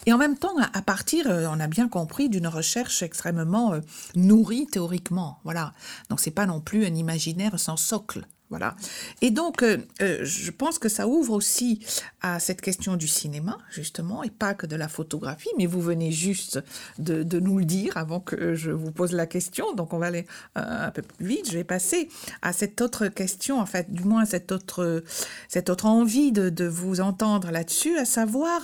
Et 0.05 0.13
en 0.13 0.17
même 0.17 0.37
temps, 0.37 0.55
à 0.57 0.81
partir, 0.81 1.27
euh, 1.27 1.47
on 1.49 1.59
a 1.59 1.67
bien 1.67 1.87
compris, 1.87 2.29
d'une 2.29 2.47
recherche 2.47 3.03
extrêmement 3.03 3.73
euh, 3.73 3.81
nourrie 4.15 4.67
théoriquement. 4.67 5.39
Voilà. 5.43 5.73
Donc 6.09 6.19
c'est 6.19 6.31
pas 6.31 6.45
non 6.45 6.61
plus 6.61 6.85
un 6.85 6.95
imaginaire 6.95 7.59
sans 7.59 7.77
socle. 7.77 8.25
Voilà. 8.53 8.75
Et 9.23 9.31
donc, 9.31 9.63
euh, 9.63 9.79
je 9.99 10.51
pense 10.51 10.77
que 10.77 10.87
ça 10.87 11.07
ouvre 11.07 11.33
aussi 11.33 11.83
à 12.21 12.39
cette 12.39 12.61
question 12.61 12.97
du 12.97 13.07
cinéma, 13.07 13.57
justement, 13.71 14.21
et 14.21 14.29
pas 14.29 14.53
que 14.53 14.67
de 14.67 14.75
la 14.75 14.87
photographie, 14.87 15.49
mais 15.57 15.65
vous 15.65 15.81
venez 15.81 16.11
juste 16.11 16.59
de, 16.99 17.23
nous 17.39 17.57
le 17.57 17.65
dire 17.65 17.97
avant 17.97 18.19
que 18.19 18.53
je 18.53 18.69
vous 18.69 18.91
pose 18.91 19.11
la 19.11 19.25
question, 19.25 19.73
donc 19.73 19.91
on 19.91 19.97
va 19.97 20.05
aller 20.05 20.27
euh, 20.55 20.85
un 20.87 20.91
peu 20.91 21.01
plus 21.01 21.25
vite. 21.25 21.49
Je 21.49 21.57
vais 21.57 21.63
passer 21.63 22.09
à 22.43 22.53
cette 22.53 22.79
autre 22.79 23.07
question, 23.07 23.59
en 23.59 23.65
fait, 23.65 23.91
du 23.91 24.03
moins 24.03 24.23
cette 24.25 24.51
autre, 24.51 25.03
cette 25.47 25.71
autre 25.71 25.87
envie 25.87 26.31
de, 26.31 26.67
vous 26.67 27.01
entendre 27.01 27.49
là-dessus, 27.49 27.97
à 27.97 28.05
savoir, 28.05 28.61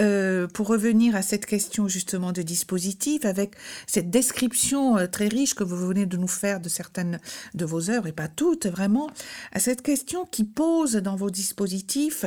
euh, 0.00 0.46
pour 0.46 0.68
revenir 0.68 1.16
à 1.16 1.22
cette 1.22 1.44
question 1.44 1.88
justement 1.88 2.30
de 2.30 2.42
dispositif, 2.42 3.24
avec 3.24 3.56
cette 3.88 4.10
description 4.10 5.08
très 5.10 5.26
riche 5.26 5.54
que 5.54 5.64
vous 5.64 5.76
venez 5.76 6.06
de 6.06 6.16
nous 6.16 6.28
faire 6.28 6.60
de 6.60 6.68
certaines 6.68 7.18
de 7.54 7.64
vos 7.64 7.90
œuvres, 7.90 8.06
et 8.06 8.12
pas 8.12 8.28
toutes, 8.28 8.66
vraiment, 8.66 9.07
à 9.52 9.60
cette 9.60 9.82
question 9.82 10.24
qui 10.26 10.44
pose 10.44 10.96
dans 10.96 11.16
vos 11.16 11.30
dispositifs 11.30 12.24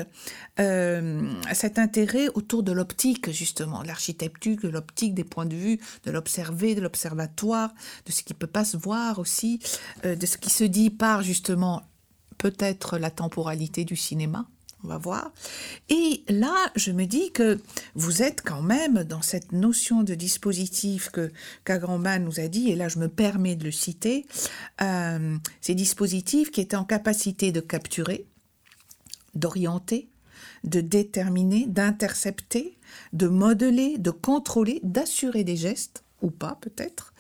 euh, 0.59 1.31
cet 1.53 1.79
intérêt 1.79 2.27
autour 2.33 2.63
de 2.63 2.71
l'optique, 2.71 3.31
justement, 3.31 3.81
de 3.83 3.87
l'architecture, 3.87 4.57
de 4.61 4.69
l'optique, 4.69 5.13
des 5.13 5.23
points 5.23 5.45
de 5.45 5.55
vue, 5.55 5.79
de 6.03 6.11
l'observer, 6.11 6.75
de 6.75 6.81
l'observatoire, 6.81 7.73
de 8.05 8.11
ce 8.11 8.23
qui 8.23 8.33
peut 8.33 8.47
pas 8.47 8.65
se 8.65 8.77
voir 8.77 9.19
aussi, 9.19 9.59
euh, 10.05 10.15
de 10.15 10.25
ce 10.25 10.37
qui 10.37 10.49
se 10.49 10.63
dit 10.63 10.89
par 10.89 11.21
justement 11.21 11.83
peut-être 12.37 12.97
la 12.97 13.11
temporalité 13.11 13.85
du 13.85 13.95
cinéma 13.95 14.47
on 14.83 14.87
va 14.87 14.97
voir. 14.97 15.31
Et 15.89 16.23
là, 16.27 16.55
je 16.75 16.91
me 16.91 17.05
dis 17.05 17.31
que 17.31 17.59
vous 17.95 18.21
êtes 18.21 18.41
quand 18.41 18.61
même 18.61 19.03
dans 19.03 19.21
cette 19.21 19.51
notion 19.51 20.03
de 20.03 20.15
dispositif 20.15 21.09
que 21.09 21.31
Kagranman 21.65 22.23
nous 22.23 22.39
a 22.39 22.47
dit, 22.47 22.71
et 22.71 22.75
là 22.75 22.87
je 22.87 22.99
me 22.99 23.07
permets 23.07 23.55
de 23.55 23.65
le 23.65 23.71
citer, 23.71 24.25
euh, 24.81 25.37
ces 25.61 25.75
dispositifs 25.75 26.51
qui 26.51 26.61
étaient 26.61 26.75
en 26.75 26.85
capacité 26.85 27.51
de 27.51 27.59
capturer, 27.59 28.25
d'orienter, 29.35 30.09
de 30.63 30.81
déterminer, 30.81 31.65
d'intercepter, 31.67 32.77
de 33.13 33.27
modeler, 33.27 33.97
de 33.97 34.11
contrôler, 34.11 34.79
d'assurer 34.83 35.43
des 35.43 35.55
gestes, 35.55 36.03
ou 36.21 36.29
pas 36.29 36.57
peut-être, 36.61 37.13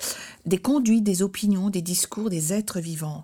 des 0.45 0.57
conduites, 0.57 1.03
des 1.03 1.21
opinions, 1.21 1.69
des 1.69 1.81
discours 1.81 2.29
des 2.29 2.53
êtres 2.53 2.79
vivants. 2.79 3.23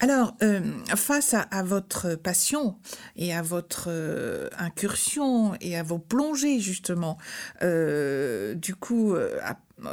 Alors, 0.00 0.34
euh, 0.42 0.60
face 0.96 1.34
à, 1.34 1.62
votre 1.62 2.14
passion 2.14 2.76
et 3.16 3.34
à 3.34 3.42
votre 3.42 3.86
euh, 3.88 4.48
incursion 4.58 5.54
et 5.60 5.76
à 5.76 5.82
vos 5.82 5.98
plongées 5.98 6.60
justement, 6.60 7.18
euh, 7.62 8.54
du 8.54 8.74
coup, 8.74 9.14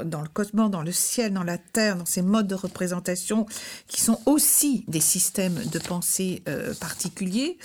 dans 0.03 0.21
le 0.21 0.27
cosmos, 0.27 0.69
dans 0.69 0.81
le 0.81 0.91
ciel, 0.91 1.33
dans 1.33 1.43
la 1.43 1.57
terre, 1.57 1.95
dans 1.97 2.05
ces 2.05 2.21
modes 2.21 2.47
de 2.47 2.55
représentation 2.55 3.45
qui 3.87 4.01
sont 4.01 4.19
aussi 4.25 4.83
des 4.87 4.99
systèmes 4.99 5.59
de 5.71 5.79
pensée 5.79 6.43
particuliers. 6.79 7.57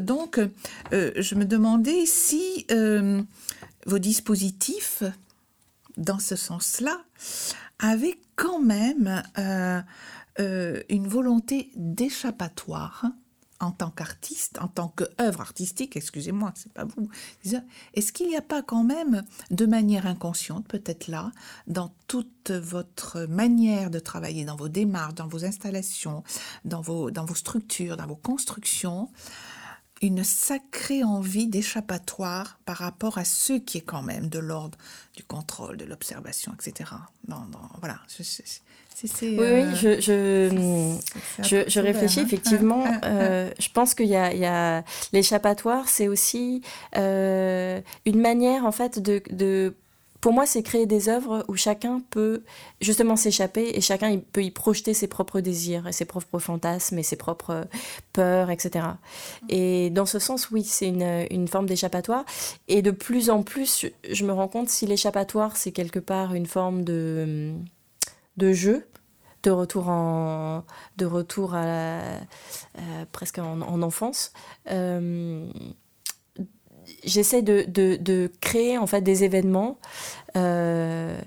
donc, 0.00 0.40
je 0.92 1.34
me 1.34 1.44
demandais 1.44 2.04
si 2.06 2.66
vos 3.86 3.98
dispositifs 3.98 5.02
dans 5.96 6.18
ce 6.18 6.36
sens-là, 6.36 7.00
avait 7.78 8.20
quand 8.36 8.60
même 8.60 9.22
euh, 9.38 9.80
euh, 10.40 10.82
une 10.88 11.08
volonté 11.08 11.70
d'échappatoire 11.76 13.06
en 13.58 13.70
tant 13.70 13.90
qu'artiste, 13.90 14.58
en 14.60 14.68
tant 14.68 14.88
qu'œuvre 14.88 15.40
artistique, 15.40 15.96
excusez-moi, 15.96 16.52
c'est 16.54 16.72
pas 16.72 16.84
vous. 16.84 17.08
Est-ce 17.94 18.12
qu'il 18.12 18.28
n'y 18.28 18.36
a 18.36 18.42
pas 18.42 18.62
quand 18.62 18.84
même, 18.84 19.24
de 19.50 19.64
manière 19.64 20.06
inconsciente, 20.06 20.68
peut-être 20.68 21.08
là, 21.08 21.32
dans 21.66 21.94
toute 22.06 22.50
votre 22.50 23.22
manière 23.22 23.90
de 23.90 23.98
travailler, 23.98 24.44
dans 24.44 24.56
vos 24.56 24.68
démarches, 24.68 25.14
dans 25.14 25.26
vos 25.26 25.46
installations, 25.46 26.22
dans 26.66 26.82
vos 26.82 27.34
structures, 27.34 27.96
dans 27.96 28.06
vos 28.06 28.16
constructions, 28.16 29.10
une 30.02 30.24
sacrée 30.24 31.02
envie 31.02 31.46
d'échappatoire 31.46 32.58
par 32.64 32.76
rapport 32.76 33.18
à 33.18 33.24
ce 33.24 33.54
qui 33.54 33.78
est 33.78 33.82
quand 33.82 34.02
même 34.02 34.28
de 34.28 34.38
l'ordre 34.38 34.76
du 35.16 35.24
contrôle, 35.24 35.76
de 35.76 35.84
l'observation, 35.84 36.52
etc. 36.52 36.90
Non, 37.28 37.40
non, 37.52 37.60
voilà. 37.80 37.98
oui, 39.22 39.38
euh, 39.38 39.74
je, 39.74 40.00
je, 41.42 41.64
je, 41.68 41.80
réfléchis 41.80 42.20
hein. 42.20 42.24
effectivement. 42.24 42.84
Euh, 43.04 43.50
je 43.58 43.68
pense 43.68 43.94
qu'il 43.94 44.06
y 44.06 44.16
a, 44.16 44.32
il 44.32 44.38
y 44.38 44.46
a 44.46 44.84
l'échappatoire, 45.12 45.88
c'est 45.88 46.08
aussi 46.08 46.62
euh, 46.96 47.80
une 48.06 48.20
manière 48.20 48.64
en 48.64 48.72
fait 48.72 48.98
de, 48.98 49.22
de 49.30 49.74
pour 50.26 50.32
moi, 50.32 50.44
c'est 50.44 50.64
créer 50.64 50.86
des 50.86 51.08
œuvres 51.08 51.44
où 51.46 51.54
chacun 51.54 52.02
peut 52.10 52.42
justement 52.80 53.14
s'échapper 53.14 53.70
et 53.74 53.80
chacun 53.80 54.10
il 54.10 54.22
peut 54.22 54.42
y 54.42 54.50
projeter 54.50 54.92
ses 54.92 55.06
propres 55.06 55.38
désirs 55.38 55.86
et 55.86 55.92
ses 55.92 56.04
propres 56.04 56.40
fantasmes 56.40 56.98
et 56.98 57.04
ses 57.04 57.14
propres 57.14 57.68
peurs, 58.12 58.50
etc. 58.50 58.86
Et 59.48 59.88
dans 59.90 60.04
ce 60.04 60.18
sens, 60.18 60.50
oui, 60.50 60.64
c'est 60.64 60.88
une, 60.88 61.46
forme 61.46 61.66
d'échappatoire. 61.66 62.24
Et 62.66 62.82
de 62.82 62.90
plus 62.90 63.30
en 63.30 63.44
plus, 63.44 63.86
je 64.10 64.24
me 64.26 64.32
rends 64.32 64.48
compte 64.48 64.68
si 64.68 64.84
l'échappatoire, 64.84 65.56
c'est 65.56 65.70
quelque 65.70 66.00
part 66.00 66.34
une 66.34 66.46
forme 66.46 66.82
de, 66.82 67.52
de 68.36 68.52
jeu, 68.52 68.84
de 69.44 69.52
retour 69.52 69.88
en 69.88 70.64
de 70.96 71.06
retour 71.06 71.54
à 71.54 71.60
euh, 71.60 72.18
presque 73.12 73.38
en, 73.38 73.60
enfance 73.80 74.32
euh, 74.72 75.48
j'essaie 77.04 77.42
de, 77.42 77.64
de, 77.68 78.30
créer 78.40 78.78
en 78.78 78.86
fait 78.86 79.00
des 79.00 79.24
événements 79.24 79.78
euh, 80.36 81.18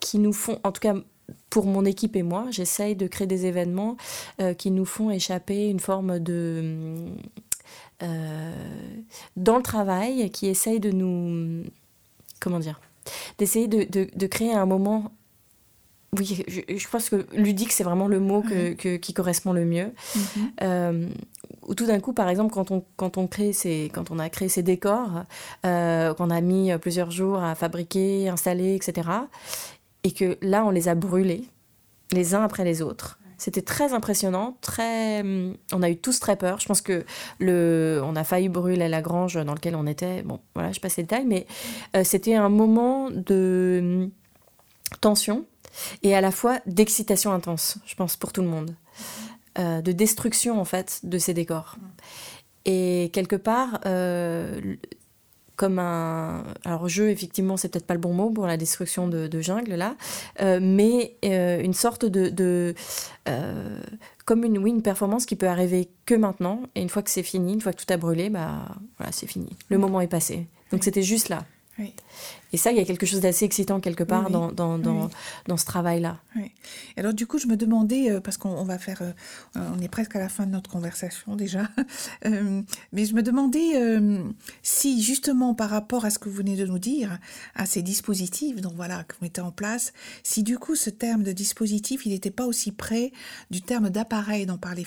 qui 0.00 0.18
nous 0.18 0.32
font, 0.32 0.58
en 0.64 0.72
tout 0.72 0.80
cas 0.80 0.94
pour 1.50 1.66
mon 1.66 1.84
équipe 1.84 2.16
et 2.16 2.22
moi, 2.22 2.46
j'essaye 2.50 2.96
de 2.96 3.06
créer 3.06 3.26
des 3.26 3.46
événements 3.46 3.96
euh, 4.40 4.54
qui 4.54 4.70
nous 4.70 4.84
font 4.84 5.10
échapper 5.10 5.68
une 5.68 5.80
forme 5.80 6.18
de 6.18 6.94
euh, 8.02 8.52
dans 9.36 9.56
le 9.56 9.62
travail, 9.62 10.30
qui 10.30 10.46
essaye 10.46 10.80
de 10.80 10.90
nous 10.90 11.64
comment 12.40 12.60
dire, 12.60 12.80
d'essayer 13.38 13.68
de, 13.68 13.84
de, 13.84 14.26
créer 14.26 14.52
un 14.52 14.66
moment 14.66 15.12
oui, 16.16 16.44
je, 16.48 16.88
pense 16.88 17.10
que 17.10 17.26
ludique, 17.32 17.72
c'est 17.72 17.84
vraiment 17.84 18.08
le 18.08 18.18
mot 18.18 18.42
que, 18.42 18.96
qui 18.96 19.12
correspond 19.12 19.52
le 19.52 19.64
mieux. 19.64 19.92
Mm 20.60 21.08
ou 21.68 21.74
tout 21.74 21.86
d'un 21.86 22.00
coup, 22.00 22.14
par 22.14 22.28
exemple, 22.28 22.52
quand 22.52 22.70
on, 22.70 22.82
quand 22.96 23.18
on, 23.18 23.26
crée 23.26 23.52
ces, 23.52 23.90
quand 23.92 24.10
on 24.10 24.18
a 24.18 24.28
créé 24.30 24.48
ces 24.48 24.62
décors, 24.62 25.24
euh, 25.66 26.14
qu'on 26.14 26.30
a 26.30 26.40
mis 26.40 26.76
plusieurs 26.78 27.10
jours 27.10 27.42
à 27.42 27.54
fabriquer, 27.54 28.28
installer, 28.28 28.74
etc., 28.74 29.08
et 30.04 30.12
que 30.12 30.38
là, 30.40 30.64
on 30.64 30.70
les 30.70 30.88
a 30.88 30.94
brûlés, 30.94 31.44
les 32.12 32.34
uns 32.34 32.42
après 32.42 32.64
les 32.64 32.80
autres. 32.80 33.18
C'était 33.36 33.62
très 33.62 33.92
impressionnant, 33.92 34.56
très. 34.62 35.22
On 35.72 35.82
a 35.82 35.90
eu 35.90 35.96
tous 35.96 36.18
très 36.18 36.36
peur. 36.36 36.58
Je 36.58 36.66
pense 36.66 36.80
que 36.80 37.04
le, 37.38 38.00
on 38.04 38.16
a 38.16 38.24
failli 38.24 38.48
brûler 38.48 38.88
la 38.88 39.00
grange 39.00 39.34
dans 39.34 39.54
laquelle 39.54 39.76
on 39.76 39.86
était. 39.86 40.22
Bon, 40.22 40.40
voilà, 40.54 40.72
je 40.72 40.80
passe 40.80 40.96
les 40.96 41.04
détails, 41.04 41.26
mais 41.26 41.46
euh, 41.94 42.02
c'était 42.02 42.34
un 42.34 42.48
moment 42.48 43.10
de 43.10 44.08
tension 45.00 45.44
et 46.02 46.14
à 46.14 46.20
la 46.20 46.30
fois 46.30 46.60
d'excitation 46.66 47.32
intense, 47.32 47.78
je 47.86 47.94
pense, 47.94 48.16
pour 48.16 48.32
tout 48.32 48.42
le 48.42 48.48
monde. 48.48 48.74
Euh, 49.58 49.80
de 49.80 49.90
destruction 49.90 50.60
en 50.60 50.64
fait 50.64 51.00
de 51.02 51.18
ces 51.18 51.34
décors. 51.34 51.78
Et 52.64 53.10
quelque 53.12 53.34
part, 53.34 53.80
euh, 53.86 54.76
comme 55.56 55.80
un 55.80 56.44
alors 56.64 56.88
jeu 56.88 57.10
effectivement 57.10 57.56
c'est 57.56 57.68
peut-être 57.68 57.86
pas 57.86 57.94
le 57.94 58.00
bon 58.00 58.12
mot 58.12 58.30
pour 58.30 58.46
la 58.46 58.56
destruction 58.56 59.08
de, 59.08 59.40
jungle 59.40 59.74
là 59.74 59.96
euh, 60.40 60.60
mais 60.62 61.16
une 61.24 61.74
sorte 61.74 62.04
de, 62.04 62.74
comme 64.24 64.44
une 64.44 64.58
oui, 64.58 64.70
une 64.70 64.82
performance 64.82 65.26
qui 65.26 65.34
peut 65.34 65.48
arriver 65.48 65.88
que 66.06 66.14
maintenant. 66.14 66.62
Et 66.76 66.82
une 66.82 66.88
fois 66.88 67.02
que 67.02 67.10
c'est 67.10 67.24
fini 67.24 67.54
une 67.54 67.60
fois 67.60 67.72
que 67.72 67.82
tout 67.82 67.92
a 67.92 67.96
brûlé 67.96 68.30
bah 68.30 68.68
voilà 68.98 69.10
c'est 69.10 69.26
fini. 69.26 69.50
Le 69.70 69.78
moment 69.78 70.00
est 70.00 70.06
passé. 70.08 70.46
Donc 70.70 70.84
c'était 70.84 71.02
juste 71.02 71.30
là 71.30 71.44
et 72.52 72.56
ça, 72.56 72.72
il 72.72 72.78
y 72.78 72.80
a 72.80 72.84
quelque 72.84 73.04
chose 73.04 73.20
d'assez 73.20 73.44
excitant 73.44 73.80
quelque 73.80 74.04
part 74.04 74.30
dans, 74.30 74.50
dans, 74.50 74.78
dans, 74.78 75.10
dans, 75.46 75.56
ce 75.56 75.64
travail-là. 75.66 76.18
Alors 76.96 77.12
du 77.12 77.26
coup, 77.26 77.38
je 77.38 77.46
me 77.46 77.56
demandais, 77.56 78.10
euh, 78.10 78.20
parce 78.20 78.36
qu'on 78.36 78.64
va 78.64 78.78
faire, 78.78 79.02
euh, 79.02 79.60
on 79.76 79.80
est 79.80 79.88
presque 79.88 80.16
à 80.16 80.18
la 80.18 80.28
fin 80.28 80.46
de 80.46 80.52
notre 80.52 80.70
conversation 80.70 81.36
déjà, 81.36 81.68
euh, 82.26 82.62
mais 82.92 83.04
je 83.04 83.14
me 83.14 83.22
demandais 83.22 83.58
si 84.62 85.02
justement 85.02 85.54
par 85.54 85.70
rapport 85.70 86.04
à 86.04 86.10
ce 86.10 86.18
que 86.18 86.28
vous 86.28 86.36
venez 86.36 86.56
de 86.56 86.64
nous 86.64 86.78
dire, 86.78 87.18
à 87.54 87.66
ces 87.66 87.82
dispositifs, 87.82 88.60
donc 88.60 88.72
voilà, 88.74 89.04
que 89.04 89.14
vous 89.14 89.24
mettez 89.24 89.40
en 89.40 89.52
place, 89.52 89.92
si 90.22 90.42
du 90.42 90.58
coup 90.58 90.74
ce 90.74 90.90
terme 90.90 91.22
de 91.22 91.32
dispositif, 91.32 92.06
il 92.06 92.12
n'était 92.12 92.30
pas 92.30 92.46
aussi 92.46 92.72
près 92.72 93.12
du 93.50 93.60
terme 93.60 93.90
d'appareil 93.90 94.46
dont 94.46 94.56
parlait 94.56 94.86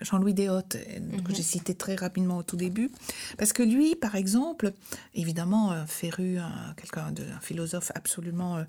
Jean-Louis 0.00 0.34
Deshottes, 0.34 0.78
que 0.78 1.30
mhm. 1.30 1.34
j'ai 1.34 1.42
cité 1.42 1.74
très 1.74 1.96
rapidement 1.96 2.38
au 2.38 2.42
tout 2.42 2.56
début, 2.56 2.90
parce 3.36 3.52
que 3.52 3.62
lui, 3.62 3.94
par 3.94 4.14
exemple, 4.14 4.72
évidemment, 5.14 5.74
fait 5.86 6.10
un, 6.22 6.74
quelqu'un 6.76 7.12
de, 7.12 7.22
un 7.22 7.40
philosophe 7.40 7.92
absolument 7.94 8.56
euh, 8.56 8.64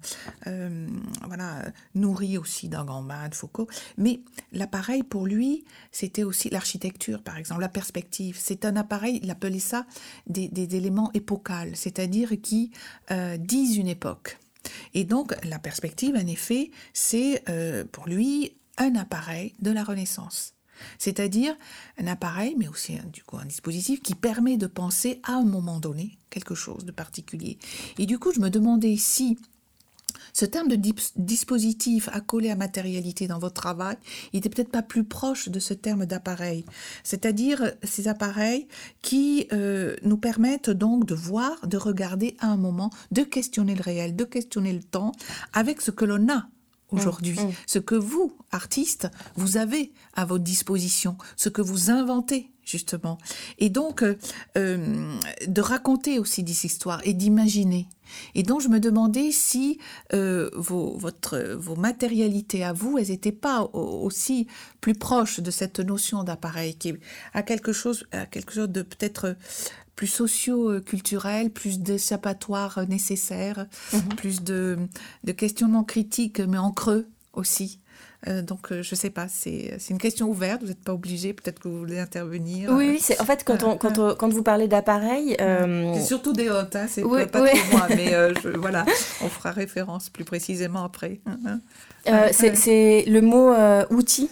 euh, 0.48 0.88
voilà, 1.28 1.66
nourri 1.94 2.38
aussi 2.38 2.70
grand 2.86 3.04
de 3.30 3.36
Foucault. 3.36 3.68
Mais 3.98 4.22
l'appareil, 4.52 5.04
pour 5.04 5.26
lui, 5.26 5.64
c'était 5.92 6.24
aussi 6.24 6.50
l'architecture, 6.50 7.22
par 7.22 7.38
exemple, 7.38 7.62
la 7.62 7.70
perspective. 7.70 8.38
C'est 8.40 8.66
un 8.66 8.76
appareil, 8.76 9.20
il 9.24 9.30
appelait 9.32 9.60
ça 9.60 9.86
des, 10.28 10.50
éléments 10.76 11.12
épocales, 11.14 11.76
c'est-à-dire 11.76 12.32
qui 12.42 12.72
euh, 13.12 13.38
disent 13.38 13.78
une 13.78 13.88
époque. 13.88 14.38
Et 14.94 15.04
donc, 15.04 15.36
la 15.44 15.60
perspective, 15.60 16.16
en 16.16 16.28
effet, 16.28 16.72
c'est 16.92 17.44
pour 17.92 18.08
lui 18.08 18.54
un 18.78 18.96
appareil 18.96 19.54
de 19.60 19.72
la 19.72 19.84
Renaissance. 19.84 20.55
C'est-à-dire 20.98 21.56
un 21.98 22.08
appareil, 22.08 22.56
mais 22.58 22.68
aussi 22.68 22.98
du 23.12 23.24
coup 23.24 23.38
un 23.38 23.46
dispositif 23.46 24.02
qui 24.02 24.16
permet 24.16 24.58
de 24.58 24.68
penser 24.68 25.20
à 25.24 25.34
un 25.34 25.44
moment 25.44 25.80
donné 25.80 26.18
quelque 26.30 26.56
chose 26.56 26.86
de 26.86 26.92
particulier. 26.92 27.58
Et 27.98 28.06
du 28.06 28.20
coup, 28.20 28.32
je 28.34 28.40
me 28.40 28.50
demandais 28.50 28.98
si 28.98 29.38
ce 30.34 30.44
terme 30.44 30.68
de 30.68 30.78
dispositif 31.16 32.10
accolé 32.12 32.52
à 32.52 32.56
matérialité 32.56 33.26
dans 33.26 33.40
votre 33.40 33.54
travail, 33.62 33.96
il 34.34 34.38
n'était 34.38 34.50
peut-être 34.50 34.70
pas 34.70 34.82
plus 34.82 35.06
proche 35.06 35.48
de 35.48 35.60
ce 35.60 35.74
terme 35.74 36.06
d'appareil, 36.06 36.66
c'est-à-dire 37.04 37.72
ces 37.84 38.10
appareils 38.10 38.68
qui 39.02 39.48
euh, 39.54 39.96
nous 40.04 40.18
permettent 40.18 40.70
donc 40.70 41.06
de 41.06 41.16
voir, 41.16 41.66
de 41.68 41.78
regarder 41.78 42.36
à 42.40 42.48
un 42.48 42.58
moment, 42.58 42.90
de 43.12 43.24
questionner 43.24 43.76
le 43.76 43.82
réel, 43.82 44.16
de 44.16 44.26
questionner 44.26 44.74
le 44.74 44.84
temps 44.84 45.14
avec 45.54 45.80
ce 45.82 45.92
que 45.92 46.04
l'on 46.04 46.30
a 46.30 46.48
aujourd'hui, 46.96 47.38
Mm, 47.40 47.48
mm. 47.50 47.54
ce 47.68 47.80
que 47.80 47.96
vous, 47.96 48.36
artistes, 48.52 49.08
vous 49.36 49.58
avez 49.58 49.92
à 50.14 50.26
votre 50.26 50.44
disposition, 50.44 51.18
ce 51.36 51.50
que 51.50 51.62
vous 51.62 51.90
inventez 51.92 52.50
justement. 52.64 53.20
Et 53.60 53.70
donc, 53.70 54.02
euh, 54.02 54.18
euh, 54.58 55.14
de 55.48 55.62
raconter 55.62 56.18
aussi 56.18 56.42
des 56.42 56.66
histoires 56.66 57.00
et 57.04 57.14
d'imaginer. 57.14 57.88
Et 58.34 58.42
donc, 58.42 58.62
je 58.62 58.70
me 58.70 58.80
demandais 58.80 59.32
si 59.32 59.78
euh, 60.14 60.50
vos, 60.56 60.98
votre, 60.98 61.38
vos 61.60 61.76
matérialités 61.76 62.64
à 62.64 62.74
vous, 62.74 62.98
elles 62.98 63.10
n'étaient 63.10 63.32
pas 63.32 63.62
au- 63.74 64.02
aussi 64.04 64.48
plus 64.82 64.96
proches 64.96 65.40
de 65.42 65.52
cette 65.52 65.80
notion 65.80 66.24
d'appareil, 66.24 66.76
qui 66.76 66.96
à 67.34 67.44
quelque 67.44 67.72
chose, 67.72 68.06
à 68.12 68.26
quelque 68.26 68.54
chose 68.54 68.70
de 68.70 68.82
peut-être 68.82 69.36
plus 69.96 70.08
socio-culturel, 70.08 71.50
plus 71.52 71.80
d'échappatoire 71.80 72.80
nécessaire, 72.88 73.66
plus 74.18 74.44
de, 74.44 74.78
de 75.24 75.32
questionnement 75.32 75.84
critique, 75.84 76.40
mais 76.40 76.58
en 76.58 76.72
creux 76.72 77.08
aussi. 77.34 77.80
Euh, 78.28 78.42
donc, 78.42 78.72
euh, 78.72 78.82
je 78.82 78.96
sais 78.96 79.12
pas, 79.12 79.28
c'est 79.28 79.78
une 79.90 80.00
question 80.00 80.28
ouverte, 80.28 80.62
vous 80.62 80.70
n'êtes 80.70 80.84
pas 80.84 80.94
obligé, 80.94 81.32
peut-être 81.34 81.60
que 81.60 81.68
vous 81.68 81.78
voulez 81.78 82.00
intervenir. 82.00 82.72
Oui, 82.72 82.90
oui, 82.90 83.00
c'est 83.00 83.22
en 83.22 83.26
fait 83.26 83.44
quand 83.46 83.62
on 83.64 83.78
quand 83.78 84.00
on- 84.00 84.16
quand 84.16 84.30
vous 84.30 84.42
parlez 84.42 84.68
d'appareil, 84.68 85.38
euh, 85.40 85.94
C'est 85.94 86.06
surtout 86.06 86.34
des 86.34 86.50
hôtes, 86.50 86.76
hein, 86.76 86.88
c'est 86.90 87.04
Oui, 87.04 87.28
pas, 87.28 87.42
oui. 87.44 87.50
trop 87.54 87.78
moi, 87.78 87.88
mais 87.96 88.14
euh, 88.16 88.34
je- 88.42 88.50
voilà, 88.50 88.84
on 89.22 89.30
fera 89.30 89.52
référence 89.52 90.10
plus 90.10 90.24
précisément 90.26 90.84
après. 90.84 91.20
Hein, 91.28 91.38
hein. 91.46 91.60
Euh, 92.08 92.30
c'est 92.34 93.04
le 93.08 93.22
mot 93.22 93.50
euh, 93.54 93.86
outil? 93.92 94.30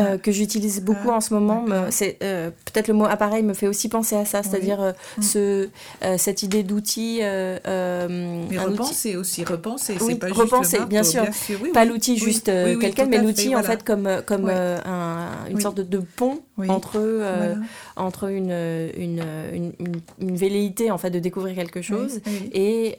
Euh, 0.00 0.18
que 0.18 0.32
j'utilise 0.32 0.82
beaucoup 0.82 1.10
Ah, 1.10 1.16
en 1.16 1.20
ce 1.20 1.34
moment. 1.34 1.64
C'est 1.90 2.16
euh, 2.22 2.50
peut-être 2.72 2.88
le 2.88 2.94
mot 2.94 3.04
appareil 3.04 3.42
me 3.42 3.54
fait 3.54 3.66
aussi 3.68 3.88
penser 3.88 4.16
à 4.16 4.24
ça, 4.24 4.42
c'est-à-dire 4.42 4.80
euh, 4.80 4.92
Mm. 5.18 5.22
ce 5.22 5.68
cette 6.16 6.42
idée 6.42 6.62
d'outil. 6.62 7.18
Mais 7.20 7.60
un 7.66 8.08
outil- 8.48 8.58
repenser 8.58 9.16
aussi, 9.16 9.44
repenser, 9.44 9.96
Oui, 10.00 10.12
c'est 10.12 10.18
pas 10.18 10.28
repenser, 10.28 10.62
juste 10.62 10.72
le 10.72 10.78
marteau, 10.78 10.88
bien 10.88 11.02
sûr. 11.02 11.24
oui, 11.62 11.70
Pas 11.72 11.84
l'outil 11.84 12.16
juste 12.16 12.46
quelqu'un, 12.80 13.06
mais 13.06 13.18
l'outil 13.18 13.48
en 13.48 13.60
voilà. 13.60 13.68
fait 13.68 13.84
comme 13.84 14.08
comme 14.26 14.48
un- 14.48 15.28
une 15.50 15.60
sorte 15.60 15.76
de, 15.78 15.82
de 15.82 15.98
pont 15.98 16.40
entre 16.68 16.98
Voilà. 16.98 17.54
entre 17.96 18.30
une 18.30 18.50
une, 18.50 19.22
une, 19.54 19.72
une- 19.78 20.00
une 20.20 20.36
velléité 20.36 20.90
en 20.90 20.98
fait 20.98 21.10
de 21.10 21.18
découvrir 21.18 21.54
quelque 21.54 21.82
chose. 21.82 22.20
Et 22.52 22.96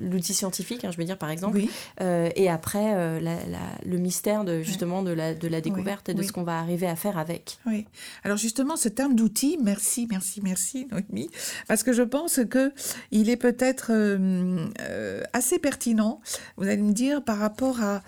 l'outil 0.00 0.34
scientifique, 0.34 0.84
hein, 0.84 0.90
je 0.92 0.96
veux 0.96 1.04
dire 1.04 1.18
par 1.18 1.30
exemple, 1.30 1.60
et 2.00 2.48
après 2.48 2.94
la- 3.20 3.20
la- 3.20 3.58
le 3.84 3.98
mystère 3.98 4.44
de 4.44 4.62
justement 4.62 5.02
de 5.02 5.12
la 5.12 5.34
de 5.34 5.48
la 5.48 5.60
découverte 5.60 6.08
et 6.08 6.14
de 6.14 6.22
ce 6.30 6.32
qu'on 6.32 6.44
va 6.44 6.60
arriver 6.60 6.86
à 6.86 6.94
faire 6.94 7.18
avec. 7.18 7.58
oui. 7.66 7.88
Alors 8.22 8.36
justement, 8.36 8.76
ce 8.76 8.88
terme 8.88 9.16
d'outil, 9.16 9.58
merci, 9.60 10.06
merci, 10.08 10.40
merci, 10.44 10.86
Noémie, 10.92 11.28
parce 11.66 11.82
que 11.82 11.92
je 11.92 12.04
pense 12.04 12.38
que 12.48 12.72
il 13.10 13.28
est 13.28 13.36
peut-être 13.36 13.90
euh, 13.90 14.68
euh, 14.80 15.22
assez 15.32 15.58
pertinent. 15.58 16.20
Vous 16.56 16.68
allez 16.68 16.82
me 16.82 16.92
dire 16.92 17.24
par 17.24 17.38
rapport 17.38 17.78
à, 17.80 18.00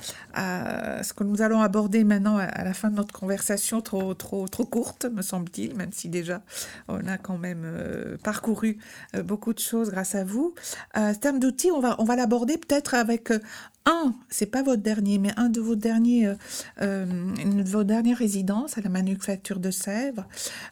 ce 1.03 1.13
que 1.13 1.25
nous 1.25 1.43
allons 1.43 1.61
aborder 1.61 2.05
maintenant 2.05 2.37
à, 2.39 2.63
la 2.63 2.75
fin 2.75 2.91
de 2.91 2.95
notre 2.95 3.13
conversation, 3.13 3.81
trop, 3.81 4.15
trop, 4.15 4.47
trop 4.47 4.65
courte, 4.65 5.07
me 5.07 5.23
semble-t-il, 5.23 5.75
même 5.75 5.93
si 5.93 6.09
déjà 6.09 6.43
on 6.87 7.05
a 7.09 7.19
quand 7.19 7.39
même 7.39 7.65
euh, 7.65 8.17
parcouru 8.23 8.79
beaucoup 9.25 9.53
de 9.53 9.59
choses 9.59 9.91
grâce 9.91 10.15
à 10.15 10.23
vous. 10.23 10.55
Ce 10.95 11.19
terme 11.19 11.41
d'outil, 11.41 11.73
on 11.73 11.81
va, 11.81 11.97
on 11.99 12.05
va 12.05 12.15
l'aborder 12.15 12.57
peut-être 12.57 12.95
avec 12.95 13.33
un, 13.87 14.15
c'est 14.29 14.47
pas 14.47 14.63
votre 14.63 14.83
dernier, 14.83 15.19
mais 15.19 15.33
un 15.37 15.49
de 15.49 15.61
vos 15.61 15.75
derniers, 15.75 16.27
euh, 16.27 16.35
euh, 16.81 17.07
une 17.43 17.63
de 17.63 17.69
vos 17.69 17.85
dernières 17.85 18.19
résidences 18.19 18.79
à 18.79 18.81
la 18.81 18.91
Manufacture 18.91 19.59
de 19.59 19.71
Sèvres, 19.71 20.27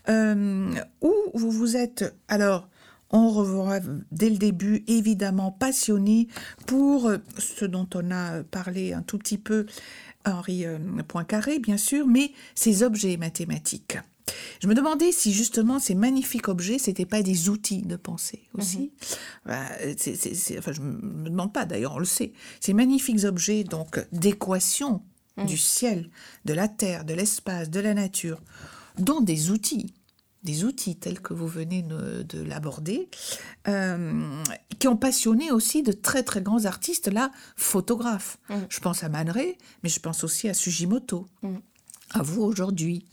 euh, 0.08 0.74
où 1.00 1.12
vous 1.34 1.50
vous 1.50 1.76
êtes, 1.76 2.14
alors, 2.28 2.68
on 3.12 3.28
revoit 3.28 3.80
dès 4.12 4.30
le 4.30 4.36
début, 4.36 4.84
évidemment, 4.86 5.50
passionné 5.50 6.28
pour 6.66 7.10
ce 7.38 7.64
dont 7.64 7.88
on 7.94 8.12
a 8.12 8.44
parlé 8.44 8.92
un 8.92 9.02
tout 9.02 9.18
petit 9.18 9.38
peu, 9.38 9.66
Henri 10.24 10.64
Poincaré, 11.08 11.58
bien 11.58 11.76
sûr, 11.76 12.06
mais 12.06 12.30
ces 12.54 12.84
objets 12.84 13.16
mathématiques. 13.16 13.98
Je 14.62 14.66
me 14.68 14.74
demandais 14.74 15.12
si 15.12 15.32
justement 15.32 15.78
ces 15.78 15.94
magnifiques 15.94 16.48
objets, 16.48 16.78
c'était 16.78 17.06
pas 17.06 17.22
des 17.22 17.48
outils 17.48 17.82
de 17.82 17.96
pensée 17.96 18.42
aussi. 18.54 18.92
Bah, 19.46 19.64
c'est- 19.96 20.16
c'est- 20.16 20.58
enfin, 20.58 20.72
je 20.72 20.80
me 20.80 21.28
demande 21.28 21.52
pas, 21.52 21.64
d'ailleurs, 21.64 21.94
on 21.96 21.98
le 21.98 22.04
sait. 22.04 22.32
Ces 22.60 22.72
magnifiques 22.74 23.24
objets, 23.24 23.64
donc, 23.64 24.04
d'équation 24.12 25.02
du 25.46 25.56
ciel, 25.56 26.10
de 26.44 26.52
la 26.52 26.68
terre, 26.68 27.04
de 27.04 27.14
l'espace, 27.14 27.70
de 27.70 27.80
la 27.80 27.94
nature, 27.94 28.42
dont 28.98 29.20
des 29.22 29.50
outils, 29.50 29.94
des 30.42 30.64
outils 30.64 30.96
tels 30.96 31.20
que 31.20 31.32
vous 31.32 31.46
venez 31.46 31.80
de, 31.82 32.22
de 32.28 32.42
l'aborder, 32.42 33.08
euh, 33.68 34.42
qui 34.78 34.88
ont 34.88 34.96
passionné 34.96 35.50
aussi 35.50 35.82
de 35.82 35.92
très 35.92 36.22
très 36.22 36.42
grands 36.42 36.64
artistes, 36.64 37.08
là, 37.08 37.30
photographes. 37.56 38.38
Mm. 38.48 38.54
Je 38.68 38.80
pense 38.80 39.02
à 39.04 39.08
Man 39.08 39.30
Ray, 39.30 39.56
mais 39.82 39.88
je 39.88 40.00
pense 40.00 40.24
aussi 40.24 40.48
à 40.48 40.54
Sugimoto. 40.54 41.26
Mm. 41.42 41.56
À 42.12 42.22
vous 42.22 42.42
aujourd'hui. 42.42 43.04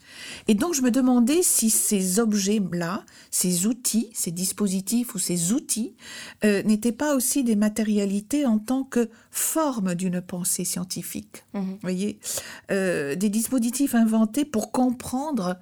Et 0.48 0.56
donc 0.56 0.74
je 0.74 0.82
me 0.82 0.90
demandais 0.90 1.44
si 1.44 1.70
ces 1.70 2.20
objets-là, 2.20 3.04
ces 3.30 3.68
outils, 3.68 4.10
ces 4.14 4.32
dispositifs 4.32 5.14
ou 5.14 5.20
ces 5.20 5.54
outils, 5.54 5.94
euh, 6.44 6.64
n'étaient 6.64 6.92
pas 6.92 7.16
aussi 7.16 7.44
des 7.44 7.56
matérialités 7.56 8.46
en 8.46 8.58
tant 8.58 8.84
que 8.84 9.10
forme 9.30 9.94
d'une 9.94 10.20
pensée 10.22 10.66
scientifique. 10.66 11.44
Mhm. 11.54 11.62
Vous 11.64 11.78
voyez, 11.82 12.20
Euh, 12.72 13.16
des 13.16 13.30
dispositifs 13.30 13.96
inventés 13.96 14.46
pour 14.46 14.72
comprendre 14.72 15.58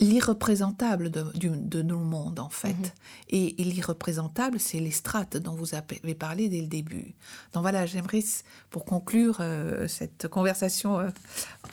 l'irreprésentable 0.00 1.10
de, 1.10 1.24
de 1.34 1.82
nos 1.82 1.98
mondes, 1.98 2.38
en 2.38 2.48
fait. 2.50 2.68
Mhm. 2.68 2.84
Et, 3.30 3.60
et 3.60 3.64
l'irreprésentable, 3.64 4.58
c'est 4.60 4.78
les 4.80 4.90
strates 4.90 5.36
dont 5.36 5.52
vous 5.54 5.74
avez 5.74 6.14
parlé 6.14 6.48
dès 6.48 6.60
le 6.60 6.66
début. 6.66 7.14
Donc 7.52 7.62
voilà, 7.62 7.86
j'aimerais, 7.86 8.22
pour 8.70 8.84
conclure 8.84 9.38
euh, 9.40 9.88
cette 9.88 10.28
conversation 10.28 10.98
euh, 11.00 11.08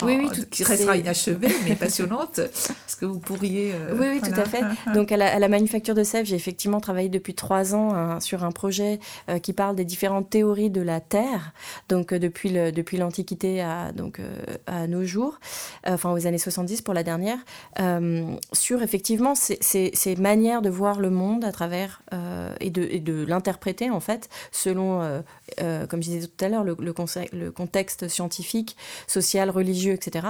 Oui, 0.02 0.14
en- 0.14 0.18
oui, 0.18 0.28
tout- 0.34 0.46
qui 0.46 0.64
restera 0.64 0.96
inachevée, 0.96 1.48
mais 1.64 1.76
passionnante, 1.76 2.38
est-ce 2.38 2.96
que 2.96 3.04
vous 3.06 3.18
pourriez... 3.20 3.72
euh, 3.74 3.96
Oui, 3.98 4.06
oui, 4.12 4.20
tout 4.20 4.38
à 4.40 4.44
fait. 4.44 4.62
Donc, 4.94 5.12
à 5.12 5.16
la, 5.16 5.34
à 5.34 5.38
la 5.38 5.48
Manufacture 5.48 5.94
de 5.94 6.02
Sèvres, 6.04 6.26
j'ai 6.26 6.36
effectivement 6.36 6.80
travaillé 6.80 7.08
depuis 7.08 7.34
trois 7.34 7.74
ans 7.74 7.94
hein, 7.94 8.20
sur 8.20 8.44
un 8.44 8.52
projet 8.52 9.00
euh, 9.28 9.38
qui 9.38 9.52
parle 9.52 9.76
des 9.76 9.84
différentes 9.84 10.30
théories 10.30 10.70
de 10.70 10.80
la 10.80 11.00
Terre, 11.00 11.52
donc 11.88 12.12
depuis 12.14 12.48
le- 12.50 12.72
depuis 12.72 12.96
l'Antiquité 12.96 13.60
à 13.62 13.92
donc 13.92 14.20
à 14.66 14.86
nos 14.86 15.04
jours, 15.04 15.38
enfin 15.86 16.10
aux 16.12 16.26
années 16.26 16.38
70 16.38 16.82
pour 16.82 16.94
la 16.94 17.02
dernière, 17.02 17.38
euh, 17.80 18.13
sur 18.52 18.82
effectivement 18.82 19.34
ces, 19.34 20.16
manières 20.18 20.62
de 20.62 20.70
voir 20.70 21.00
le 21.00 21.10
monde 21.10 21.44
à 21.44 21.52
travers 21.52 22.02
euh, 22.12 22.54
et 22.60 22.70
de, 22.70 22.98
de 22.98 23.24
l'interpréter 23.26 23.90
en 23.90 24.00
fait 24.00 24.28
selon, 24.52 25.02
euh, 25.02 25.20
euh, 25.60 25.86
comme 25.86 26.02
je 26.02 26.10
disais 26.10 26.26
tout 26.26 26.44
à 26.44 26.48
l'heure, 26.48 26.64
le, 26.64 26.76
le, 26.78 27.50
contexte 27.50 28.08
scientifique, 28.08 28.76
social, 29.06 29.50
religieux, 29.50 29.92
etc. 29.92 30.28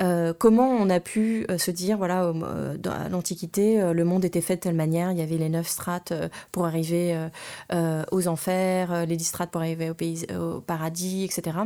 Euh, 0.00 0.32
comment 0.36 0.68
on 0.68 0.90
a 0.90 1.00
pu 1.00 1.46
euh, 1.50 1.58
se 1.58 1.70
dire, 1.70 1.96
voilà, 1.98 2.24
euh, 2.24 2.76
dans 2.76 3.08
l'Antiquité, 3.10 3.80
euh, 3.80 3.92
le 3.92 4.04
monde 4.04 4.24
était 4.24 4.40
fait 4.40 4.56
de 4.56 4.60
telle 4.60 4.74
manière, 4.74 5.12
il 5.12 5.18
y 5.18 5.22
avait 5.22 5.36
les 5.36 5.48
neuf 5.48 5.68
strates 5.68 6.12
euh, 6.12 6.28
pour 6.50 6.66
arriver 6.66 7.14
euh, 7.14 7.28
euh, 7.72 8.04
aux 8.10 8.28
enfers, 8.28 8.92
euh, 8.92 9.04
les 9.04 9.16
dix 9.16 9.24
strates 9.24 9.50
pour 9.50 9.60
arriver 9.60 9.90
au, 9.90 9.94
pays, 9.94 10.26
au 10.38 10.60
paradis, 10.60 11.24
etc. 11.24 11.58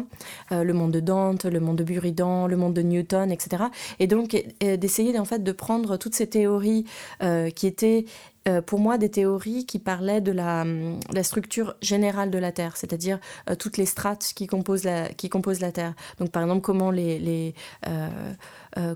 Euh, 0.52 0.64
le 0.64 0.72
monde 0.72 0.92
de 0.92 1.00
Dante, 1.00 1.44
le 1.44 1.60
monde 1.60 1.76
de 1.76 1.84
Buridan, 1.84 2.46
le 2.46 2.56
monde 2.56 2.74
de 2.74 2.82
Newton, 2.82 3.30
etc. 3.30 3.64
Et 3.98 4.06
donc 4.06 4.36
euh, 4.62 4.76
d'essayer 4.76 5.18
en 5.18 5.24
fait 5.24 5.42
de 5.42 5.52
prendre 5.56 5.96
toutes 5.96 6.14
ces 6.14 6.26
théories 6.26 6.84
euh, 7.22 7.50
qui 7.50 7.66
étaient 7.66 8.04
euh, 8.48 8.62
pour 8.62 8.78
moi 8.78 8.96
des 8.96 9.10
théories 9.10 9.66
qui 9.66 9.80
parlaient 9.80 10.20
de 10.20 10.30
la, 10.30 10.62
hum, 10.62 11.00
structure 11.22 11.74
générale 11.82 12.30
de 12.30 12.38
la 12.38 12.52
Terre, 12.52 12.76
c'est-à-dire 12.76 13.18
euh, 13.50 13.56
toutes 13.56 13.76
les 13.76 13.86
strates 13.86 14.32
qui 14.36 14.46
composent 14.46 14.84
la, 14.84 15.08
qui 15.08 15.28
composent 15.28 15.60
la 15.60 15.72
Terre. 15.72 15.94
Donc 16.18 16.30
par 16.30 16.42
exemple 16.42 16.60
comment 16.60 16.92
les, 16.92 17.54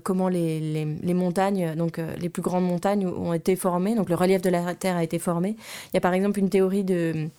comment 0.03 0.29
les, 0.29 0.59
les, 1.01 1.13
montagnes, 1.13 1.75
donc 1.75 1.99
les 2.19 2.29
plus 2.29 2.41
grandes 2.41 2.65
montagnes 2.65 3.07
ont 3.07 3.33
été 3.33 3.55
formées, 3.55 3.95
donc 3.95 4.09
le 4.09 4.15
relief 4.15 4.41
de 4.41 4.49
la 4.49 4.73
Terre 4.75 4.95
a 4.95 5.03
été 5.03 5.19
formé. 5.19 5.55
Il 5.87 5.95
y 5.95 5.97
a 5.97 6.01
par 6.01 6.13
exemple 6.13 6.39
une 6.39 6.49
théorie 6.49 6.83
de 6.83 7.29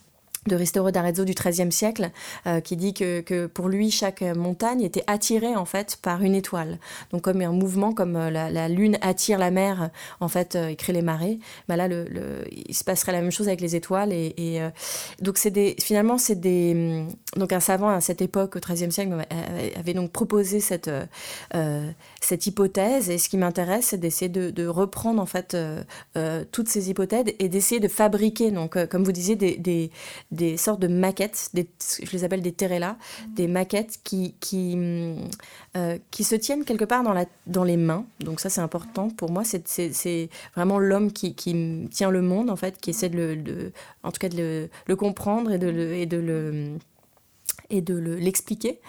de 0.47 0.55
Ristoro 0.55 0.91
d'Arezzo 0.91 1.25
du 1.25 1.33
XIIIe 1.33 1.71
siècle, 1.71 2.11
euh, 2.47 2.59
qui 2.59 2.75
dit 2.75 2.93
que, 2.93 3.21
que 3.21 3.45
pour 3.45 3.69
lui, 3.69 3.91
chaque 3.91 4.21
montagne 4.21 4.81
était 4.81 5.03
attirée 5.07 5.55
en 5.55 5.65
fait 5.65 5.97
par 6.01 6.21
une 6.21 6.35
étoile. 6.35 6.79
Donc 7.11 7.21
comme 7.21 7.41
un 7.41 7.51
mouvement, 7.51 7.93
comme 7.93 8.15
euh, 8.15 8.29
la, 8.29 8.67
lune 8.67 8.97
attire 9.01 9.37
la 9.37 9.51
mer, 9.51 9.89
en 10.19 10.27
fait, 10.27 10.55
euh, 10.55 10.67
et 10.67 10.75
crée 10.75 10.93
les 10.93 11.01
marées, 11.01 11.39
bah 11.67 11.75
là, 11.75 11.87
le, 11.87 12.07
il 12.51 12.75
se 12.75 12.83
passerait 12.83 13.11
la 13.11 13.21
même 13.21 13.31
chose 13.31 13.47
avec 13.47 13.61
les 13.61 13.75
étoiles. 13.75 14.11
Et, 14.13 14.59
donc 15.21 15.37
c'est 15.37 15.51
des, 15.51 15.75
finalement, 15.79 16.17
c'est 16.17 16.39
des, 16.39 17.05
donc 17.35 17.53
un 17.53 17.59
savant 17.59 17.89
à 17.89 18.01
cette 18.01 18.21
époque, 18.21 18.55
au 18.55 18.59
XIIIe 18.59 18.91
siècle, 18.91 19.13
avait, 19.13 19.75
avait 19.75 19.93
donc 19.93 20.11
proposé 20.11 20.59
cette, 20.59 20.91
cette 22.21 22.47
hypothèse. 22.47 23.09
Et 23.09 23.17
ce 23.17 23.29
qui 23.29 23.37
m'intéresse, 23.37 23.87
c'est 23.87 23.97
d'essayer 23.97 24.29
de, 24.29 24.67
reprendre 24.67 25.21
en 25.21 25.25
fait 25.25 25.57
toutes 26.51 26.67
ces 26.67 26.89
hypothèses 26.89 27.25
et 27.39 27.49
d'essayer 27.49 27.79
de 27.79 27.87
fabriquer, 27.87 28.51
donc 28.51 28.77
comme 28.87 29.03
vous 29.03 29.11
disiez, 29.11 29.35
des 29.35 29.91
des 30.33 30.57
sortes 30.57 30.79
de 30.81 30.87
maquettes, 30.87 31.49
des, 31.53 31.67
je 32.03 32.11
les 32.11 32.23
appelle 32.23 32.41
des 32.41 32.51
terrellas, 32.51 32.97
des 33.29 33.47
maquettes 33.47 33.99
qui, 34.03 34.35
qui, 34.39 34.75
euh, 35.77 35.97
qui 36.11 36.23
se 36.23 36.35
tiennent 36.35 36.65
quelque 36.65 36.85
part 36.85 37.03
dans, 37.03 37.13
la, 37.13 37.25
dans 37.47 37.63
les 37.63 37.77
mains. 37.77 38.05
Donc 38.19 38.39
ça, 38.39 38.49
c'est 38.49 38.61
important 38.61 39.09
pour 39.09 39.31
moi. 39.31 39.43
C'est- 39.45 40.29
vraiment 40.55 40.79
l'homme 40.79 41.11
qui, 41.11 41.35
qui 41.35 41.87
tient 41.91 42.11
le 42.11 42.21
monde, 42.21 42.49
en 42.49 42.55
fait, 42.55 42.79
qui 42.81 42.89
essaie 42.89 43.09
de 43.09 43.17
le, 43.17 43.35
de- 43.35 43.71
en 44.03 44.11
tout 44.11 44.19
cas 44.19 44.29
de 44.29 44.37
le, 44.37 44.69
le 44.87 44.95
comprendre 44.95 45.51
et 45.51 45.57
de 45.59 45.69
le, 45.69 45.93
et 45.95 46.05
de 46.05 46.17
le 46.17 46.77
et 47.69 47.81
de 47.81 47.95
l'expliquer. 47.97 48.79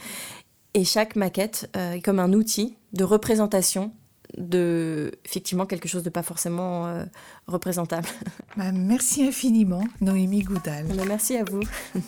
et 0.75 0.85
chaque 0.85 1.17
maquette 1.17 1.71
est 1.75 2.01
comme 2.05 2.19
un 2.19 2.33
outil 2.33 2.77
de 2.93 3.05
représentation 3.05 3.93
de 4.39 5.13
effectivement 5.25 5.67
quelque 5.67 5.89
chose 5.89 6.03
de 6.03 6.11
pas 6.11 6.23
forcément 6.23 7.05
représentable. 7.47 8.09
Bah, 8.57 8.73
merci 8.73 9.25
infiniment, 9.25 9.85
Noémie 10.01 10.43
Goudal. 10.43 10.87
Bah, 10.87 11.05
merci 11.07 11.37
à 11.37 11.45
vous. 11.45 11.63